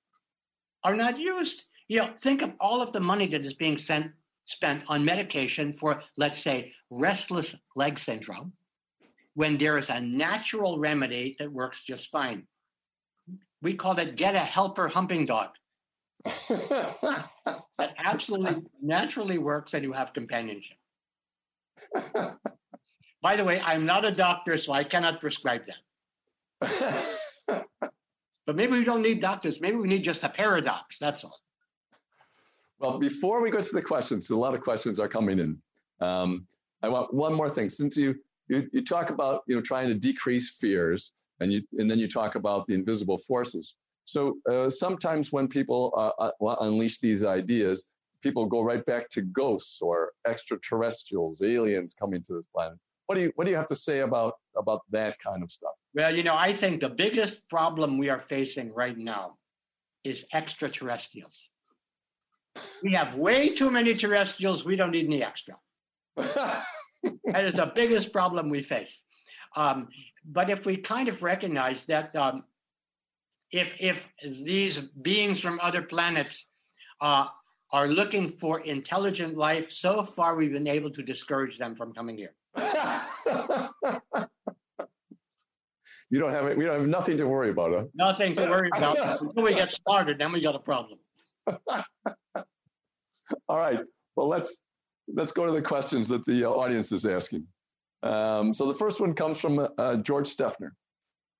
are 0.84 0.94
not 0.94 1.18
used. 1.18 1.64
You 1.88 1.98
know, 1.98 2.10
think 2.20 2.42
of 2.42 2.52
all 2.60 2.80
of 2.82 2.92
the 2.92 3.00
money 3.00 3.26
that 3.28 3.44
is 3.44 3.54
being 3.54 3.78
sent, 3.78 4.12
spent 4.44 4.84
on 4.86 5.04
medication 5.04 5.72
for, 5.72 6.02
let's 6.16 6.40
say, 6.40 6.72
restless 6.90 7.54
leg 7.74 7.98
syndrome, 7.98 8.52
when 9.34 9.58
there 9.58 9.78
is 9.78 9.90
a 9.90 10.00
natural 10.00 10.78
remedy 10.78 11.36
that 11.38 11.52
works 11.52 11.84
just 11.84 12.10
fine. 12.10 12.46
We 13.62 13.74
call 13.74 13.98
it 13.98 14.16
get 14.16 14.34
a 14.34 14.40
helper 14.40 14.88
humping 14.88 15.26
dog. 15.26 15.50
that 16.48 17.94
absolutely 17.98 18.62
naturally 18.80 19.38
works 19.38 19.74
and 19.74 19.84
you 19.84 19.92
have 19.92 20.12
companionship. 20.12 20.76
By 23.22 23.36
the 23.36 23.44
way, 23.44 23.60
I'm 23.60 23.86
not 23.86 24.04
a 24.04 24.12
doctor, 24.12 24.58
so 24.58 24.72
I 24.72 24.84
cannot 24.84 25.20
prescribe 25.20 25.62
that. 26.60 27.66
but 28.46 28.56
maybe 28.56 28.72
we 28.72 28.84
don't 28.84 29.02
need 29.02 29.20
doctors. 29.20 29.60
Maybe 29.60 29.76
we 29.76 29.88
need 29.88 30.02
just 30.02 30.22
a 30.22 30.28
paradox. 30.28 30.98
That's 30.98 31.24
all. 31.24 31.40
Well, 32.78 32.98
before 32.98 33.40
we 33.40 33.50
go 33.50 33.62
to 33.62 33.72
the 33.72 33.82
questions, 33.82 34.30
a 34.30 34.36
lot 34.36 34.54
of 34.54 34.60
questions 34.60 35.00
are 35.00 35.08
coming 35.08 35.38
in. 35.38 35.58
Um, 36.00 36.46
I 36.82 36.88
want 36.88 37.14
one 37.14 37.32
more 37.32 37.48
thing. 37.48 37.70
Since 37.70 37.96
you, 37.96 38.14
you 38.48 38.68
you 38.72 38.84
talk 38.84 39.10
about 39.10 39.42
you 39.46 39.54
know 39.56 39.62
trying 39.62 39.88
to 39.88 39.94
decrease 39.94 40.50
fears, 40.60 41.12
and 41.40 41.52
you 41.52 41.62
and 41.78 41.90
then 41.90 41.98
you 41.98 42.08
talk 42.08 42.34
about 42.34 42.66
the 42.66 42.74
invisible 42.74 43.18
forces. 43.18 43.74
So 44.04 44.36
uh, 44.50 44.68
sometimes 44.68 45.32
when 45.32 45.48
people 45.48 45.92
uh, 45.96 46.30
uh, 46.44 46.56
unleash 46.60 46.98
these 46.98 47.24
ideas, 47.24 47.84
people 48.22 48.44
go 48.44 48.60
right 48.60 48.84
back 48.84 49.08
to 49.10 49.22
ghosts 49.22 49.80
or 49.80 50.12
extraterrestrials, 50.26 51.40
aliens 51.42 51.94
coming 51.98 52.22
to 52.24 52.34
this 52.34 52.44
planet. 52.52 52.78
What 53.06 53.14
do 53.14 53.22
you 53.22 53.32
what 53.36 53.44
do 53.44 53.50
you 53.50 53.56
have 53.56 53.68
to 53.68 53.74
say 53.74 54.00
about 54.00 54.34
about 54.56 54.80
that 54.90 55.18
kind 55.20 55.42
of 55.42 55.50
stuff? 55.50 55.74
Well, 55.94 56.14
you 56.14 56.22
know, 56.22 56.36
I 56.36 56.52
think 56.52 56.80
the 56.80 56.88
biggest 56.88 57.48
problem 57.48 57.98
we 57.98 58.08
are 58.08 58.20
facing 58.20 58.72
right 58.72 58.96
now 58.96 59.36
is 60.02 60.24
extraterrestrials. 60.32 61.38
We 62.82 62.92
have 62.92 63.14
way 63.16 63.54
too 63.54 63.70
many 63.70 63.94
terrestrials. 63.94 64.64
We 64.64 64.76
don't 64.76 64.90
need 64.90 65.06
any 65.06 65.22
extra. 65.22 65.56
that 66.16 66.64
is 67.44 67.54
the 67.54 67.72
biggest 67.74 68.12
problem 68.12 68.50
we 68.50 68.62
face. 68.62 69.02
Um, 69.56 69.88
but 70.24 70.50
if 70.50 70.66
we 70.66 70.76
kind 70.76 71.08
of 71.08 71.22
recognize 71.22 71.84
that 71.86 72.14
um, 72.16 72.44
if 73.50 73.76
if 73.80 74.08
these 74.22 74.78
beings 74.78 75.40
from 75.40 75.60
other 75.62 75.82
planets 75.82 76.48
uh, 77.00 77.26
are 77.74 77.88
looking 77.88 78.28
for 78.28 78.60
intelligent 78.60 79.36
life. 79.36 79.72
So 79.72 80.04
far, 80.04 80.36
we've 80.36 80.52
been 80.52 80.68
able 80.68 80.90
to 80.90 81.02
discourage 81.02 81.58
them 81.58 81.74
from 81.74 81.92
coming 81.92 82.16
here. 82.16 82.34
you 86.10 86.18
don't 86.18 86.32
have 86.32 86.56
we 86.56 86.64
don't 86.64 86.80
have 86.80 86.88
nothing 86.88 87.16
to 87.18 87.26
worry 87.26 87.50
about, 87.50 87.72
huh? 87.72 87.84
Nothing 87.94 88.34
to 88.36 88.46
worry 88.48 88.70
about. 88.76 89.20
Until 89.20 89.42
we 89.42 89.54
get 89.54 89.72
started, 89.72 90.18
then 90.18 90.32
we 90.32 90.40
got 90.40 90.54
a 90.54 90.58
problem. 90.58 90.98
All 93.48 93.58
right. 93.58 93.80
Well, 94.16 94.28
let's 94.28 94.62
let's 95.12 95.32
go 95.32 95.46
to 95.46 95.52
the 95.52 95.62
questions 95.62 96.08
that 96.08 96.24
the 96.24 96.44
audience 96.44 96.92
is 96.92 97.06
asking. 97.06 97.46
Um, 98.02 98.52
so 98.52 98.66
the 98.66 98.74
first 98.74 99.00
one 99.00 99.14
comes 99.14 99.40
from 99.40 99.66
uh, 99.78 99.96
George 99.96 100.28
Steffner. 100.28 100.74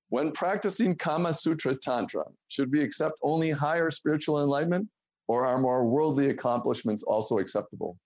When 0.09 0.31
practicing 0.31 0.95
Kama 0.95 1.33
Sutra 1.33 1.75
Tantra, 1.75 2.25
should 2.47 2.71
we 2.71 2.83
accept 2.83 3.15
only 3.21 3.51
higher 3.51 3.89
spiritual 3.91 4.41
enlightenment 4.41 4.87
or 5.27 5.45
are 5.45 5.57
more 5.59 5.85
worldly 5.85 6.29
accomplishments 6.29 7.03
also 7.03 7.39
acceptable? 7.39 7.97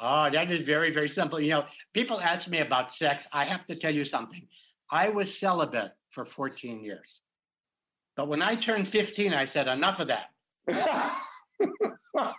Oh, 0.00 0.28
that 0.30 0.50
is 0.50 0.66
very, 0.66 0.90
very 0.90 1.08
simple. 1.08 1.40
You 1.40 1.50
know, 1.50 1.64
people 1.92 2.20
ask 2.20 2.48
me 2.48 2.58
about 2.58 2.92
sex. 2.92 3.26
I 3.32 3.44
have 3.44 3.66
to 3.66 3.76
tell 3.76 3.94
you 3.94 4.04
something. 4.04 4.46
I 4.90 5.10
was 5.10 5.38
celibate 5.38 5.92
for 6.10 6.24
14 6.24 6.84
years. 6.84 7.20
But 8.16 8.28
when 8.28 8.42
I 8.42 8.54
turned 8.54 8.86
15, 8.86 9.32
I 9.34 9.44
said, 9.44 9.66
enough 9.66 10.00
of 10.00 10.08
that. 10.08 10.30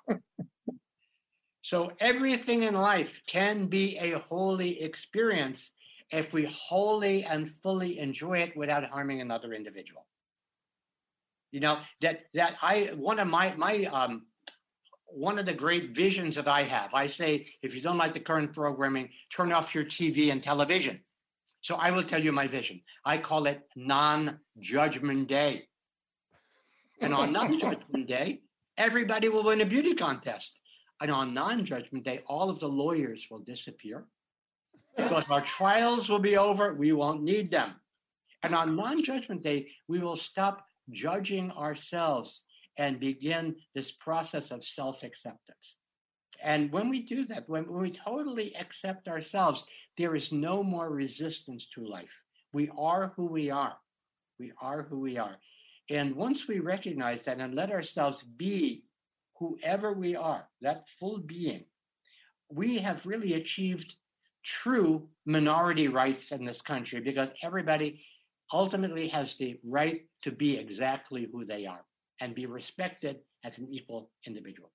so 1.61 1.91
everything 1.99 2.63
in 2.63 2.75
life 2.75 3.21
can 3.27 3.67
be 3.67 3.97
a 3.97 4.19
holy 4.19 4.81
experience 4.81 5.71
if 6.11 6.33
we 6.33 6.45
wholly 6.45 7.23
and 7.23 7.51
fully 7.61 7.99
enjoy 7.99 8.39
it 8.39 8.55
without 8.55 8.85
harming 8.85 9.21
another 9.21 9.53
individual. 9.53 10.05
You 11.51 11.61
know 11.61 11.79
that 12.01 12.25
that 12.33 12.55
I 12.61 12.91
one 12.95 13.17
of 13.17 13.27
my 13.27 13.53
my 13.55 13.85
um 13.85 14.25
one 15.07 15.39
of 15.39 15.45
the 15.45 15.53
great 15.53 15.91
visions 15.91 16.35
that 16.35 16.47
I 16.47 16.63
have. 16.63 16.93
I 16.93 17.07
say 17.07 17.47
if 17.61 17.73
you 17.73 17.81
don't 17.81 17.97
like 17.97 18.13
the 18.13 18.19
current 18.19 18.53
programming, 18.53 19.09
turn 19.31 19.53
off 19.53 19.73
your 19.73 19.85
TV 19.85 20.31
and 20.31 20.43
television. 20.43 20.99
So 21.65 21.73
I 21.77 21.89
will 21.89 22.03
tell 22.03 22.23
you 22.23 22.31
my 22.31 22.45
vision. 22.45 22.81
I 23.03 23.17
call 23.17 23.47
it 23.47 23.59
non-judgment 23.75 25.27
day. 25.27 25.63
And 27.01 27.11
on 27.11 27.33
non-judgment 27.39 28.07
day, 28.07 28.41
everybody 28.77 29.29
will 29.29 29.43
win 29.43 29.61
a 29.61 29.65
beauty 29.65 29.95
contest. 29.95 30.59
And 31.01 31.09
on 31.09 31.33
non-judgment 31.33 32.05
day, 32.05 32.21
all 32.27 32.51
of 32.51 32.59
the 32.59 32.67
lawyers 32.67 33.25
will 33.31 33.39
disappear 33.39 34.05
because 34.95 35.27
our 35.31 35.41
trials 35.41 36.07
will 36.07 36.19
be 36.19 36.37
over. 36.37 36.75
We 36.75 36.91
won't 36.91 37.23
need 37.23 37.49
them. 37.49 37.73
And 38.43 38.53
on 38.53 38.75
non-judgment 38.75 39.41
day, 39.41 39.69
we 39.87 39.97
will 39.97 40.17
stop 40.17 40.67
judging 40.91 41.49
ourselves 41.49 42.43
and 42.77 42.99
begin 42.99 43.55
this 43.73 43.91
process 43.91 44.51
of 44.51 44.63
self 44.63 45.01
acceptance. 45.01 45.77
And 46.43 46.71
when 46.71 46.89
we 46.89 47.01
do 47.01 47.25
that, 47.25 47.47
when, 47.49 47.67
when 47.71 47.81
we 47.81 47.91
totally 47.91 48.55
accept 48.55 49.07
ourselves, 49.07 49.65
there 49.97 50.15
is 50.15 50.31
no 50.31 50.63
more 50.63 50.89
resistance 50.89 51.67
to 51.75 51.85
life. 51.85 52.21
We 52.53 52.69
are 52.77 53.13
who 53.15 53.25
we 53.25 53.49
are. 53.49 53.77
We 54.39 54.51
are 54.61 54.83
who 54.83 54.99
we 54.99 55.17
are. 55.17 55.37
And 55.89 56.15
once 56.15 56.47
we 56.47 56.59
recognize 56.59 57.23
that 57.23 57.39
and 57.39 57.53
let 57.53 57.71
ourselves 57.71 58.23
be 58.23 58.83
whoever 59.37 59.93
we 59.93 60.15
are, 60.15 60.47
that 60.61 60.85
full 60.99 61.19
being, 61.19 61.65
we 62.49 62.77
have 62.79 63.05
really 63.05 63.33
achieved 63.33 63.95
true 64.43 65.07
minority 65.25 65.87
rights 65.87 66.31
in 66.31 66.45
this 66.45 66.61
country 66.61 66.99
because 66.99 67.29
everybody 67.43 68.01
ultimately 68.53 69.07
has 69.07 69.35
the 69.35 69.59
right 69.63 70.05
to 70.21 70.31
be 70.31 70.57
exactly 70.57 71.27
who 71.31 71.45
they 71.45 71.65
are 71.65 71.83
and 72.21 72.35
be 72.35 72.45
respected 72.45 73.17
as 73.43 73.57
an 73.57 73.67
equal 73.71 74.11
individual. 74.25 74.71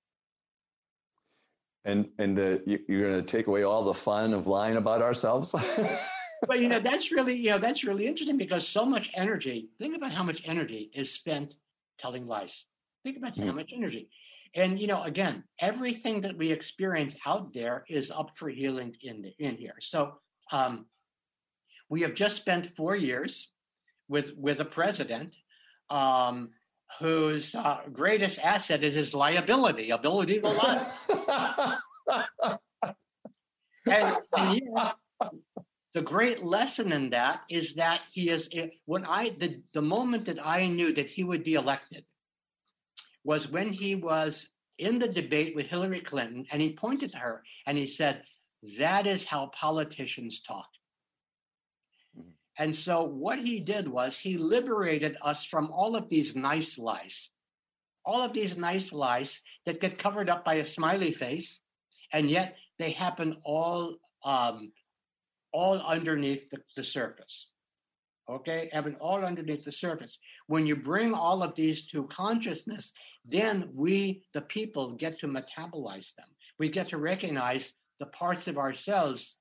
And 1.85 2.09
and 2.19 2.37
the, 2.37 2.61
you, 2.65 2.79
you're 2.87 3.09
going 3.09 3.25
to 3.25 3.37
take 3.37 3.47
away 3.47 3.63
all 3.63 3.83
the 3.83 3.93
fun 3.93 4.33
of 4.33 4.47
lying 4.47 4.77
about 4.77 5.01
ourselves. 5.01 5.55
but 6.47 6.59
you 6.59 6.69
know 6.69 6.79
that's 6.79 7.11
really 7.11 7.35
you 7.35 7.51
know 7.51 7.59
that's 7.59 7.83
really 7.83 8.07
interesting 8.07 8.37
because 8.37 8.67
so 8.67 8.85
much 8.85 9.09
energy. 9.15 9.69
Think 9.79 9.95
about 9.95 10.11
how 10.11 10.23
much 10.23 10.41
energy 10.45 10.91
is 10.93 11.11
spent 11.11 11.55
telling 11.97 12.27
lies. 12.27 12.65
Think 13.03 13.17
about 13.17 13.35
mm. 13.35 13.45
how 13.45 13.51
hmm. 13.51 13.57
much 13.57 13.71
energy. 13.75 14.09
And 14.53 14.79
you 14.79 14.87
know, 14.87 15.03
again, 15.03 15.43
everything 15.59 16.21
that 16.21 16.37
we 16.37 16.51
experience 16.51 17.15
out 17.25 17.53
there 17.53 17.85
is 17.87 18.11
up 18.11 18.31
for 18.35 18.49
healing 18.49 18.95
in 19.01 19.21
the, 19.21 19.33
in 19.39 19.55
here. 19.55 19.75
So 19.79 20.15
um, 20.51 20.85
we 21.89 22.01
have 22.01 22.13
just 22.13 22.35
spent 22.35 22.75
four 22.75 22.95
years 22.95 23.51
with 24.07 24.33
with 24.37 24.59
a 24.59 24.65
president 24.65 25.35
um, 25.89 26.49
whose 26.99 27.55
uh, 27.55 27.79
greatest 27.91 28.39
asset 28.39 28.83
is 28.83 28.95
his 28.95 29.13
liability, 29.13 29.91
ability 29.91 30.39
to 30.39 30.47
lie. 30.47 31.77
and, 33.85 34.15
and 34.37 34.61
the 35.93 36.01
great 36.01 36.43
lesson 36.43 36.91
in 36.91 37.09
that 37.09 37.41
is 37.49 37.75
that 37.75 38.01
he 38.11 38.29
is 38.29 38.49
when 38.85 39.05
I 39.05 39.29
the 39.29 39.61
the 39.73 39.81
moment 39.81 40.25
that 40.25 40.45
I 40.45 40.67
knew 40.67 40.93
that 40.93 41.09
he 41.09 41.23
would 41.23 41.43
be 41.43 41.55
elected 41.55 42.05
was 43.23 43.49
when 43.49 43.71
he 43.71 43.95
was 43.95 44.47
in 44.77 44.97
the 44.97 45.07
debate 45.07 45.55
with 45.55 45.67
Hillary 45.67 45.99
Clinton 45.99 46.45
and 46.51 46.61
he 46.61 46.73
pointed 46.73 47.11
to 47.11 47.17
her 47.17 47.43
and 47.67 47.77
he 47.77 47.87
said, 47.87 48.23
That 48.79 49.05
is 49.05 49.23
how 49.23 49.51
politicians 49.53 50.41
talk. 50.41 50.67
And 52.61 52.75
so 52.75 53.03
what 53.03 53.39
he 53.39 53.59
did 53.59 53.87
was 53.87 54.15
he 54.15 54.37
liberated 54.37 55.17
us 55.23 55.43
from 55.43 55.71
all 55.71 55.95
of 55.95 56.09
these 56.09 56.35
nice 56.35 56.77
lies, 56.77 57.31
all 58.05 58.21
of 58.21 58.33
these 58.33 58.55
nice 58.55 58.93
lies 58.93 59.41
that 59.65 59.81
get 59.81 59.97
covered 59.97 60.29
up 60.29 60.45
by 60.45 60.55
a 60.55 60.65
smiley 60.67 61.11
face, 61.11 61.57
and 62.13 62.29
yet 62.29 62.57
they 62.77 62.91
happen 62.91 63.37
all 63.43 63.95
um, 64.23 64.71
all 65.51 65.79
underneath 65.81 66.51
the, 66.51 66.59
the 66.77 66.83
surface. 66.83 67.47
Okay, 68.29 68.69
happen 68.71 68.95
all 68.99 69.25
underneath 69.25 69.65
the 69.65 69.71
surface. 69.71 70.19
When 70.45 70.67
you 70.67 70.75
bring 70.75 71.15
all 71.15 71.41
of 71.41 71.55
these 71.55 71.87
to 71.87 72.03
consciousness, 72.09 72.91
then 73.25 73.71
we, 73.73 74.23
the 74.35 74.41
people, 74.41 74.91
get 74.91 75.17
to 75.21 75.27
metabolize 75.27 76.13
them. 76.15 76.27
We 76.59 76.69
get 76.69 76.89
to 76.89 76.97
recognize 76.97 77.73
the 77.99 78.05
parts 78.05 78.45
of 78.45 78.59
ourselves 78.59 79.35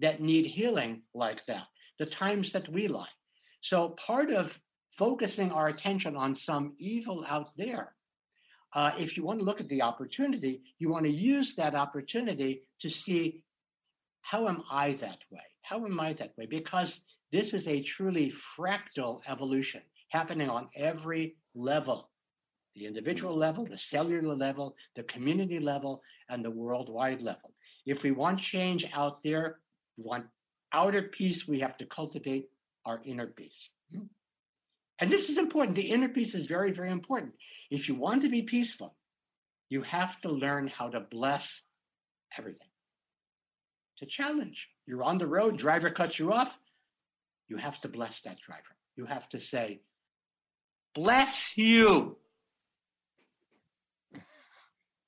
that 0.00 0.20
need 0.20 0.44
healing 0.44 1.04
like 1.14 1.46
that 1.46 1.64
the 1.98 2.06
times 2.06 2.52
that 2.52 2.68
we 2.68 2.88
lie. 2.88 3.14
So 3.60 3.90
part 3.90 4.30
of 4.30 4.58
focusing 4.96 5.50
our 5.52 5.68
attention 5.68 6.16
on 6.16 6.36
some 6.36 6.74
evil 6.78 7.24
out 7.28 7.50
there, 7.56 7.94
uh, 8.74 8.92
if 8.98 9.16
you 9.16 9.24
want 9.24 9.38
to 9.38 9.44
look 9.44 9.60
at 9.60 9.68
the 9.68 9.82
opportunity, 9.82 10.62
you 10.78 10.90
want 10.90 11.04
to 11.04 11.10
use 11.10 11.54
that 11.56 11.74
opportunity 11.74 12.62
to 12.80 12.90
see 12.90 13.42
how 14.20 14.46
am 14.46 14.62
I 14.70 14.92
that 14.94 15.18
way? 15.30 15.40
How 15.62 15.84
am 15.84 15.98
I 15.98 16.12
that 16.14 16.36
way? 16.36 16.46
Because 16.46 17.00
this 17.32 17.54
is 17.54 17.66
a 17.66 17.82
truly 17.82 18.32
fractal 18.58 19.20
evolution 19.26 19.80
happening 20.10 20.50
on 20.50 20.68
every 20.76 21.36
level 21.54 22.10
the 22.78 22.86
individual 22.86 23.36
level, 23.36 23.66
the 23.66 23.76
cellular 23.76 24.34
level, 24.34 24.76
the 24.94 25.02
community 25.02 25.58
level, 25.58 26.02
and 26.28 26.44
the 26.44 26.50
worldwide 26.50 27.20
level. 27.20 27.52
If 27.86 28.02
we 28.02 28.12
want 28.12 28.40
change 28.40 28.86
out 28.94 29.22
there, 29.22 29.58
we 29.96 30.04
want 30.04 30.26
outer 30.72 31.02
peace, 31.02 31.46
we 31.46 31.60
have 31.60 31.76
to 31.78 31.86
cultivate 31.86 32.48
our 32.84 33.00
inner 33.04 33.26
peace. 33.26 33.70
And 35.00 35.10
this 35.10 35.28
is 35.28 35.38
important. 35.38 35.76
The 35.76 35.90
inner 35.90 36.08
peace 36.08 36.34
is 36.34 36.46
very, 36.46 36.72
very 36.72 36.90
important. 36.90 37.34
If 37.70 37.88
you 37.88 37.94
want 37.94 38.22
to 38.22 38.28
be 38.28 38.42
peaceful, 38.42 38.94
you 39.68 39.82
have 39.82 40.20
to 40.22 40.28
learn 40.28 40.68
how 40.68 40.88
to 40.88 41.00
bless 41.00 41.62
everything. 42.36 42.68
It's 43.94 44.02
a 44.02 44.06
challenge. 44.06 44.68
You're 44.86 45.04
on 45.04 45.18
the 45.18 45.26
road, 45.26 45.56
driver 45.56 45.90
cuts 45.90 46.18
you 46.18 46.32
off. 46.32 46.58
You 47.48 47.56
have 47.56 47.80
to 47.82 47.88
bless 47.88 48.22
that 48.22 48.38
driver. 48.40 48.76
You 48.96 49.04
have 49.06 49.28
to 49.30 49.40
say, 49.40 49.80
Bless 50.94 51.56
you. 51.56 52.16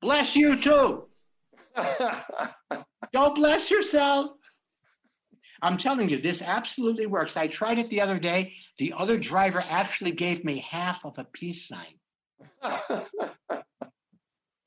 Bless 0.01 0.37
you 0.37 0.57
too. 0.57 1.07
Don't 3.13 3.35
bless 3.35 3.71
yourself. 3.71 4.33
I'm 5.63 5.79
telling 5.79 6.09
you, 6.09 6.21
this 6.21 6.43
absolutely 6.43 7.07
works. 7.07 7.37
I 7.37 7.47
tried 7.47 7.79
it 7.79 7.89
the 7.89 8.01
other 8.01 8.19
day. 8.19 8.55
The 8.79 8.95
other 8.97 9.19
driver 9.19 9.63
actually 9.69 10.13
gave 10.13 10.45
me 10.45 10.59
half 10.59 11.05
of 11.05 11.19
a 11.19 11.25
peace 11.25 11.69
sign. 11.69 11.99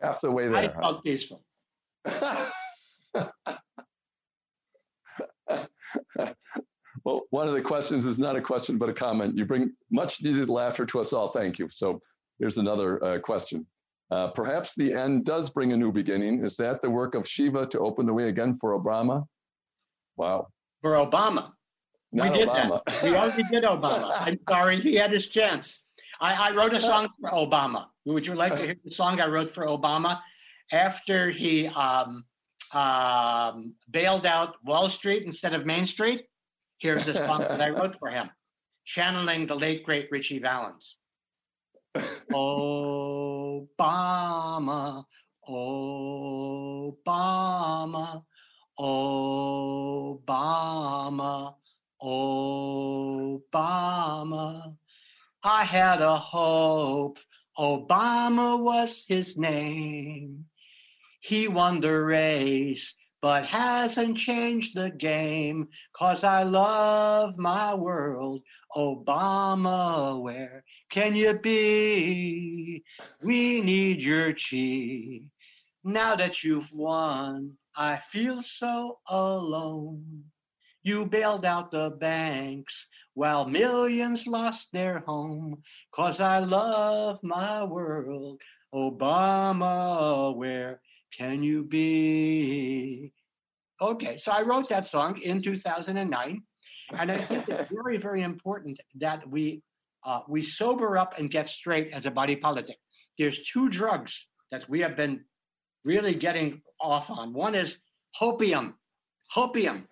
half 0.02 0.22
the 0.22 0.32
way 0.32 0.48
there. 0.48 0.56
I 0.56 0.68
felt 0.68 0.96
huh? 0.98 1.02
peaceful. 1.02 1.44
well, 7.04 7.22
one 7.32 7.48
of 7.48 7.54
the 7.54 7.62
questions 7.62 8.06
is 8.06 8.20
not 8.20 8.36
a 8.36 8.42
question, 8.42 8.78
but 8.78 8.90
a 8.90 8.94
comment. 8.94 9.38
You 9.38 9.46
bring 9.46 9.74
much 9.92 10.22
needed 10.22 10.50
laughter 10.50 10.86
to 10.86 11.00
us 11.00 11.14
all. 11.14 11.30
Thank 11.30 11.58
you. 11.60 11.68
So 11.70 12.02
here's 12.40 12.58
another 12.58 13.04
uh, 13.04 13.20
question. 13.20 13.66
Uh, 14.12 14.28
perhaps 14.28 14.76
the 14.76 14.94
end 14.94 15.26
does 15.26 15.50
bring 15.50 15.74
a 15.74 15.78
new 15.78 15.92
beginning. 15.92 16.46
Is 16.46 16.56
that 16.58 16.82
the 16.82 16.90
work 16.90 17.16
of 17.16 17.28
Shiva 17.28 17.66
to 17.68 17.80
open 17.80 18.06
the 18.06 18.14
way 18.14 18.30
again 18.30 18.56
for 18.58 18.80
Obama? 18.80 19.26
Wow. 20.18 20.48
For 20.84 20.92
Obama. 20.92 21.54
Not 22.12 22.32
we 22.32 22.38
did 22.38 22.50
Obama. 22.50 22.82
that. 22.86 23.04
We 23.04 23.16
already 23.16 23.44
did 23.50 23.64
Obama. 23.64 24.12
I'm 24.14 24.38
sorry, 24.48 24.82
he 24.82 24.96
had 24.96 25.12
his 25.14 25.28
chance. 25.28 25.82
I, 26.20 26.50
I, 26.50 26.52
wrote 26.52 26.74
a 26.74 26.82
song 26.82 27.08
for 27.20 27.30
Obama. 27.32 27.86
Would 28.06 28.28
you 28.28 28.36
like 28.36 28.56
to 28.58 28.62
hear 28.62 28.76
the 28.84 28.92
song 28.92 29.22
I 29.22 29.28
wrote 29.28 29.50
for 29.50 29.66
Obama? 29.66 30.20
After 30.72 31.32
he 31.32 31.68
um, 31.68 32.26
um, 32.74 33.76
bailed 33.90 34.26
out 34.26 34.56
Wall 34.64 34.90
Street 34.90 35.24
instead 35.24 35.54
of 35.54 35.66
Main 35.66 35.88
Street, 35.88 36.26
here's 36.80 37.06
the 37.06 37.14
song 37.14 37.40
that 37.40 37.62
I 37.62 37.70
wrote 37.70 37.96
for 37.98 38.10
him, 38.10 38.30
channeling 38.84 39.48
the 39.48 39.56
late, 39.56 39.86
great 39.86 40.10
Ritchie 40.12 40.40
Valens. 40.40 40.98
Obama, 42.32 43.66
Obama, 45.48 46.94
Obama, 48.80 50.24
Obama. 52.02 53.54
I 55.44 55.64
had 55.64 56.02
a 56.02 56.18
hope. 56.18 57.20
Obama 57.58 58.60
was 58.60 59.04
his 59.08 59.38
name. 59.38 60.46
He 61.20 61.48
won 61.48 61.82
the 61.82 61.94
race, 61.94 62.96
but 63.22 63.46
hasn't 63.46 64.18
changed 64.18 64.76
the 64.76 64.90
game. 64.90 65.70
Cause 65.94 66.24
I 66.24 66.44
love 66.44 67.38
my 67.38 67.74
world. 67.76 68.42
Obama, 68.76 70.20
where 70.20 70.64
can 70.90 71.16
you 71.16 71.34
be? 71.34 72.84
We 73.22 73.62
need 73.62 74.02
your 74.02 74.34
chi. 74.34 75.30
Now 75.84 76.16
that 76.16 76.44
you've 76.44 76.72
won, 76.74 77.58
I 77.76 77.98
feel 77.98 78.42
so 78.42 79.00
alone. 79.08 80.26
You 80.84 81.06
bailed 81.06 81.46
out 81.46 81.72
the 81.72 81.90
banks 81.90 82.88
while 83.14 83.46
millions 83.46 84.28
lost 84.28 84.68
their 84.74 85.00
home. 85.00 85.64
Cause 85.94 86.20
I 86.20 86.40
love 86.40 87.20
my 87.24 87.64
world. 87.64 88.42
Obama, 88.74 90.36
where 90.36 90.82
can 91.18 91.44
you 91.44 91.64
be? 91.64 93.14
Okay, 93.82 94.18
so 94.18 94.32
I 94.32 94.42
wrote 94.42 94.70
that 94.70 94.88
song 94.88 95.20
in 95.22 95.42
2009. 95.42 96.44
And 96.94 97.12
I 97.12 97.18
think 97.18 97.48
it's 97.48 97.72
very, 97.84 97.98
very 97.98 98.22
important 98.22 98.80
that 98.96 99.28
we 99.30 99.62
uh, 100.06 100.20
we 100.28 100.42
sober 100.42 100.98
up 100.98 101.18
and 101.18 101.32
get 101.32 101.48
straight 101.48 101.94
as 101.94 102.06
a 102.06 102.12
body 102.12 102.36
politic. 102.36 102.78
There's 103.18 103.48
two 103.48 103.70
drugs 103.70 104.28
that 104.52 104.68
we 104.70 104.82
have 104.82 104.98
been 104.98 105.24
really 105.86 106.14
getting 106.14 106.62
off 106.84 107.10
on. 107.10 107.34
One 107.34 107.56
is 107.56 107.78
hopium. 108.20 108.74
Hopium. 109.34 109.84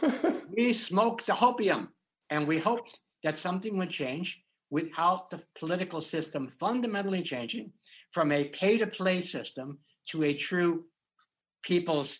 we 0.56 0.72
smoked 0.72 1.26
the 1.26 1.32
hopium, 1.32 1.88
and 2.30 2.46
we 2.46 2.58
hoped 2.58 3.00
that 3.22 3.38
something 3.38 3.76
would 3.78 3.90
change 3.90 4.40
without 4.70 5.30
the 5.30 5.40
political 5.58 6.00
system 6.00 6.48
fundamentally 6.48 7.22
changing 7.22 7.72
from 8.12 8.30
a 8.32 8.44
pay 8.44 8.78
to 8.78 8.86
play 8.86 9.22
system 9.22 9.78
to 10.10 10.22
a 10.24 10.34
true 10.34 10.84
people's 11.62 12.18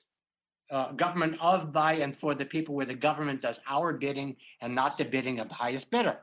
uh, 0.71 0.93
government 0.93 1.37
of, 1.41 1.73
by, 1.73 1.95
and 1.95 2.17
for 2.17 2.35
the 2.35 2.45
people, 2.45 2.75
where 2.75 2.87
the 2.87 2.95
government 2.95 3.43
does 3.43 3.61
our 3.69 3.93
bidding 3.93 4.37
and 4.63 4.75
not 4.75 4.97
the 4.97 5.05
bidding 5.05 5.39
of 5.39 5.49
the 5.49 5.55
highest 5.55 5.91
bidder. 5.91 6.19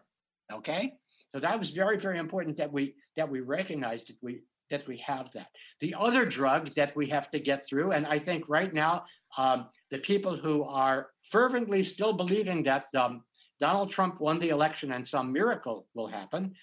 Okay, 0.51 0.93
so 1.33 1.39
that 1.39 1.59
was 1.59 1.69
very, 1.71 1.97
very 1.97 2.17
important 2.17 2.57
that 2.57 2.71
we 2.71 2.95
that 3.15 3.29
we 3.29 3.41
recognized 3.41 4.07
that 4.07 4.17
we 4.21 4.41
that 4.71 4.87
we 4.87 4.97
have 4.97 5.31
that. 5.33 5.47
The 5.79 5.95
other 5.97 6.25
drug 6.25 6.73
that 6.75 6.95
we 6.95 7.07
have 7.09 7.29
to 7.31 7.39
get 7.39 7.67
through, 7.67 7.91
and 7.91 8.07
I 8.07 8.17
think 8.17 8.49
right 8.49 8.73
now 8.73 9.05
um, 9.37 9.67
the 9.91 9.99
people 9.99 10.35
who 10.35 10.63
are 10.63 11.09
fervently 11.29 11.83
still 11.83 12.13
believing 12.13 12.63
that 12.63 12.85
um, 12.97 13.23
Donald 13.59 13.91
Trump 13.91 14.19
won 14.19 14.39
the 14.39 14.49
election 14.49 14.91
and 14.91 15.07
some 15.07 15.31
miracle 15.31 15.87
will 15.93 16.07
happen, 16.07 16.55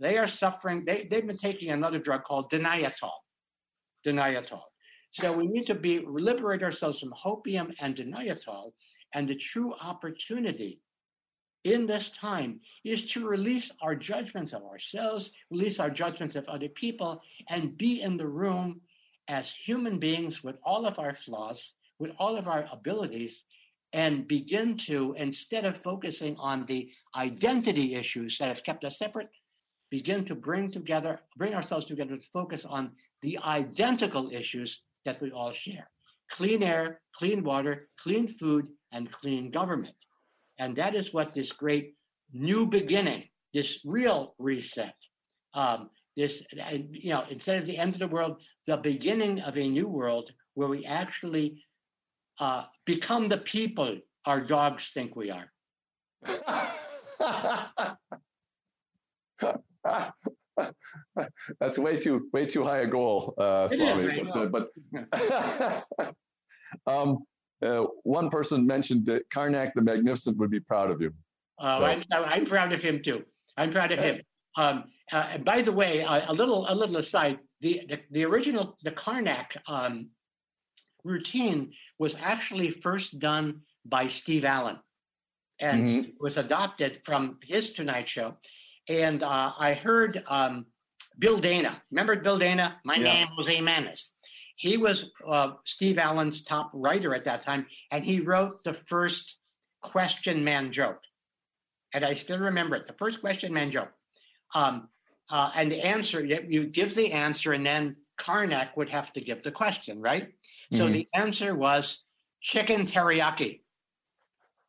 they 0.00 0.16
are 0.18 0.28
suffering. 0.28 0.84
They 0.84 1.06
they've 1.10 1.26
been 1.26 1.38
taking 1.38 1.70
another 1.70 1.98
drug 1.98 2.24
called 2.24 2.50
Dineatol. 2.50 3.10
Dineatol. 4.06 4.62
So 5.12 5.32
we 5.32 5.46
need 5.46 5.66
to 5.66 5.74
be 5.74 6.00
liberate 6.06 6.62
ourselves 6.62 7.00
from 7.00 7.12
hopium 7.12 7.72
and 7.80 7.94
dineatol. 7.96 8.72
And 9.14 9.26
the 9.26 9.34
true 9.36 9.72
opportunity 9.80 10.80
in 11.66 11.86
this 11.86 12.10
time 12.10 12.60
is 12.84 13.06
to 13.06 13.26
release 13.26 13.70
our 13.82 13.96
judgments 13.96 14.52
of 14.52 14.62
ourselves, 14.62 15.32
release 15.50 15.80
our 15.80 15.90
judgments 15.90 16.36
of 16.36 16.48
other 16.48 16.68
people, 16.68 17.20
and 17.48 17.76
be 17.76 18.02
in 18.02 18.16
the 18.16 18.26
room 18.26 18.80
as 19.28 19.50
human 19.50 19.98
beings 19.98 20.44
with 20.44 20.56
all 20.64 20.86
of 20.86 20.98
our 20.98 21.16
flaws, 21.16 21.72
with 21.98 22.12
all 22.18 22.36
of 22.36 22.46
our 22.46 22.66
abilities, 22.70 23.44
and 23.92 24.28
begin 24.28 24.76
to, 24.76 25.14
instead 25.18 25.64
of 25.64 25.76
focusing 25.82 26.36
on 26.36 26.66
the 26.66 26.90
identity 27.16 27.94
issues 27.94 28.38
that 28.38 28.48
have 28.48 28.62
kept 28.62 28.84
us 28.84 28.98
separate, 28.98 29.28
begin 29.90 30.24
to 30.24 30.34
bring 30.34 30.70
together, 30.70 31.20
bring 31.36 31.54
ourselves 31.54 31.86
together 31.86 32.16
to 32.16 32.28
focus 32.32 32.64
on 32.64 32.92
the 33.22 33.38
identical 33.38 34.30
issues 34.30 34.82
that 35.04 35.20
we 35.20 35.30
all 35.30 35.52
share 35.52 35.88
clean 36.28 36.60
air, 36.60 37.00
clean 37.16 37.44
water, 37.44 37.88
clean 38.02 38.26
food, 38.26 38.66
and 38.90 39.12
clean 39.12 39.48
government. 39.48 39.94
And 40.58 40.76
that 40.76 40.94
is 40.94 41.12
what 41.12 41.34
this 41.34 41.52
great 41.52 41.94
new 42.32 42.66
beginning, 42.66 43.24
this 43.52 43.80
real 43.84 44.34
reset, 44.38 44.94
um, 45.54 45.90
this, 46.16 46.42
you 46.90 47.10
know, 47.10 47.24
instead 47.30 47.58
of 47.58 47.66
the 47.66 47.76
end 47.78 47.94
of 47.94 48.00
the 48.00 48.08
world, 48.08 48.40
the 48.66 48.76
beginning 48.76 49.40
of 49.40 49.56
a 49.56 49.68
new 49.68 49.86
world 49.86 50.30
where 50.54 50.68
we 50.68 50.84
actually 50.86 51.62
uh, 52.40 52.64
become 52.84 53.28
the 53.28 53.38
people 53.38 53.98
our 54.24 54.40
dogs 54.40 54.90
think 54.92 55.14
we 55.14 55.30
are. 55.30 55.52
That's 61.60 61.78
way 61.78 61.96
too 61.98 62.28
way 62.32 62.46
too 62.46 62.64
high 62.64 62.78
a 62.78 62.86
goal, 62.86 63.34
uh, 63.38 63.68
Swami. 63.68 64.22
But, 64.34 64.50
but 64.50 64.68
um, 66.86 67.18
uh, 67.64 67.84
one 68.02 68.28
person 68.30 68.66
mentioned 68.66 69.06
that 69.06 69.28
Karnak 69.30 69.72
the 69.74 69.82
Magnificent 69.82 70.36
would 70.38 70.50
be 70.50 70.60
proud 70.60 70.90
of 70.90 71.00
you. 71.00 71.12
Uh, 71.58 71.78
so. 71.78 71.84
I'm, 71.84 72.04
I'm, 72.12 72.44
proud 72.44 72.72
of 72.72 72.82
him 72.82 73.02
too. 73.02 73.24
I'm 73.56 73.70
proud 73.70 73.92
of 73.92 74.00
him. 74.00 74.20
Um, 74.56 74.84
uh, 75.12 75.38
by 75.38 75.62
the 75.62 75.72
way, 75.72 76.02
uh, 76.02 76.30
a 76.32 76.34
little 76.34 76.66
a 76.68 76.74
little 76.74 76.96
aside. 76.98 77.38
The 77.60 77.82
the, 77.88 78.00
the 78.10 78.24
original 78.24 78.76
the 78.82 78.90
Karnak 78.90 79.56
um, 79.66 80.10
routine 81.04 81.72
was 81.98 82.16
actually 82.20 82.70
first 82.70 83.18
done 83.18 83.62
by 83.84 84.08
Steve 84.08 84.44
Allen. 84.44 84.78
and 85.58 85.80
Mhm. 85.88 86.12
was 86.20 86.36
adopted 86.36 87.00
from 87.02 87.38
his 87.42 87.72
Tonight 87.72 88.10
Show. 88.10 88.36
And 88.88 89.22
uh, 89.22 89.54
I 89.58 89.72
heard 89.72 90.22
um, 90.28 90.66
Bill 91.18 91.38
Dana. 91.38 91.82
Remember 91.90 92.14
Bill 92.16 92.38
Dana? 92.38 92.78
My 92.84 92.96
Yeah. 92.96 93.04
name 93.04 93.28
was 93.38 93.48
Manis. 93.48 94.12
He 94.56 94.76
was 94.78 95.10
uh, 95.26 95.52
Steve 95.64 95.98
Allen's 95.98 96.42
top 96.42 96.70
writer 96.72 97.14
at 97.14 97.24
that 97.24 97.44
time, 97.44 97.66
and 97.90 98.04
he 98.04 98.20
wrote 98.20 98.64
the 98.64 98.72
first 98.72 99.36
Question 99.82 100.42
Man 100.44 100.72
joke. 100.72 101.00
And 101.92 102.04
I 102.04 102.14
still 102.14 102.38
remember 102.40 102.74
it. 102.74 102.86
The 102.86 102.94
first 102.94 103.20
Question 103.20 103.52
Man 103.54 103.70
joke. 103.70 103.92
Um, 104.54 104.88
uh, 105.30 105.50
and 105.54 105.70
the 105.70 105.84
answer, 105.84 106.24
you 106.24 106.44
you 106.48 106.66
give 106.66 106.94
the 106.94 107.12
answer, 107.12 107.52
and 107.52 107.64
then 107.64 107.96
Karnak 108.18 108.76
would 108.76 108.88
have 108.88 109.12
to 109.12 109.20
give 109.20 109.42
the 109.42 109.52
question, 109.52 110.00
right? 110.00 110.32
So 110.72 110.88
Mhm. 110.88 110.92
the 110.92 111.08
answer 111.14 111.54
was 111.54 112.02
chicken 112.40 112.86
teriyaki. 112.86 113.62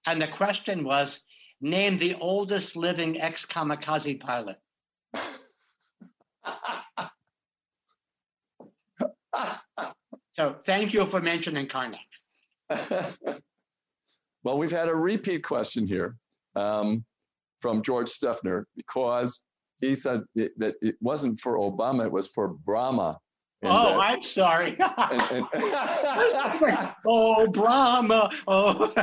And 0.05 0.21
the 0.21 0.27
question 0.27 0.83
was 0.83 1.21
name 1.61 1.97
the 1.97 2.15
oldest 2.15 2.75
living 2.75 3.19
ex 3.19 3.45
kamikaze 3.45 4.19
pilot. 4.19 4.59
So 10.37 10.55
thank 10.65 10.93
you 10.93 11.05
for 11.07 11.19
mentioning 11.19 11.67
Karnak. 11.67 11.97
well, 14.43 14.57
we've 14.57 14.71
had 14.71 14.87
a 14.87 14.95
repeat 14.95 15.43
question 15.43 15.87
here 15.87 16.15
um, 16.55 17.03
from 17.59 17.81
George 17.81 18.09
Steffner 18.09 18.67
because 18.75 19.39
he 19.81 19.95
said 19.95 20.21
that 20.35 20.75
it 20.81 20.95
wasn't 21.01 21.39
for 21.39 21.57
Obama, 21.57 22.05
it 22.05 22.11
was 22.11 22.27
for 22.27 22.49
Brahma. 22.49 23.17
And 23.63 23.71
oh, 23.71 23.89
that- 23.89 23.97
I'm 23.99 24.21
sorry. 24.21 24.77
and- 24.97 25.21
and- 25.31 25.47
oh, 27.07 27.47
Brahma. 27.47 28.29
Oh, 28.47 28.93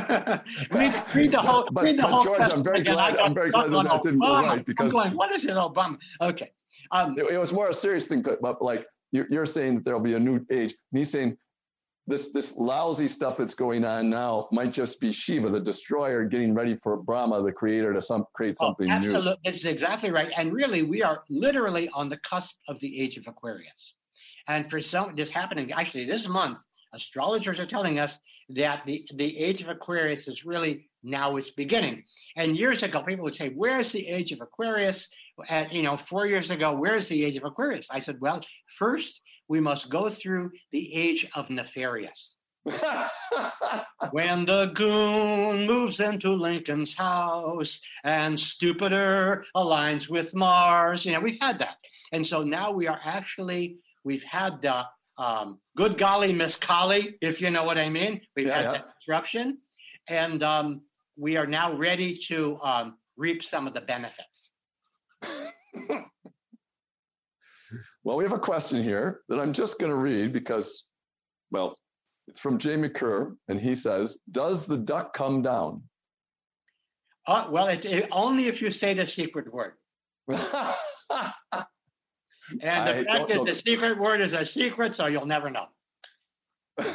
read, 0.71 1.03
read 1.13 1.31
the 1.33 1.41
whole. 1.41 1.67
But- 1.69 1.83
read 1.83 1.97
the 1.97 2.03
but 2.03 2.11
whole 2.11 2.23
George, 2.23 2.39
I'm 2.39 2.63
very 2.63 2.81
glad- 2.81 3.17
I'm 3.17 3.33
very 3.33 3.51
glad 3.51 3.71
that 3.73 3.83
that 3.83 4.01
didn't 4.03 4.19
go 4.19 4.25
Obama. 4.27 4.47
right 4.47 4.65
because- 4.65 4.93
I'm 4.95 5.01
going. 5.01 5.17
What 5.17 5.35
is 5.35 5.43
it, 5.43 5.49
Obama? 5.51 5.97
Okay. 6.21 6.53
Um, 6.91 7.17
it, 7.19 7.25
it 7.31 7.37
was 7.37 7.51
more 7.51 7.69
a 7.69 7.73
serious 7.73 8.07
thing, 8.07 8.21
but, 8.21 8.41
but 8.41 8.61
like 8.61 8.85
you're, 9.15 9.27
you're 9.29 9.45
saying 9.45 9.75
that 9.75 9.85
there'll 9.85 9.99
be 9.99 10.13
a 10.13 10.19
new 10.19 10.45
age. 10.51 10.75
He's 10.91 11.09
saying 11.09 11.37
this 12.07 12.29
this 12.29 12.55
lousy 12.55 13.07
stuff 13.07 13.37
that's 13.37 13.55
going 13.55 13.83
on 13.83 14.09
now 14.09 14.47
might 14.51 14.71
just 14.71 14.99
be 14.99 15.11
Shiva, 15.11 15.49
the 15.49 15.59
destroyer, 15.59 16.25
getting 16.25 16.53
ready 16.53 16.75
for 16.75 16.97
Brahma, 16.97 17.41
the 17.41 17.51
creator, 17.51 17.93
to 17.93 18.01
some 18.01 18.25
create 18.33 18.55
oh, 18.59 18.67
something 18.67 18.91
oh, 18.91 18.99
new. 18.99 19.05
absolutely. 19.07 19.39
This 19.43 19.55
is 19.55 19.65
exactly 19.65 20.11
right. 20.11 20.31
And 20.37 20.53
really, 20.53 20.83
we 20.83 21.01
are 21.01 21.23
literally 21.29 21.89
on 21.95 22.09
the 22.09 22.17
cusp 22.17 22.55
of 22.67 22.79
the 22.79 23.01
age 23.01 23.17
of 23.17 23.27
Aquarius. 23.27 23.95
And 24.47 24.69
for 24.69 24.79
some, 24.79 25.15
this 25.15 25.31
happening 25.31 25.71
actually 25.71 26.05
this 26.05 26.27
month, 26.27 26.59
astrologers 26.93 27.59
are 27.59 27.65
telling 27.65 27.97
us 27.97 28.19
that 28.49 28.85
the, 28.85 29.07
the 29.15 29.37
age 29.37 29.61
of 29.61 29.69
Aquarius 29.69 30.27
is 30.27 30.45
really 30.45 30.89
now 31.03 31.35
it's 31.35 31.51
beginning. 31.51 32.03
And 32.35 32.57
years 32.57 32.83
ago, 32.83 33.01
people 33.03 33.23
would 33.23 33.35
say, 33.35 33.49
Where's 33.49 33.91
the 33.91 34.07
age 34.07 34.31
of 34.31 34.41
Aquarius? 34.41 35.07
And, 35.49 35.71
you 35.71 35.83
know, 35.83 35.97
four 35.97 36.25
years 36.25 36.49
ago, 36.49 36.75
where's 36.75 37.07
the 37.07 37.23
age 37.23 37.37
of 37.37 37.43
Aquarius? 37.43 37.87
I 37.91 37.99
said, 37.99 38.17
Well, 38.19 38.41
first, 38.77 39.21
we 39.47 39.59
must 39.59 39.89
go 39.89 40.09
through 40.09 40.51
the 40.71 40.93
age 40.93 41.27
of 41.35 41.49
nefarious. 41.49 42.35
When 44.11 44.45
the 44.45 44.67
goon 44.67 45.65
moves 45.65 45.99
into 45.99 46.31
Lincoln's 46.31 46.95
house 46.95 47.79
and 48.03 48.39
Stupider 48.39 49.43
aligns 49.55 50.09
with 50.09 50.33
Mars, 50.33 51.05
you 51.05 51.11
know, 51.11 51.19
we've 51.19 51.39
had 51.41 51.59
that. 51.59 51.77
And 52.11 52.25
so 52.25 52.43
now 52.43 52.71
we 52.71 52.87
are 52.87 52.99
actually, 53.03 53.77
we've 54.03 54.23
had 54.23 54.61
the 54.61 54.85
um, 55.17 55.59
good 55.77 55.97
golly, 55.97 56.33
Miss 56.33 56.55
Collie, 56.55 57.17
if 57.21 57.39
you 57.41 57.49
know 57.49 57.63
what 57.63 57.77
I 57.77 57.89
mean. 57.89 58.21
We've 58.35 58.47
Yeah, 58.47 58.55
had 58.55 58.63
yeah. 58.65 58.71
that 58.73 58.85
disruption. 58.99 59.59
And 60.09 60.43
um, 60.43 60.81
we 61.17 61.37
are 61.37 61.47
now 61.47 61.73
ready 61.75 62.17
to 62.27 62.59
um, 62.61 62.97
reap 63.17 63.43
some 63.43 63.65
of 63.67 63.73
the 63.73 63.81
benefits. 63.81 64.49
well, 68.03 68.17
we 68.17 68.23
have 68.23 68.33
a 68.33 68.39
question 68.39 68.83
here 68.83 69.21
that 69.29 69.39
I'm 69.39 69.53
just 69.53 69.79
going 69.79 69.89
to 69.91 69.97
read 69.97 70.31
because, 70.33 70.85
well, 71.51 71.75
it's 72.27 72.39
from 72.39 72.57
Jamie 72.57 72.89
Kerr, 72.89 73.35
and 73.49 73.59
he 73.59 73.73
says, 73.75 74.17
"Does 74.31 74.65
the 74.67 74.77
duck 74.77 75.13
come 75.13 75.41
down?" 75.43 75.83
Uh, 77.27 77.47
well, 77.49 77.67
it, 77.67 77.85
it- 77.85 78.07
only 78.11 78.47
if 78.47 78.61
you 78.61 78.71
say 78.71 78.93
the 78.93 79.05
secret 79.05 79.51
word. 79.53 79.73
And 82.61 82.69
I 82.69 82.93
the 82.93 83.05
fact 83.05 83.29
don't 83.29 83.47
is, 83.49 83.55
the 83.55 83.61
secret 83.61 83.97
word 83.97 84.21
is 84.21 84.33
a 84.33 84.45
secret, 84.45 84.95
so 84.95 85.07
you'll 85.07 85.25
never 85.25 85.49
know. 85.49 85.65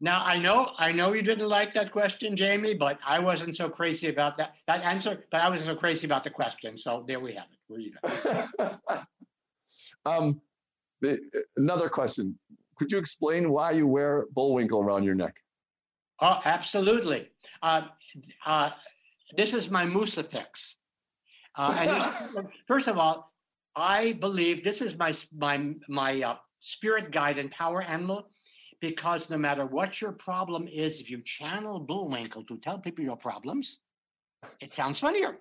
now, 0.00 0.24
I 0.24 0.38
know, 0.38 0.72
I 0.78 0.92
know 0.92 1.12
you 1.12 1.22
didn't 1.22 1.48
like 1.48 1.72
that 1.74 1.92
question, 1.92 2.36
Jamie, 2.36 2.74
but 2.74 2.98
I 3.06 3.18
wasn't 3.18 3.56
so 3.56 3.68
crazy 3.68 4.08
about 4.08 4.36
that 4.38 4.54
that 4.66 4.82
answer. 4.82 5.24
But 5.30 5.40
I 5.40 5.48
wasn't 5.48 5.68
so 5.68 5.76
crazy 5.76 6.06
about 6.06 6.24
the 6.24 6.30
question. 6.30 6.76
So 6.76 7.04
there 7.06 7.20
we 7.20 7.32
have 7.34 7.46
it. 7.52 7.58
We're 7.68 7.80
even. 7.80 8.78
um, 10.06 10.40
the, 11.00 11.18
another 11.56 11.88
question. 11.88 12.38
Could 12.76 12.92
you 12.92 12.98
explain 12.98 13.50
why 13.50 13.72
you 13.72 13.86
wear 13.86 14.26
bullwinkle 14.34 14.80
around 14.80 15.04
your 15.04 15.14
neck? 15.14 15.34
Oh, 16.20 16.40
absolutely. 16.44 17.30
Uh, 17.62 17.82
uh, 18.44 18.70
this 19.36 19.52
is 19.52 19.70
my 19.70 19.84
moose 19.84 20.16
Musafix. 20.16 20.74
Uh, 21.56 22.12
and 22.34 22.48
first 22.68 22.88
of 22.88 22.98
all, 22.98 23.32
I 23.76 24.12
believe 24.14 24.64
this 24.64 24.80
is 24.80 24.96
my 24.96 25.14
my 25.32 25.74
my 25.88 26.22
uh, 26.22 26.36
spirit 26.60 27.10
guide 27.10 27.38
and 27.38 27.50
power 27.50 27.82
animal, 27.82 28.30
because 28.80 29.30
no 29.30 29.38
matter 29.38 29.66
what 29.66 30.00
your 30.00 30.12
problem 30.12 30.68
is, 30.68 31.00
if 31.00 31.10
you 31.10 31.22
channel 31.22 31.80
Bullwinkle 31.80 32.44
to 32.44 32.58
tell 32.58 32.78
people 32.78 33.04
your 33.04 33.16
problems, 33.16 33.78
it 34.60 34.74
sounds 34.74 35.00
funnier. 35.00 35.38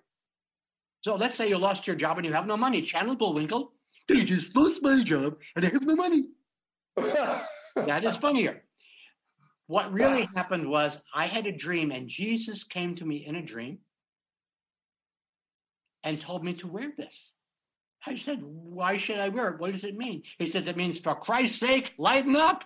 So 1.01 1.15
let's 1.15 1.37
say 1.37 1.47
you 1.47 1.57
lost 1.57 1.87
your 1.87 1.95
job 1.95 2.17
and 2.17 2.25
you 2.25 2.33
have 2.33 2.47
no 2.47 2.57
money. 2.57 2.81
Channel 2.81 3.15
Bullwinkle. 3.15 3.71
They 4.07 4.23
just 4.23 4.55
lost 4.55 4.81
my 4.81 5.03
job 5.03 5.37
and 5.55 5.65
I 5.65 5.69
have 5.69 5.83
no 5.83 5.95
money. 5.95 6.29
That 7.85 8.03
is 8.03 8.17
funnier. 8.17 8.63
What 9.67 9.91
really 9.91 10.27
happened 10.33 10.67
was 10.67 10.97
I 11.13 11.27
had 11.27 11.45
a 11.45 11.51
dream, 11.51 11.91
and 11.91 12.07
Jesus 12.07 12.63
came 12.63 12.95
to 12.95 13.05
me 13.05 13.25
in 13.25 13.35
a 13.35 13.41
dream 13.41 13.79
and 16.03 16.19
told 16.19 16.43
me 16.43 16.53
to 16.55 16.67
wear 16.67 16.91
this. 16.97 17.33
I 18.05 18.15
said, 18.15 18.39
Why 18.41 18.97
should 18.97 19.19
I 19.19 19.29
wear 19.29 19.49
it? 19.49 19.59
What 19.59 19.73
does 19.73 19.83
it 19.83 19.97
mean? 19.97 20.23
He 20.37 20.47
said, 20.47 20.67
It 20.67 20.77
means 20.77 20.99
for 20.99 21.15
Christ's 21.15 21.59
sake, 21.59 21.93
lighten 21.97 22.35
up. 22.35 22.63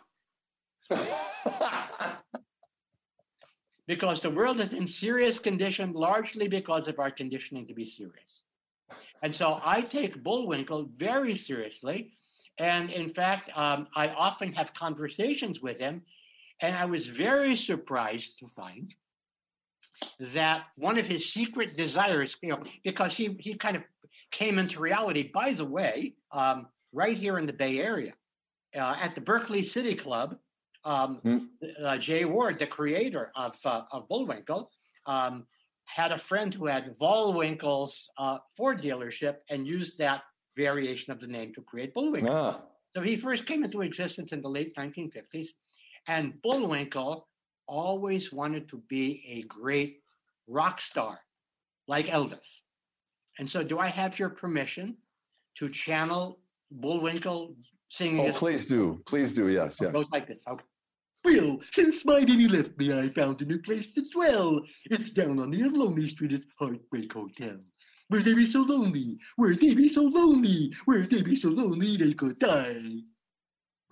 Because 3.88 4.22
the 4.22 4.30
world 4.30 4.62
is 4.62 4.72
in 4.72 4.88
serious 4.88 5.38
condition, 5.38 5.92
largely 5.92 6.48
because 6.48 6.88
of 6.88 6.98
our 6.98 7.12
conditioning 7.12 7.68
to 7.68 7.74
be 7.74 7.90
serious. 7.90 8.44
And 9.22 9.36
so 9.36 9.60
I 9.64 9.82
take 9.82 10.24
Bullwinkle 10.24 10.90
very 10.96 11.36
seriously. 11.36 12.14
And 12.58 12.90
in 12.90 13.10
fact, 13.10 13.50
um, 13.56 13.88
I 13.96 14.08
often 14.10 14.54
have 14.54 14.74
conversations 14.74 15.62
with 15.62 15.78
him. 15.80 16.04
And 16.62 16.76
I 16.76 16.86
was 16.86 17.08
very 17.08 17.56
surprised 17.56 18.40
to 18.40 18.48
find 18.48 18.94
that 20.20 20.64
one 20.76 20.98
of 20.98 21.08
his 21.08 21.34
secret 21.34 21.76
desires, 21.76 22.38
you 22.42 22.50
know, 22.50 22.64
because 22.84 23.14
he, 23.14 23.36
he 23.40 23.56
kind 23.56 23.76
of 23.76 23.84
came 24.32 24.58
into 24.60 24.80
reality, 24.80 25.30
by 25.34 25.54
the 25.54 25.66
way, 25.66 26.16
um, 26.32 26.68
right 26.94 27.18
here 27.18 27.38
in 27.38 27.46
the 27.46 27.54
Bay 27.54 27.80
Area, 27.80 28.14
uh, 28.76 28.96
at 29.02 29.16
the 29.16 29.22
Berkeley 29.22 29.64
City 29.64 29.96
Club, 29.96 30.38
um, 30.84 31.20
Hmm. 31.24 31.38
uh, 31.86 31.98
Jay 31.98 32.26
Ward, 32.26 32.58
the 32.60 32.68
creator 32.68 33.32
of, 33.36 33.58
uh, 33.66 33.84
of 33.92 34.08
Bullwinkle, 34.08 34.72
um, 35.06 35.48
had 35.86 36.12
a 36.12 36.18
friend 36.18 36.54
who 36.54 36.66
had 36.68 36.98
Volwinkle's 36.98 38.10
uh, 38.18 38.40
Ford 38.56 38.82
dealership 38.82 39.38
and 39.50 39.68
used 39.68 39.98
that 39.98 40.24
variation 40.56 41.12
of 41.12 41.20
the 41.20 41.28
name 41.28 41.54
to 41.54 41.62
create 41.62 41.94
Bullwinkle. 41.94 42.34
ah, 42.34 42.62
So 42.96 43.02
he 43.02 43.16
first 43.16 43.46
came 43.46 43.64
into 43.64 43.82
existence 43.82 44.32
in 44.32 44.42
the 44.42 44.50
late 44.50 44.74
1950s, 44.76 45.48
and 46.08 46.42
Bullwinkle 46.42 47.28
always 47.68 48.34
wanted 48.34 48.68
to 48.70 48.78
be 48.90 49.24
a 49.28 49.44
great 49.44 50.02
rock 50.48 50.82
star 50.82 51.20
like 51.88 52.08
Elvis. 52.08 52.61
And 53.42 53.50
so, 53.50 53.64
do 53.64 53.80
I 53.80 53.88
have 53.88 54.20
your 54.20 54.30
permission 54.30 54.98
to 55.58 55.68
channel 55.68 56.38
Bullwinkle 56.70 57.56
singing? 57.90 58.30
oh, 58.30 58.32
please 58.34 58.68
do, 58.68 59.02
please 59.08 59.34
do. 59.34 59.48
Yes, 59.48 59.80
yes. 59.82 59.92
goes 59.92 60.06
like 60.12 60.28
this. 60.28 60.38
Okay. 60.48 60.64
Well, 61.26 61.58
since 61.72 62.06
my 62.06 62.20
baby 62.24 62.48
left 62.48 62.78
me, 62.78 62.94
I 62.94 63.10
found 63.10 63.42
a 63.42 63.46
new 63.46 63.60
place 63.60 63.92
to 63.96 64.08
dwell. 64.12 64.62
It's 64.92 65.10
down 65.10 65.40
on 65.40 65.50
the 65.50 65.64
Lonely 65.64 66.08
Street. 66.08 66.34
It's 66.34 66.46
Heartbreak 66.60 67.12
Hotel. 67.12 67.58
Where 68.10 68.22
they 68.22 68.36
be 68.36 68.46
so 68.46 68.62
lonely, 68.62 69.18
where 69.38 69.56
they 69.56 69.74
be 69.74 69.90
so 69.90 70.04
lonely, 70.04 70.72
where 70.86 71.08
they 71.08 71.24
be 71.24 71.36
so 71.36 71.50
lonely 71.50 71.98
they 71.98 72.14
could 72.14 72.38
die. 72.38 72.84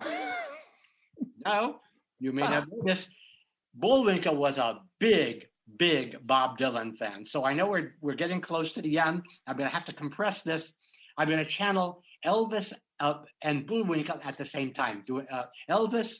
Now, 1.44 1.80
you 2.20 2.32
may 2.32 2.42
not 2.42 2.68
know 2.70 2.82
this. 2.84 3.08
Bullwinkle 3.74 4.36
was 4.36 4.58
a 4.58 4.78
big, 5.00 5.46
big 5.78 6.16
Bob 6.26 6.58
Dylan 6.58 6.96
fan. 6.96 7.26
So 7.26 7.44
I 7.44 7.52
know 7.54 7.66
we're 7.66 7.94
we're 8.00 8.14
getting 8.14 8.40
close 8.40 8.72
to 8.72 8.82
the 8.82 8.98
end. 8.98 9.22
I'm 9.46 9.56
going 9.56 9.68
to 9.68 9.74
have 9.74 9.86
to 9.86 9.92
compress 9.92 10.42
this. 10.42 10.72
I'm 11.16 11.28
going 11.28 11.44
to 11.44 11.50
channel 11.50 12.02
Elvis 12.24 12.72
uh, 13.00 13.14
and 13.42 13.66
Bullwinkle 13.66 14.20
at 14.24 14.38
the 14.38 14.44
same 14.44 14.72
time. 14.72 15.02
Do 15.06 15.20
uh, 15.20 15.44
Elvis. 15.68 16.12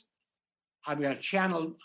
I'm 0.85 0.99
going 0.99 1.15
to 1.15 1.21
channel 1.21 1.77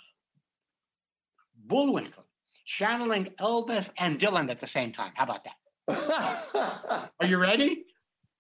Bullwinkle. 1.66 2.24
channeling 2.64 3.26
Elvis 3.40 3.90
and 3.98 4.18
Dylan 4.18 4.50
at 4.50 4.60
the 4.60 4.66
same 4.66 4.92
time. 4.92 5.12
How 5.14 5.24
about 5.24 5.44
that? 5.44 7.10
Are 7.20 7.26
you 7.26 7.38
ready? 7.38 7.84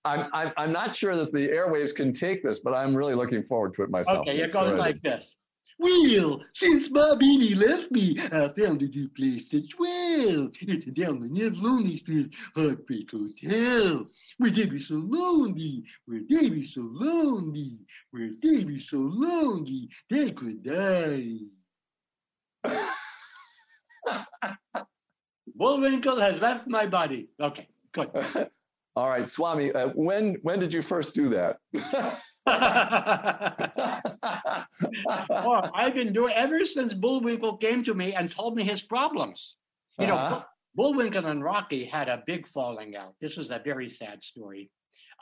I'm, 0.04 0.28
I'm, 0.32 0.52
I'm 0.56 0.72
not 0.72 0.96
sure 0.96 1.16
that 1.16 1.32
the 1.32 1.48
airwaves 1.48 1.94
can 1.94 2.12
take 2.12 2.42
this, 2.42 2.60
but 2.60 2.72
I'm 2.74 2.94
really 2.94 3.14
looking 3.14 3.42
forward 3.42 3.74
to 3.74 3.82
it 3.82 3.90
myself. 3.90 4.18
Okay, 4.20 4.38
it 4.38 4.52
goes 4.52 4.78
like 4.78 5.02
this. 5.02 5.36
Well, 5.78 6.42
since 6.54 6.90
my 6.90 7.14
baby 7.16 7.54
left 7.54 7.90
me, 7.90 8.16
I 8.32 8.48
found 8.48 8.80
a 8.80 8.88
new 8.88 9.08
place 9.10 9.50
to 9.50 9.60
dwell. 9.60 10.50
It's 10.60 10.86
down 10.86 11.20
the 11.20 11.28
Nev 11.28 11.58
Lonely 11.58 11.98
Street 11.98 12.34
Heartbreak 12.54 13.10
Hotel. 13.10 14.06
Where 14.38 14.50
they 14.50 14.64
be 14.66 14.80
so 14.80 14.94
lonely, 14.94 15.84
where 16.06 16.22
they 16.28 16.48
be 16.48 16.66
so 16.66 16.80
lonely, 16.80 17.78
where 18.10 18.30
they 18.42 18.64
be 18.64 18.80
so 18.80 18.96
lonely, 18.96 19.90
they 20.08 20.30
could 20.30 20.64
die. 20.64 21.40
Bullwinkle 25.54 26.20
has 26.20 26.40
left 26.40 26.66
my 26.66 26.86
body. 26.86 27.28
Okay, 27.40 27.68
good. 27.92 28.08
All 28.96 29.10
right, 29.10 29.28
Swami, 29.28 29.72
uh, 29.72 29.88
when 29.88 30.36
when 30.42 30.58
did 30.58 30.72
you 30.72 30.80
first 30.80 31.14
do 31.14 31.28
that? 31.28 31.58
oh, 32.46 33.70
I've 35.74 35.94
been 35.94 36.12
doing 36.12 36.32
ever 36.34 36.64
since 36.64 36.94
Bullwinkle 36.94 37.56
came 37.56 37.82
to 37.84 37.94
me 37.94 38.14
and 38.14 38.30
told 38.30 38.56
me 38.56 38.62
his 38.62 38.82
problems. 38.82 39.56
You 39.98 40.06
uh-huh. 40.06 40.30
know, 40.30 40.44
Bullwinkle 40.74 41.26
and 41.26 41.42
Rocky 41.42 41.84
had 41.84 42.08
a 42.08 42.22
big 42.26 42.46
falling 42.46 42.96
out. 42.96 43.14
This 43.20 43.36
was 43.36 43.50
a 43.50 43.60
very 43.64 43.88
sad 43.90 44.22
story. 44.22 44.70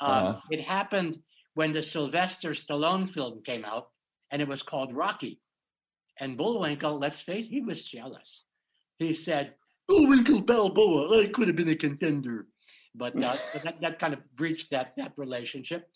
Um, 0.01 0.11
uh-huh. 0.11 0.41
It 0.51 0.61
happened 0.61 1.19
when 1.55 1.73
the 1.73 1.83
Sylvester 1.83 2.51
Stallone 2.51 3.09
film 3.09 3.43
came 3.43 3.65
out, 3.65 3.89
and 4.31 4.43
it 4.43 4.49
was 4.49 4.63
called 4.63 4.95
Rocky. 4.95 5.41
And 6.21 6.37
Bullwinkle, 6.37 6.99
let's 6.99 7.21
face, 7.21 7.47
it, 7.47 7.51
he 7.51 7.61
was 7.61 7.85
jealous. 7.85 8.45
He 8.99 9.15
said, 9.15 9.55
"Bullwinkle 9.89 10.43
Balboa, 10.43 11.23
I 11.23 11.27
could 11.29 11.49
have 11.49 11.57
been 11.57 11.69
a 11.69 11.77
contender." 11.77 12.47
but 12.95 13.23
uh, 13.23 13.37
that, 13.65 13.81
that 13.81 13.99
kind 13.99 14.15
of 14.15 14.21
breached 14.37 14.71
that 14.71 14.95
that 14.97 15.13
relationship. 15.17 15.89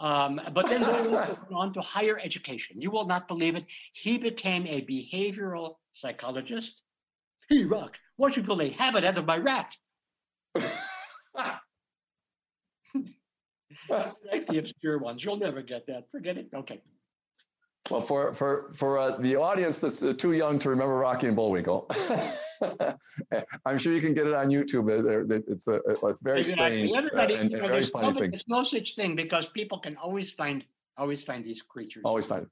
Um, 0.00 0.40
but 0.52 0.66
then 0.66 0.80
going 0.80 1.14
on 1.54 1.72
to 1.74 1.80
higher 1.82 2.18
education. 2.18 2.80
You 2.80 2.90
will 2.90 3.06
not 3.06 3.28
believe 3.28 3.54
it. 3.54 3.66
He 3.92 4.18
became 4.18 4.66
a 4.66 4.80
behavioral 4.82 5.76
psychologist. 5.92 6.82
He 7.48 7.64
Rock, 7.64 7.98
What 8.16 8.28
don't 8.28 8.38
you 8.38 8.42
pull 8.44 8.62
a 8.62 8.70
habit 8.70 9.04
out 9.04 9.18
of 9.18 9.26
my 9.26 9.36
rat? 9.36 9.76
like 13.90 14.46
the 14.48 14.58
obscure 14.58 14.98
ones. 14.98 15.24
You'll 15.24 15.36
never 15.36 15.62
get 15.62 15.86
that. 15.86 16.04
Forget 16.10 16.38
it. 16.38 16.48
Okay. 16.54 16.80
Well, 17.90 18.00
for 18.00 18.32
for 18.34 18.70
for 18.74 18.98
uh, 18.98 19.16
the 19.18 19.36
audience 19.36 19.80
that's 19.80 20.02
uh, 20.02 20.12
too 20.12 20.32
young 20.32 20.58
to 20.60 20.70
remember 20.70 20.96
Rocky 20.96 21.26
and 21.26 21.36
Bullwinkle, 21.36 21.90
I'm 23.66 23.78
sure 23.78 23.92
you 23.92 24.00
can 24.00 24.14
get 24.14 24.26
it 24.26 24.34
on 24.34 24.48
YouTube. 24.48 24.88
It's 25.48 25.66
a, 25.68 25.74
a 25.74 26.14
very 26.22 26.44
strange 26.44 26.94
Everybody, 26.94 27.34
and, 27.34 27.52
and 27.52 27.62
know, 27.62 27.68
very 27.68 27.86
funny 27.86 28.12
no, 28.12 28.18
thing. 28.18 28.30
There's 28.30 28.48
no 28.48 28.64
such 28.64 28.96
thing 28.96 29.16
because 29.16 29.46
people 29.46 29.78
can 29.78 29.96
always 29.96 30.30
find 30.30 30.64
always 30.96 31.22
find 31.22 31.44
these 31.44 31.62
creatures. 31.62 32.02
Always 32.04 32.26
find 32.26 32.42
it. 32.42 32.48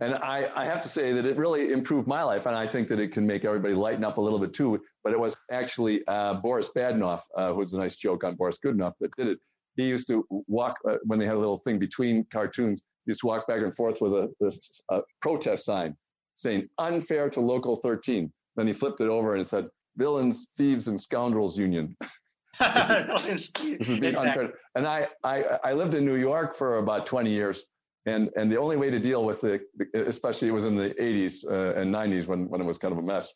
And 0.00 0.14
I, 0.16 0.50
I 0.54 0.66
have 0.66 0.82
to 0.82 0.88
say 0.88 1.12
that 1.14 1.24
it 1.24 1.38
really 1.38 1.72
improved 1.72 2.06
my 2.06 2.22
life, 2.22 2.44
and 2.46 2.54
I 2.54 2.66
think 2.66 2.88
that 2.88 3.00
it 3.00 3.12
can 3.12 3.26
make 3.26 3.44
everybody 3.46 3.74
lighten 3.74 4.04
up 4.04 4.18
a 4.18 4.20
little 4.20 4.38
bit 4.38 4.52
too. 4.52 4.82
But 5.02 5.14
it 5.14 5.18
was 5.18 5.36
actually 5.50 6.02
uh, 6.06 6.34
Boris 6.34 6.68
Badenov, 6.76 7.22
uh, 7.36 7.52
who 7.52 7.58
was 7.58 7.72
a 7.72 7.78
nice 7.78 7.96
joke 7.96 8.22
on 8.22 8.34
Boris 8.34 8.58
Godunov, 8.62 8.92
that 9.00 9.10
did 9.16 9.28
it. 9.28 9.38
He 9.76 9.84
used 9.84 10.08
to 10.08 10.26
walk 10.48 10.76
uh, 10.88 10.96
when 11.04 11.18
they 11.18 11.26
had 11.26 11.36
a 11.36 11.38
little 11.38 11.58
thing 11.58 11.78
between 11.78 12.26
cartoons. 12.30 12.82
He 13.04 13.10
used 13.10 13.20
to 13.20 13.26
walk 13.26 13.46
back 13.46 13.62
and 13.62 13.74
forth 13.74 14.00
with 14.02 14.12
a, 14.12 14.30
a, 14.42 14.96
a 14.96 15.02
protest 15.22 15.64
sign 15.64 15.96
saying 16.34 16.68
"unfair 16.78 17.30
to 17.30 17.40
Local 17.40 17.76
13." 17.76 18.30
Then 18.56 18.66
he 18.66 18.72
flipped 18.72 19.00
it 19.00 19.08
over 19.08 19.36
and 19.36 19.46
said, 19.46 19.68
villains, 19.96 20.48
thieves, 20.56 20.88
and 20.88 21.00
scoundrels 21.00 21.58
union. 21.58 21.96
this, 22.60 23.50
is, 23.60 23.88
being 24.00 24.16
unfair. 24.16 24.54
And 24.74 24.86
I, 24.86 25.08
I, 25.24 25.42
I 25.64 25.72
lived 25.72 25.94
in 25.94 26.04
New 26.04 26.16
York 26.16 26.56
for 26.56 26.78
about 26.78 27.06
20 27.06 27.30
years. 27.30 27.64
And, 28.06 28.30
and 28.36 28.50
the 28.50 28.56
only 28.56 28.76
way 28.76 28.88
to 28.90 29.00
deal 29.00 29.24
with 29.24 29.42
it, 29.44 29.62
especially 29.94 30.48
it 30.48 30.52
was 30.52 30.64
in 30.64 30.76
the 30.76 30.94
80s 31.00 31.44
uh, 31.44 31.78
and 31.78 31.92
90s 31.92 32.26
when, 32.26 32.48
when 32.48 32.60
it 32.60 32.64
was 32.64 32.78
kind 32.78 32.92
of 32.92 32.98
a 32.98 33.02
mess. 33.02 33.32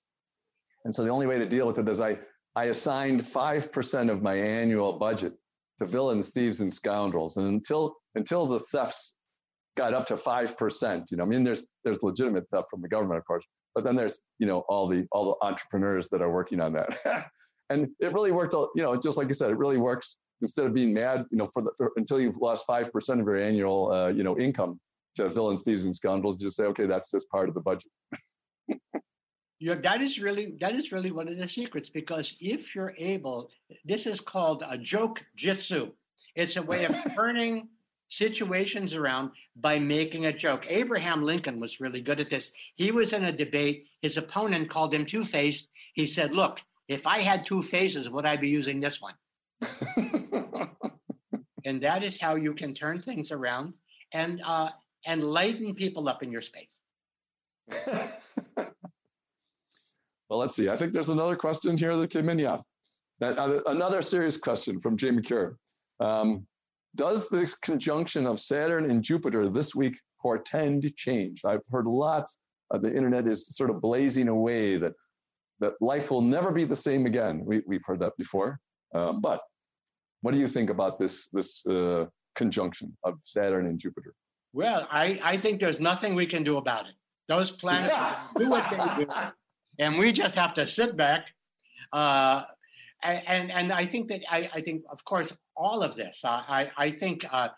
And 0.85 0.95
so 0.95 1.03
the 1.03 1.11
only 1.11 1.27
way 1.27 1.39
to 1.39 1.47
deal 1.47 1.67
with 1.67 1.79
it 1.79 1.89
is 1.89 2.01
I, 2.01 2.19
I 2.55 2.67
assigned 2.67 3.25
5% 3.25 4.11
of 4.11 4.23
my 4.23 4.35
annual 4.35 4.93
budget 4.93 5.35
to 5.79 5.87
villains, 5.87 6.31
thieves, 6.31 6.61
and 6.61 6.73
scoundrels. 6.73 7.37
And 7.37 7.47
until, 7.47 7.97
until 8.15 8.47
the 8.47 8.61
thefts 8.61 9.13
got 9.77 9.93
up 9.93 10.07
to 10.07 10.17
5%, 10.17 11.05
you 11.11 11.17
know, 11.17 11.25
I 11.25 11.27
mean, 11.27 11.43
there's, 11.43 11.67
there's 11.85 12.03
legitimate 12.03 12.49
theft 12.49 12.69
from 12.71 12.81
the 12.81 12.89
government, 12.89 13.19
of 13.19 13.25
course, 13.25 13.45
but 13.75 13.85
then 13.85 13.97
there's, 13.97 14.21
you 14.39 14.47
know, 14.47 14.61
all 14.69 14.89
the 14.89 15.07
all 15.13 15.37
the 15.41 15.47
entrepreneurs 15.47 16.09
that 16.11 16.23
are 16.23 16.31
working 16.31 16.61
on 16.61 16.73
that. 16.73 16.99
and 17.71 17.89
it 18.01 18.13
really 18.13 18.33
worked, 18.33 18.55
you 18.55 18.83
know, 18.83 18.97
just 18.97 19.17
like 19.17 19.29
you 19.29 19.35
said, 19.35 19.51
it 19.51 19.59
really 19.59 19.79
works 19.79 20.17
instead 20.43 20.67
of 20.67 20.75
being 20.75 20.93
mad, 20.93 21.27
you 21.31 21.37
know, 21.37 21.51
for, 21.53 21.63
the, 21.63 21.71
for 21.77 21.93
until 21.97 22.21
you've 22.21 22.39
lost 22.39 22.67
5% 22.67 23.21
of 23.21 23.27
your 23.27 23.37
annual, 23.37 23.93
uh, 23.93 24.09
you 24.09 24.23
know, 24.23 24.39
income 24.39 24.81
to 25.17 25.29
villains, 25.29 25.63
thieves, 25.63 25.85
and 25.85 25.95
scoundrels, 25.95 26.39
just 26.39 26.57
say, 26.57 26.65
okay, 26.65 26.87
that's 26.87 27.11
just 27.11 27.29
part 27.29 27.49
of 27.49 27.55
the 27.55 27.61
budget. 27.61 27.91
Yeah, 29.63 29.75
that 29.75 30.01
is 30.01 30.19
really 30.19 30.55
that 30.61 30.75
is 30.75 30.91
really 30.91 31.11
one 31.11 31.29
of 31.29 31.37
the 31.37 31.47
secrets 31.47 31.91
because 31.91 32.35
if 32.41 32.75
you're 32.75 32.95
able, 32.97 33.51
this 33.85 34.07
is 34.07 34.19
called 34.19 34.65
a 34.67 34.79
joke 34.79 35.23
jitsu. 35.37 35.93
It's 36.35 36.57
a 36.57 36.63
way 36.63 36.87
of 36.87 36.97
turning 37.15 37.69
situations 38.11 38.95
around 38.95 39.31
by 39.57 39.79
making 39.79 40.27
a 40.27 40.33
joke. 40.33 40.67
Abraham 40.69 41.23
Lincoln 41.23 41.59
was 41.61 41.81
really 41.81 42.03
good 42.03 42.21
at 42.21 42.29
this. 42.29 42.53
He 42.75 42.91
was 42.91 43.13
in 43.13 43.25
a 43.25 43.33
debate. 43.33 43.87
His 44.03 44.19
opponent 44.19 44.69
called 44.69 44.93
him 44.93 45.07
two 45.07 45.25
faced. 45.25 45.69
He 45.95 46.07
said, 46.07 46.35
Look, 46.35 46.61
if 46.89 47.07
I 47.07 47.21
had 47.21 47.47
two 47.47 47.63
faces, 47.63 48.11
would 48.11 48.27
I 48.27 48.37
be 48.37 48.49
using 48.49 48.81
this 48.81 49.01
one? 49.01 49.15
and 51.65 51.81
that 51.83 52.03
is 52.03 52.21
how 52.21 52.35
you 52.35 52.53
can 52.53 52.75
turn 52.75 53.01
things 53.01 53.31
around 53.31 53.75
and 54.13 54.43
uh, 54.45 54.71
and 55.07 55.23
lighten 55.23 55.75
people 55.75 56.09
up 56.09 56.23
in 56.23 56.33
your 56.33 56.43
space. 56.43 56.73
well, 60.29 60.39
let's 60.39 60.57
see. 60.57 60.69
I 60.69 60.77
think 60.77 60.93
there's 60.93 61.11
another 61.11 61.37
question 61.37 61.77
here 61.77 61.97
that 61.97 62.11
came 62.11 62.29
in. 62.29 62.39
Yeah, 62.41 62.59
that, 63.21 63.39
uh, 63.39 63.61
another 63.67 64.03
serious 64.03 64.37
question 64.37 64.81
from 64.81 64.97
Jay 64.97 65.11
McCure. 65.11 65.55
Um, 66.01 66.47
does 66.97 67.29
this 67.29 67.55
conjunction 67.55 68.27
of 68.27 68.41
Saturn 68.41 68.91
and 68.91 69.03
Jupiter 69.03 69.49
this 69.49 69.75
week 69.75 69.95
portend 70.21 70.91
change? 70.97 71.43
I've 71.45 71.63
heard 71.71 71.87
lots. 71.87 72.39
of 72.71 72.83
the 72.83 72.95
internet 72.95 73.27
is 73.27 73.47
sort 73.57 73.71
of 73.71 73.81
blazing 73.81 74.29
away 74.29 74.77
that 74.77 74.93
that 75.61 75.75
life 75.81 76.11
will 76.11 76.23
never 76.23 76.51
be 76.51 76.65
the 76.65 76.77
same 76.77 77.05
again. 77.07 77.43
We, 77.45 77.63
we've 77.67 77.85
heard 77.85 78.01
that 78.01 78.17
before. 78.17 78.59
Um, 78.95 79.21
but 79.21 79.41
what 80.23 80.33
do 80.33 80.39
you 80.39 80.47
think 80.47 80.71
about 80.71 80.99
this 80.99 81.29
this 81.33 81.65
uh, 81.67 82.07
conjunction 82.35 82.97
of 83.05 83.15
Saturn 83.25 83.67
and 83.67 83.79
Jupiter? 83.79 84.15
Well, 84.53 84.89
I, 84.91 85.21
I 85.23 85.37
think 85.37 85.61
there's 85.61 85.79
nothing 85.79 86.15
we 86.15 86.27
can 86.27 86.43
do 86.43 86.57
about 86.57 86.87
it. 86.87 86.95
Those 87.29 87.51
planets 87.51 87.95
do 88.39 88.51
what 88.51 88.69
they 88.71 89.05
do, 89.05 89.11
and 89.79 89.99
we 89.99 90.13
just 90.13 90.35
have 90.35 90.55
to 90.55 90.67
sit 90.67 90.97
back. 90.97 91.27
Uh, 91.93 92.43
and 93.03 93.51
and 93.51 93.73
I 93.73 93.87
think 93.87 94.09
that 94.09 94.23
I, 94.31 94.51
I 94.53 94.61
think 94.61 94.85
of 94.91 95.05
course 95.05 95.33
all 95.57 95.83
of 95.83 95.97
this. 95.97 96.21
I 96.25 96.71
I 96.77 96.91
think 96.91 97.25
uh, 97.31 97.49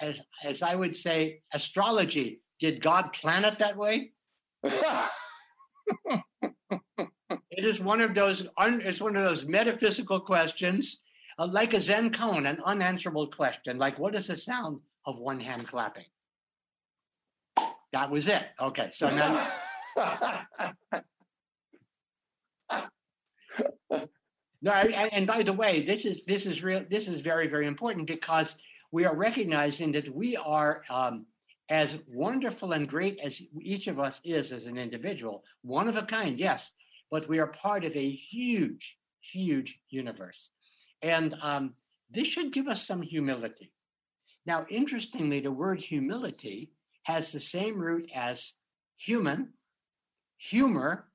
as 0.00 0.20
as 0.44 0.62
I 0.62 0.74
would 0.74 0.96
say, 0.96 1.42
astrology. 1.52 2.40
Did 2.60 2.82
God 2.82 3.12
plan 3.14 3.46
it 3.46 3.58
that 3.58 3.76
way? 3.76 4.12
it 4.62 4.74
is 7.50 7.80
one 7.80 8.02
of 8.02 8.14
those. 8.14 8.46
Un, 8.58 8.82
it's 8.84 9.00
one 9.00 9.16
of 9.16 9.24
those 9.24 9.46
metaphysical 9.46 10.20
questions, 10.20 11.00
uh, 11.38 11.46
like 11.46 11.72
a 11.72 11.80
Zen 11.80 12.10
koan, 12.10 12.46
an 12.48 12.58
unanswerable 12.64 13.28
question. 13.28 13.78
Like, 13.78 13.98
what 13.98 14.14
is 14.14 14.26
the 14.26 14.36
sound 14.36 14.80
of 15.06 15.18
one 15.18 15.40
hand 15.40 15.66
clapping? 15.68 16.04
That 17.92 18.10
was 18.10 18.28
it. 18.28 18.44
Okay, 18.60 18.90
so 18.92 19.08
now. 19.08 19.46
No, 24.62 24.72
and 24.72 25.26
by 25.26 25.42
the 25.42 25.52
way, 25.52 25.82
this 25.84 26.04
is 26.04 26.22
this 26.26 26.44
is 26.44 26.62
real. 26.62 26.84
This 26.88 27.08
is 27.08 27.22
very 27.22 27.48
very 27.48 27.66
important 27.66 28.06
because 28.06 28.54
we 28.92 29.04
are 29.04 29.16
recognizing 29.16 29.92
that 29.92 30.14
we 30.14 30.36
are 30.36 30.82
um, 30.90 31.26
as 31.70 31.98
wonderful 32.08 32.72
and 32.72 32.88
great 32.88 33.18
as 33.20 33.40
each 33.62 33.86
of 33.86 33.98
us 33.98 34.20
is 34.24 34.52
as 34.52 34.66
an 34.66 34.76
individual, 34.76 35.44
one 35.62 35.88
of 35.88 35.96
a 35.96 36.02
kind, 36.02 36.38
yes, 36.38 36.72
but 37.10 37.28
we 37.28 37.38
are 37.38 37.46
part 37.46 37.84
of 37.84 37.94
a 37.96 38.10
huge, 38.10 38.96
huge 39.20 39.78
universe, 39.88 40.48
and 41.00 41.34
um, 41.40 41.74
this 42.10 42.26
should 42.26 42.52
give 42.52 42.68
us 42.68 42.86
some 42.86 43.00
humility. 43.00 43.72
Now, 44.44 44.66
interestingly, 44.68 45.40
the 45.40 45.52
word 45.52 45.80
humility 45.80 46.72
has 47.04 47.32
the 47.32 47.40
same 47.40 47.78
root 47.78 48.10
as 48.14 48.54
human, 48.96 49.54
humor, 50.38 51.06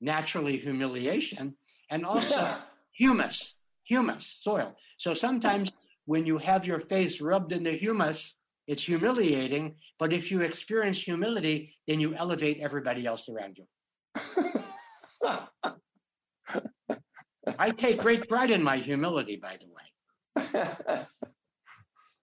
naturally 0.00 0.56
humiliation, 0.56 1.54
and 1.90 2.06
also 2.06 2.48
humus, 3.00 3.56
humus, 3.84 4.38
soil. 4.42 4.76
So 4.98 5.14
sometimes 5.14 5.72
when 6.04 6.26
you 6.26 6.36
have 6.36 6.66
your 6.66 6.78
face 6.78 7.20
rubbed 7.22 7.52
in 7.52 7.62
the 7.62 7.72
humus, 7.72 8.34
it's 8.66 8.84
humiliating. 8.84 9.76
But 9.98 10.12
if 10.12 10.30
you 10.30 10.42
experience 10.42 11.00
humility, 11.00 11.74
then 11.88 11.98
you 11.98 12.14
elevate 12.14 12.58
everybody 12.60 13.06
else 13.06 13.26
around 13.28 13.58
you. 13.58 13.64
I 17.58 17.70
take 17.70 18.00
great 18.00 18.28
pride 18.28 18.50
in 18.50 18.62
my 18.62 18.76
humility, 18.76 19.36
by 19.36 19.56
the 19.56 19.66
way. 19.76 19.84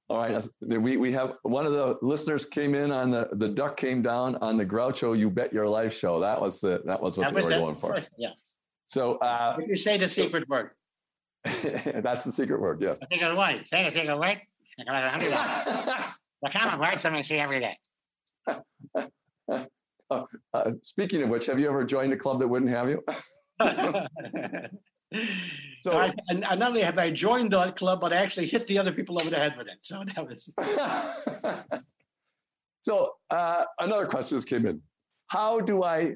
All 0.10 0.20
right. 0.20 0.48
We, 0.62 0.96
we 0.98 1.12
have 1.12 1.34
one 1.42 1.66
of 1.66 1.74
the 1.74 1.98
listeners 2.04 2.46
came 2.46 2.76
in 2.76 2.92
on 2.92 3.10
the, 3.10 3.30
the 3.34 3.50
duck 3.50 3.78
came 3.78 4.04
down 4.04 4.36
on 4.38 4.58
the 4.58 4.66
Groucho 4.66 5.18
You 5.18 5.32
Bet 5.32 5.52
Your 5.52 5.68
Life 5.68 5.94
show. 5.94 6.20
That 6.20 6.40
was 6.40 6.62
the, 6.62 6.82
that 6.86 7.02
was 7.02 7.18
what 7.18 7.26
that 7.26 7.34
they 7.34 7.42
was 7.42 7.52
were 7.52 7.60
going 7.60 7.76
for. 7.76 8.00
Yeah. 8.18 8.30
So, 8.88 9.18
uh, 9.18 9.58
if 9.60 9.68
you 9.68 9.76
say 9.76 9.98
the 9.98 10.08
secret 10.08 10.48
word, 10.48 10.72
that's 11.44 12.24
the 12.24 12.32
secret 12.32 12.62
word. 12.62 12.82
Yes. 12.82 12.98
The 13.00 13.08
secret 13.12 13.38
word. 13.38 13.68
Say 13.68 13.84
the 13.84 13.92
secret 13.92 14.18
word. 14.18 14.42
the 14.78 16.50
common 16.50 16.80
word 16.80 17.02
something 17.02 17.24
see 17.24 17.38
every 17.38 17.60
day. 17.60 17.78
Uh, 20.10 20.24
uh, 20.54 20.72
speaking 20.84 21.22
of 21.22 21.28
which, 21.28 21.48
have 21.48 21.60
you 21.60 21.68
ever 21.68 21.84
joined 21.84 22.14
a 22.14 22.16
club 22.16 22.40
that 22.40 22.48
wouldn't 22.48 22.72
have 22.72 22.88
you? 22.88 23.04
so 25.82 25.98
I, 26.00 26.10
and, 26.30 26.40
not 26.40 26.62
only 26.62 26.80
have 26.80 26.98
I 26.98 27.12
joined 27.12 27.52
the 27.52 27.74
club, 27.74 28.00
but 28.00 28.14
I 28.14 28.16
actually 28.16 28.48
hit 28.48 28.68
the 28.68 28.78
other 28.78 28.94
people 28.94 29.20
over 29.20 29.30
the 29.30 29.36
head 29.36 29.56
with 29.58 29.68
it. 29.68 29.80
So 29.82 30.06
that 30.16 30.26
was. 30.26 30.50
so 32.84 33.16
uh, 33.30 33.66
another 33.82 34.06
question 34.06 34.38
just 34.38 34.48
came 34.48 34.66
in: 34.66 34.82
How 35.28 35.60
do 35.60 35.84
I 35.84 36.14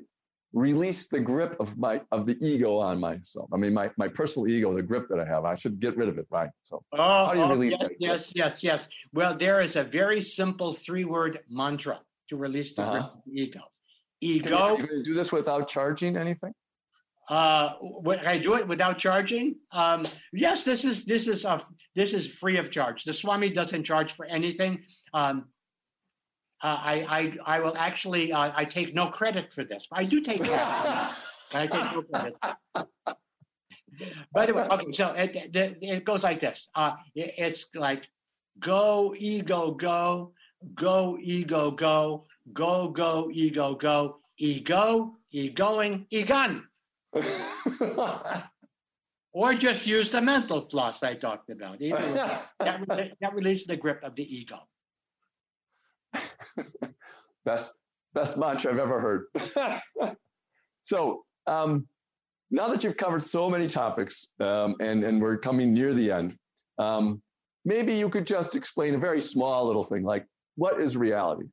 release 0.53 1.07
the 1.07 1.19
grip 1.19 1.55
of 1.59 1.77
my 1.77 2.01
of 2.11 2.25
the 2.25 2.37
ego 2.45 2.77
on 2.77 2.99
myself? 2.99 3.49
I 3.53 3.57
mean, 3.57 3.73
my 3.73 3.89
my 3.97 4.07
personal 4.07 4.47
ego, 4.47 4.73
the 4.75 4.81
grip 4.81 5.07
that 5.09 5.19
I 5.19 5.25
have. 5.25 5.45
I 5.45 5.55
should 5.55 5.79
get 5.79 5.95
rid 5.97 6.09
of 6.09 6.17
it, 6.17 6.27
right? 6.29 6.49
So 6.63 6.83
oh, 6.93 6.97
how 6.97 7.33
do 7.33 7.39
you 7.39 7.45
oh, 7.45 7.49
release 7.49 7.75
yes, 7.79 7.91
Yes, 7.99 8.31
yes, 8.35 8.63
yes. 8.63 8.87
Well, 9.13 9.37
there 9.37 9.61
is 9.61 9.75
a 9.75 9.83
very 9.83 10.21
simple 10.21 10.73
three-word 10.73 11.39
mantra 11.49 11.99
to 12.29 12.37
release 12.37 12.73
the 12.75 12.83
uh-huh. 12.83 12.91
grip 12.91 13.03
of 13.03 13.21
the 13.25 13.41
ego. 13.41 13.59
Ego. 14.21 14.77
Can 14.77 14.87
you 14.97 15.03
do 15.03 15.13
this 15.13 15.31
without 15.31 15.67
charging 15.67 16.15
anything? 16.15 16.53
Uh, 17.27 17.75
can 18.03 18.27
I 18.27 18.37
do 18.37 18.55
it 18.55 18.67
without 18.67 18.97
charging? 18.97 19.55
Um, 19.71 20.05
yes, 20.33 20.63
this 20.63 20.83
is 20.83 21.05
this 21.05 21.27
is 21.27 21.45
a, 21.45 21.61
this 21.95 22.13
is 22.13 22.27
free 22.27 22.57
of 22.57 22.71
charge. 22.71 23.03
The 23.03 23.13
Swami 23.13 23.49
doesn't 23.49 23.83
charge 23.83 24.11
for 24.11 24.25
anything. 24.25 24.83
Um, 25.13 25.45
uh, 26.63 26.79
I, 26.81 26.95
I 27.45 27.55
I 27.57 27.59
will 27.59 27.75
actually 27.75 28.31
uh, 28.31 28.51
I 28.55 28.65
take 28.65 28.93
no 28.93 29.07
credit 29.07 29.51
for 29.51 29.63
this. 29.63 29.87
I 29.91 30.05
do 30.05 30.21
take 30.21 30.43
credit. 30.43 30.59
I 31.53 31.67
take 31.67 31.71
no 31.71 32.03
credit. 32.03 32.35
By 34.33 34.45
the 34.45 34.53
way, 34.53 34.63
okay, 34.63 34.91
so 34.93 35.11
it, 35.11 35.35
it, 35.35 35.77
it 35.81 36.05
goes 36.05 36.23
like 36.23 36.39
this. 36.39 36.69
Uh, 36.75 36.93
it, 37.15 37.33
it's 37.37 37.65
like 37.75 38.07
go 38.59 39.13
ego 39.17 39.71
go 39.71 40.33
go 40.75 41.17
ego 41.21 41.71
go 41.71 42.25
go 42.53 42.89
go 42.89 43.29
ego 43.31 43.75
go 43.75 44.19
ego 44.37 45.17
egoing 45.33 46.05
egon. 46.11 46.67
or 49.33 49.53
just 49.55 49.85
use 49.85 50.09
the 50.09 50.21
mental 50.21 50.61
floss 50.61 51.03
I 51.03 51.15
talked 51.15 51.49
about. 51.49 51.79
that, 51.79 52.47
that 52.59 53.33
releases 53.33 53.67
the 53.67 53.77
grip 53.77 54.01
of 54.03 54.15
the 54.15 54.23
ego. 54.23 54.59
Best 57.45 57.71
best 58.13 58.37
mantra 58.37 58.71
I've 58.71 58.79
ever 58.79 58.99
heard. 58.99 60.15
so 60.81 61.23
um, 61.47 61.87
now 62.49 62.67
that 62.67 62.83
you've 62.83 62.97
covered 62.97 63.23
so 63.23 63.49
many 63.49 63.67
topics 63.67 64.27
um, 64.39 64.75
and 64.79 65.03
and 65.03 65.21
we're 65.21 65.37
coming 65.37 65.73
near 65.73 65.93
the 65.93 66.11
end, 66.11 66.37
um, 66.77 67.21
maybe 67.65 67.93
you 67.93 68.09
could 68.09 68.27
just 68.27 68.55
explain 68.55 68.95
a 68.95 68.99
very 68.99 69.21
small 69.21 69.65
little 69.65 69.83
thing 69.83 70.03
like 70.03 70.25
what 70.55 70.79
is 70.81 70.97
reality. 70.97 71.47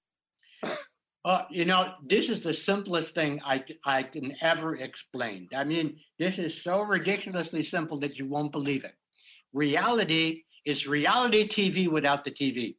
Uh, 1.25 1.45
you 1.51 1.65
know, 1.65 1.93
this 2.07 2.31
is 2.31 2.41
the 2.41 2.55
simplest 2.55 3.15
thing 3.15 3.41
I, 3.45 3.63
I 3.85 4.03
can 4.03 4.35
ever 4.41 4.77
explain. 4.77 5.49
I 5.55 5.65
mean, 5.65 5.99
this 6.19 6.39
is 6.39 6.63
so 6.63 6.81
ridiculously 6.81 7.63
simple 7.63 7.99
that 8.01 8.19
you 8.19 8.27
won't 8.27 8.53
believe 8.53 8.85
it. 8.85 8.95
Reality 9.53 10.45
is 10.65 10.87
reality 10.87 11.47
TV 11.47 11.87
without 11.87 12.25
the 12.25 12.31
TV. 12.31 12.77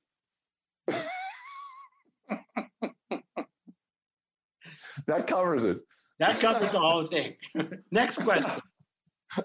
That 5.10 5.28
covers 5.28 5.64
it. 5.64 5.80
That 6.20 6.40
covers 6.40 6.72
the 6.72 6.80
whole 6.80 7.08
thing. 7.08 7.36
Next 7.92 8.16
question. 8.18 8.62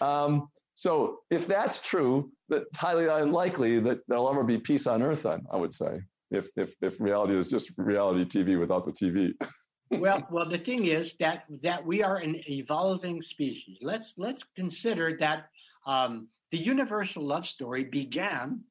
Um, 0.00 0.48
so, 0.76 1.18
if 1.30 1.46
that's 1.46 1.78
true, 1.80 2.32
it's 2.48 2.78
highly 2.78 3.06
unlikely 3.06 3.80
that 3.80 3.98
there'll 4.08 4.30
ever 4.30 4.42
be 4.42 4.56
peace 4.56 4.86
on 4.86 5.02
earth. 5.02 5.24
Then 5.24 5.42
I 5.52 5.58
would 5.58 5.74
say 5.74 6.00
if 6.30 6.48
if 6.56 6.74
if 6.80 6.98
reality 6.98 7.36
is 7.36 7.48
just 7.48 7.72
reality 7.76 8.24
TV 8.24 8.58
without 8.58 8.86
the 8.86 8.92
TV. 8.92 9.32
well, 9.90 10.26
well, 10.30 10.48
the 10.48 10.56
thing 10.56 10.86
is 10.86 11.16
that 11.20 11.44
that 11.62 11.84
we 11.84 12.02
are 12.02 12.16
an 12.16 12.40
evolving 12.48 13.20
species. 13.20 13.76
Let's 13.82 14.14
let's 14.16 14.42
consider 14.56 15.18
that 15.20 15.50
um, 15.86 16.28
the 16.50 16.58
universal 16.58 17.26
love 17.26 17.46
story 17.46 17.84
began 17.84 18.62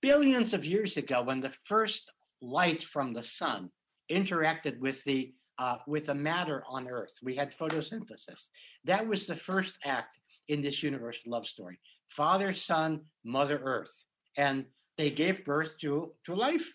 billions 0.00 0.54
of 0.54 0.64
years 0.64 0.96
ago 0.96 1.22
when 1.22 1.40
the 1.40 1.54
first 1.66 2.10
light 2.42 2.82
from 2.82 3.12
the 3.12 3.22
sun 3.22 3.70
interacted 4.10 4.78
with 4.78 5.02
the 5.04 5.34
uh, 5.58 5.76
with 5.86 6.06
the 6.06 6.14
matter 6.14 6.64
on 6.68 6.88
Earth. 6.88 7.12
We 7.22 7.36
had 7.36 7.56
photosynthesis. 7.56 8.40
That 8.84 9.06
was 9.06 9.26
the 9.26 9.36
first 9.36 9.78
act 9.84 10.18
in 10.48 10.60
this 10.62 10.82
universal 10.82 11.30
love 11.30 11.46
story. 11.46 11.78
Father, 12.08 12.54
Son, 12.54 13.02
Mother 13.24 13.60
Earth, 13.62 14.04
and 14.36 14.64
they 14.98 15.10
gave 15.10 15.44
birth 15.44 15.78
to 15.80 16.12
to 16.26 16.34
life. 16.34 16.72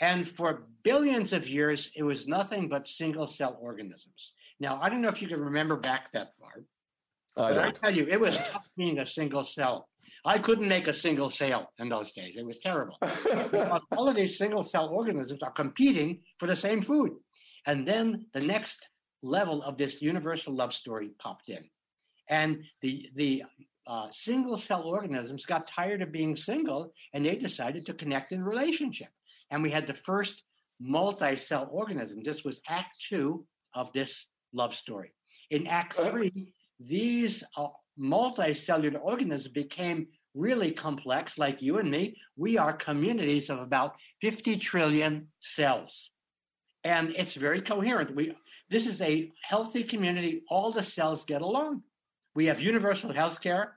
And 0.00 0.28
for 0.28 0.66
billions 0.82 1.32
of 1.32 1.48
years, 1.48 1.90
it 1.94 2.02
was 2.02 2.26
nothing 2.26 2.68
but 2.68 2.88
single 2.88 3.26
cell 3.26 3.56
organisms. 3.60 4.32
Now, 4.58 4.78
I 4.82 4.88
don't 4.88 5.00
know 5.00 5.08
if 5.08 5.22
you 5.22 5.28
can 5.28 5.40
remember 5.40 5.76
back 5.76 6.10
that 6.12 6.30
far. 6.40 6.64
I 7.36 7.54
but 7.54 7.58
I 7.58 7.70
tell 7.70 7.94
you, 7.94 8.06
it 8.08 8.20
was 8.20 8.36
tough 8.36 8.68
being 8.76 8.98
a 8.98 9.06
single 9.06 9.44
cell. 9.44 9.88
I 10.24 10.38
couldn't 10.38 10.68
make 10.68 10.86
a 10.86 10.92
single 10.92 11.30
cell 11.30 11.70
in 11.78 11.88
those 11.88 12.12
days. 12.12 12.36
It 12.36 12.46
was 12.46 12.60
terrible. 12.60 12.96
all 13.96 14.08
of 14.08 14.14
these 14.14 14.38
single 14.38 14.62
cell 14.62 14.88
organisms 14.88 15.42
are 15.42 15.50
competing 15.50 16.20
for 16.38 16.46
the 16.46 16.56
same 16.56 16.82
food. 16.82 17.12
And 17.66 17.86
then 17.86 18.26
the 18.32 18.40
next 18.40 18.88
level 19.22 19.62
of 19.62 19.76
this 19.78 20.00
universal 20.00 20.54
love 20.54 20.72
story 20.72 21.10
popped 21.18 21.48
in. 21.48 21.64
And 22.28 22.62
the, 22.82 23.08
the 23.16 23.42
uh, 23.86 24.08
single 24.10 24.56
cell 24.56 24.82
organisms 24.82 25.44
got 25.44 25.66
tired 25.66 26.02
of 26.02 26.12
being 26.12 26.36
single 26.36 26.92
and 27.12 27.26
they 27.26 27.36
decided 27.36 27.84
to 27.86 27.94
connect 27.94 28.32
in 28.32 28.44
relationship 28.44 29.08
and 29.52 29.62
we 29.62 29.70
had 29.70 29.86
the 29.86 29.94
first 29.94 30.42
multi-cell 30.80 31.68
organism. 31.70 32.22
This 32.24 32.42
was 32.42 32.60
Act 32.68 32.96
Two 33.08 33.46
of 33.74 33.92
this 33.92 34.26
love 34.52 34.74
story. 34.74 35.12
In 35.50 35.66
Act 35.66 35.96
uh-huh. 35.98 36.10
Three, 36.10 36.48
these 36.80 37.44
uh, 37.56 37.68
multicellular 37.98 39.00
organisms 39.02 39.52
became 39.52 40.08
really 40.34 40.70
complex, 40.70 41.38
like 41.38 41.60
you 41.62 41.78
and 41.78 41.90
me. 41.90 42.16
We 42.36 42.58
are 42.58 42.72
communities 42.72 43.50
of 43.50 43.58
about 43.58 43.96
50 44.20 44.56
trillion 44.58 45.28
cells. 45.40 46.10
And 46.84 47.14
it's 47.16 47.34
very 47.34 47.60
coherent. 47.60 48.14
We 48.14 48.34
this 48.70 48.86
is 48.86 49.02
a 49.02 49.30
healthy 49.42 49.84
community. 49.84 50.42
All 50.48 50.72
the 50.72 50.82
cells 50.82 51.26
get 51.26 51.42
along. 51.42 51.82
We 52.34 52.46
have 52.46 52.62
universal 52.62 53.12
health 53.12 53.42
care, 53.42 53.74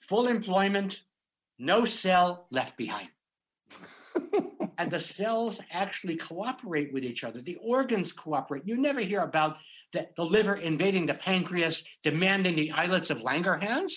full 0.00 0.26
employment, 0.26 1.00
no 1.58 1.84
cell 1.84 2.46
left 2.50 2.78
behind. 2.78 3.08
and 4.78 4.90
the 4.90 5.00
cells 5.00 5.60
actually 5.70 6.16
cooperate 6.16 6.92
with 6.92 7.04
each 7.04 7.24
other. 7.24 7.42
The 7.42 7.58
organs 7.62 8.12
cooperate. 8.12 8.62
You 8.66 8.78
never 8.78 9.00
hear 9.00 9.20
about 9.20 9.58
the, 9.92 10.08
the 10.16 10.24
liver 10.24 10.56
invading 10.56 11.06
the 11.06 11.14
pancreas, 11.14 11.84
demanding 12.02 12.56
the 12.56 12.72
islets 12.72 13.10
of 13.10 13.22
Langerhans. 13.22 13.92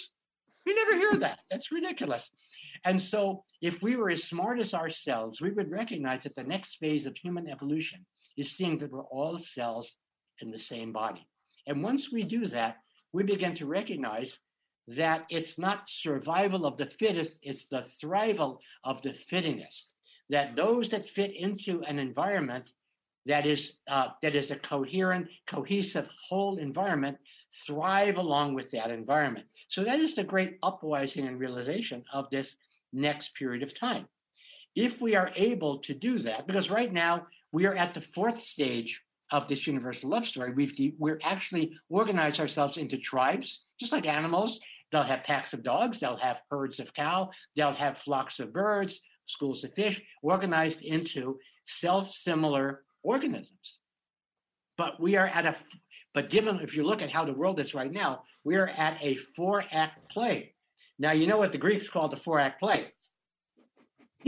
You 0.66 0.76
never 0.76 0.96
hear 0.96 1.16
that. 1.20 1.40
That's 1.50 1.72
ridiculous. 1.72 2.30
And 2.84 3.02
so, 3.02 3.44
if 3.62 3.82
we 3.82 3.96
were 3.96 4.10
as 4.10 4.24
smart 4.24 4.60
as 4.60 4.74
ourselves, 4.74 5.42
we 5.42 5.52
would 5.52 5.72
recognize 5.72 6.24
that 6.24 6.36
the 6.36 6.44
next 6.44 6.78
phase 6.78 7.06
of 7.06 7.18
human 7.18 7.50
evolution 7.50 8.06
is 8.38 8.52
seeing 8.52 8.78
that 8.80 8.92
we're 8.92 9.04
all 9.04 9.40
cells 9.40 9.96
in 10.42 10.52
the 10.52 10.60
same 10.60 10.92
body. 10.92 11.28
And 11.68 11.82
once 11.82 12.12
we 12.12 12.24
do 12.24 12.46
that, 12.48 12.78
we 13.14 13.24
begin 13.24 13.56
to 13.56 13.66
recognize 13.66 14.38
that 14.88 15.26
it's 15.30 15.58
not 15.58 15.90
survival 15.90 16.66
of 16.66 16.78
the 16.78 16.86
fittest, 16.86 17.38
it's 17.42 17.66
the 17.68 17.86
thrival 18.02 18.60
of 18.84 19.02
the 19.02 19.14
fittingest 19.14 19.90
that 20.30 20.56
those 20.56 20.90
that 20.90 21.10
fit 21.10 21.36
into 21.36 21.84
an 21.84 22.00
environment 22.00 22.72
that 23.26 23.46
is 23.46 23.74
uh, 23.88 24.10
that 24.22 24.36
is 24.36 24.52
a 24.52 24.56
coherent, 24.56 25.28
cohesive 25.48 26.08
whole 26.30 26.58
environment 26.58 27.18
thrive 27.66 28.18
along 28.18 28.54
with 28.54 28.72
that 28.72 28.92
environment. 28.92 29.46
So 29.70 29.84
that 29.84 30.00
is 30.00 30.16
the 30.16 30.24
great 30.24 30.58
uprising 30.62 31.28
and 31.28 31.40
realization 31.40 32.04
of 32.14 32.30
this 32.30 32.56
next 32.94 33.34
period 33.36 33.64
of 33.64 33.78
time. 33.78 34.08
If 34.76 35.02
we 35.02 35.16
are 35.16 35.32
able 35.36 35.80
to 35.80 35.94
do 35.94 36.20
that, 36.20 36.48
because 36.48 36.70
right 36.70 36.92
now 36.92 37.28
we 37.52 37.66
are 37.66 37.76
at 37.76 37.94
the 37.94 38.02
fourth 38.02 38.42
stage 38.42 39.02
of 39.32 39.48
this 39.48 39.66
universal 39.66 40.10
love 40.10 40.28
story, 40.28 40.52
we've 40.54 40.76
de- 40.76 40.96
we're 41.00 41.20
actually 41.24 41.74
organized 41.90 42.40
ourselves 42.40 42.78
into 42.78 42.98
tribes, 42.98 43.62
just 43.80 43.92
like 43.92 44.06
animals. 44.06 44.60
They'll 44.92 45.04
have 45.04 45.24
packs 45.24 45.54
of 45.54 45.64
dogs, 45.64 46.00
they'll 46.00 46.18
have 46.18 46.42
herds 46.52 46.80
of 46.80 46.94
cow, 46.94 47.32
they'll 47.56 47.74
have 47.74 47.98
flocks 47.98 48.40
of 48.40 48.54
birds, 48.54 49.00
schools 49.26 49.64
of 49.64 49.74
fish, 49.74 50.02
organized 50.22 50.84
into 50.84 51.40
self 51.66 52.12
similar 52.12 52.84
organisms. 53.06 53.80
But 54.78 55.00
we 55.00 55.16
are 55.16 55.28
at 55.28 55.46
a 55.46 55.56
But 56.14 56.30
given, 56.30 56.60
if 56.60 56.76
you 56.76 56.84
look 56.84 57.02
at 57.02 57.12
how 57.12 57.26
the 57.26 57.34
world 57.34 57.60
is 57.60 57.74
right 57.74 57.92
now, 57.92 58.24
we 58.44 58.56
are 58.56 58.70
at 58.70 58.98
a 59.02 59.16
four 59.36 59.64
act 59.72 60.10
play. 60.12 60.54
Now, 60.98 61.12
you 61.12 61.28
know 61.28 61.38
what 61.38 61.52
the 61.52 61.58
Greeks 61.58 61.88
called 61.88 62.12
the 62.12 62.18
four 62.18 62.40
act 62.40 62.60
play? 62.60 62.86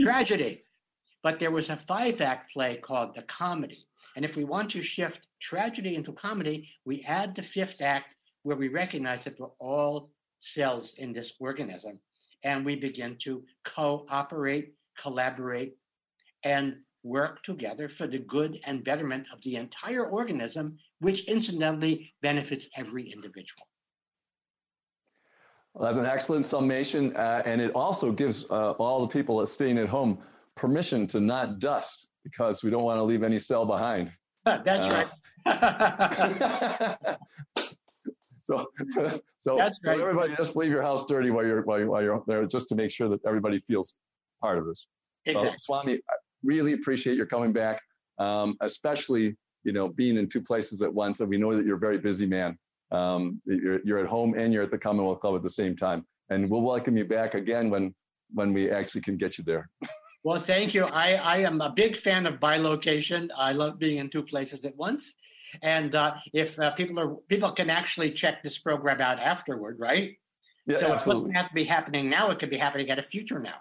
Tragedy. 0.00 0.62
But 1.22 1.38
there 1.38 1.50
was 1.50 1.70
a 1.70 1.76
five 1.76 2.20
act 2.20 2.52
play 2.52 2.76
called 2.76 3.14
the 3.14 3.22
comedy. 3.22 3.86
And 4.16 4.24
if 4.24 4.36
we 4.36 4.44
want 4.44 4.70
to 4.70 4.82
shift 4.82 5.26
tragedy 5.40 5.94
into 5.94 6.12
comedy, 6.12 6.68
we 6.84 7.02
add 7.06 7.34
the 7.34 7.42
fifth 7.42 7.80
act 7.80 8.14
where 8.42 8.56
we 8.56 8.68
recognize 8.68 9.24
that 9.24 9.38
we're 9.38 9.56
all 9.58 10.10
cells 10.40 10.94
in 10.98 11.12
this 11.12 11.32
organism 11.40 11.98
and 12.44 12.64
we 12.64 12.76
begin 12.76 13.16
to 13.24 13.42
cooperate, 13.64 14.74
collaborate, 15.00 15.76
and 16.44 16.76
work 17.02 17.42
together 17.42 17.88
for 17.88 18.06
the 18.06 18.18
good 18.18 18.58
and 18.64 18.84
betterment 18.84 19.26
of 19.32 19.40
the 19.42 19.56
entire 19.56 20.06
organism, 20.06 20.76
which 21.00 21.24
incidentally 21.24 22.12
benefits 22.22 22.68
every 22.76 23.10
individual. 23.10 23.66
Well, 25.74 25.84
that's 25.84 25.98
an 25.98 26.06
excellent 26.06 26.44
summation, 26.44 27.14
uh, 27.16 27.42
and 27.44 27.60
it 27.60 27.70
also 27.74 28.10
gives 28.10 28.44
uh, 28.50 28.72
all 28.72 29.00
the 29.00 29.08
people 29.08 29.44
staying 29.46 29.78
at 29.78 29.88
home 29.88 30.18
permission 30.56 31.06
to 31.08 31.20
not 31.20 31.60
dust 31.60 32.08
because 32.24 32.64
we 32.64 32.70
don't 32.70 32.82
want 32.82 32.98
to 32.98 33.04
leave 33.04 33.22
any 33.22 33.38
cell 33.38 33.64
behind. 33.64 34.10
That's 34.44 34.86
uh, 34.86 35.06
right. 35.46 37.16
so, 38.48 38.66
so, 38.88 39.20
so 39.38 39.56
right. 39.56 40.00
everybody 40.00 40.34
just 40.36 40.56
leave 40.56 40.70
your 40.70 40.82
house 40.82 41.04
dirty 41.04 41.30
while 41.30 41.44
you're 41.44 41.62
while, 41.62 41.84
while 41.86 42.02
you're 42.02 42.22
there, 42.26 42.44
just 42.46 42.68
to 42.70 42.74
make 42.74 42.90
sure 42.90 43.08
that 43.08 43.20
everybody 43.26 43.60
feels 43.66 43.98
part 44.40 44.58
of 44.58 44.66
this. 44.66 44.86
Exactly. 45.26 45.50
So, 45.50 45.56
Swami, 45.58 46.00
really 46.42 46.72
appreciate 46.72 47.16
your 47.16 47.26
coming 47.26 47.52
back, 47.52 47.80
um, 48.18 48.56
especially 48.60 49.36
you 49.64 49.72
know 49.72 49.88
being 49.88 50.16
in 50.16 50.28
two 50.28 50.42
places 50.42 50.82
at 50.82 50.92
once, 50.92 51.20
and 51.20 51.28
we 51.28 51.38
know 51.38 51.56
that 51.56 51.66
you're 51.66 51.76
a 51.76 51.80
very 51.80 51.98
busy 51.98 52.26
man. 52.26 52.58
Um, 52.90 53.40
you're, 53.44 53.80
you're 53.84 53.98
at 53.98 54.06
home 54.06 54.34
and 54.34 54.52
you're 54.52 54.62
at 54.62 54.70
the 54.70 54.78
Commonwealth 54.78 55.20
Club 55.20 55.36
at 55.36 55.42
the 55.42 55.50
same 55.50 55.76
time, 55.76 56.06
and 56.30 56.48
we'll 56.48 56.62
welcome 56.62 56.96
you 56.96 57.04
back 57.04 57.34
again 57.34 57.70
when 57.70 57.94
when 58.32 58.52
we 58.52 58.70
actually 58.70 59.00
can 59.00 59.16
get 59.16 59.38
you 59.38 59.44
there. 59.44 59.68
Well, 60.24 60.40
thank 60.40 60.74
you. 60.74 60.84
I, 60.84 61.12
I 61.12 61.36
am 61.38 61.60
a 61.60 61.70
big 61.70 61.96
fan 61.96 62.26
of 62.26 62.40
bilocation. 62.40 63.30
I 63.36 63.52
love 63.52 63.78
being 63.78 63.98
in 63.98 64.10
two 64.10 64.22
places 64.22 64.64
at 64.64 64.76
once. 64.76 65.14
And 65.62 65.94
uh, 65.94 66.14
if 66.34 66.58
uh, 66.58 66.72
people 66.72 66.98
are 67.00 67.14
people 67.28 67.50
can 67.52 67.70
actually 67.70 68.10
check 68.10 68.42
this 68.42 68.58
program 68.58 69.00
out 69.00 69.18
afterward, 69.20 69.78
right? 69.78 70.18
Yeah, 70.66 70.80
so 70.80 70.92
absolutely. 70.92 71.30
it 71.30 71.32
doesn't 71.32 71.34
have 71.36 71.48
to 71.48 71.54
be 71.54 71.64
happening 71.64 72.10
now. 72.10 72.30
It 72.30 72.38
could 72.38 72.50
be 72.50 72.58
happening 72.58 72.90
at 72.90 72.98
a 72.98 73.02
future 73.02 73.38
now. 73.38 73.54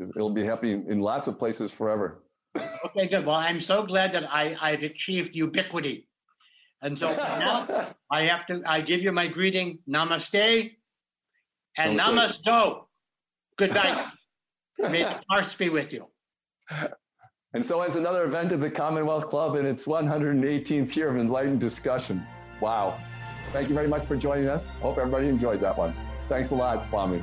It'll 0.00 0.30
be 0.30 0.44
happening 0.44 0.86
in 0.88 1.00
lots 1.00 1.26
of 1.26 1.38
places 1.38 1.72
forever. 1.72 2.22
okay, 2.56 3.08
good. 3.08 3.26
Well, 3.26 3.36
I'm 3.36 3.60
so 3.60 3.82
glad 3.82 4.12
that 4.14 4.32
I, 4.32 4.56
I've 4.60 4.82
achieved 4.82 5.36
ubiquity. 5.36 6.08
And 6.82 6.98
so 6.98 7.10
now 7.14 7.94
I 8.10 8.22
have 8.24 8.46
to 8.46 8.62
I 8.66 8.80
give 8.80 9.02
you 9.02 9.12
my 9.12 9.26
greeting, 9.26 9.78
namaste 9.88 10.72
and 11.76 11.98
namaste. 11.98 12.42
namasto. 12.46 12.84
Good 13.56 13.74
night. 13.74 14.06
May 14.78 15.02
the 15.02 15.20
force 15.28 15.54
be 15.54 15.68
with 15.68 15.92
you. 15.92 16.06
And 17.52 17.64
so 17.64 17.82
it's 17.82 17.96
another 17.96 18.24
event 18.24 18.52
of 18.52 18.60
the 18.60 18.70
Commonwealth 18.70 19.26
Club 19.26 19.56
in 19.56 19.66
its 19.66 19.84
118th 19.84 20.96
year 20.96 21.10
of 21.10 21.16
enlightened 21.16 21.60
discussion. 21.60 22.24
Wow. 22.60 22.98
Thank 23.52 23.68
you 23.68 23.74
very 23.74 23.88
much 23.88 24.06
for 24.06 24.16
joining 24.16 24.48
us. 24.48 24.64
Hope 24.80 24.96
everybody 24.98 25.28
enjoyed 25.28 25.60
that 25.60 25.76
one. 25.76 25.92
Thanks 26.28 26.50
a 26.50 26.54
lot, 26.54 26.84
Swami. 26.84 27.22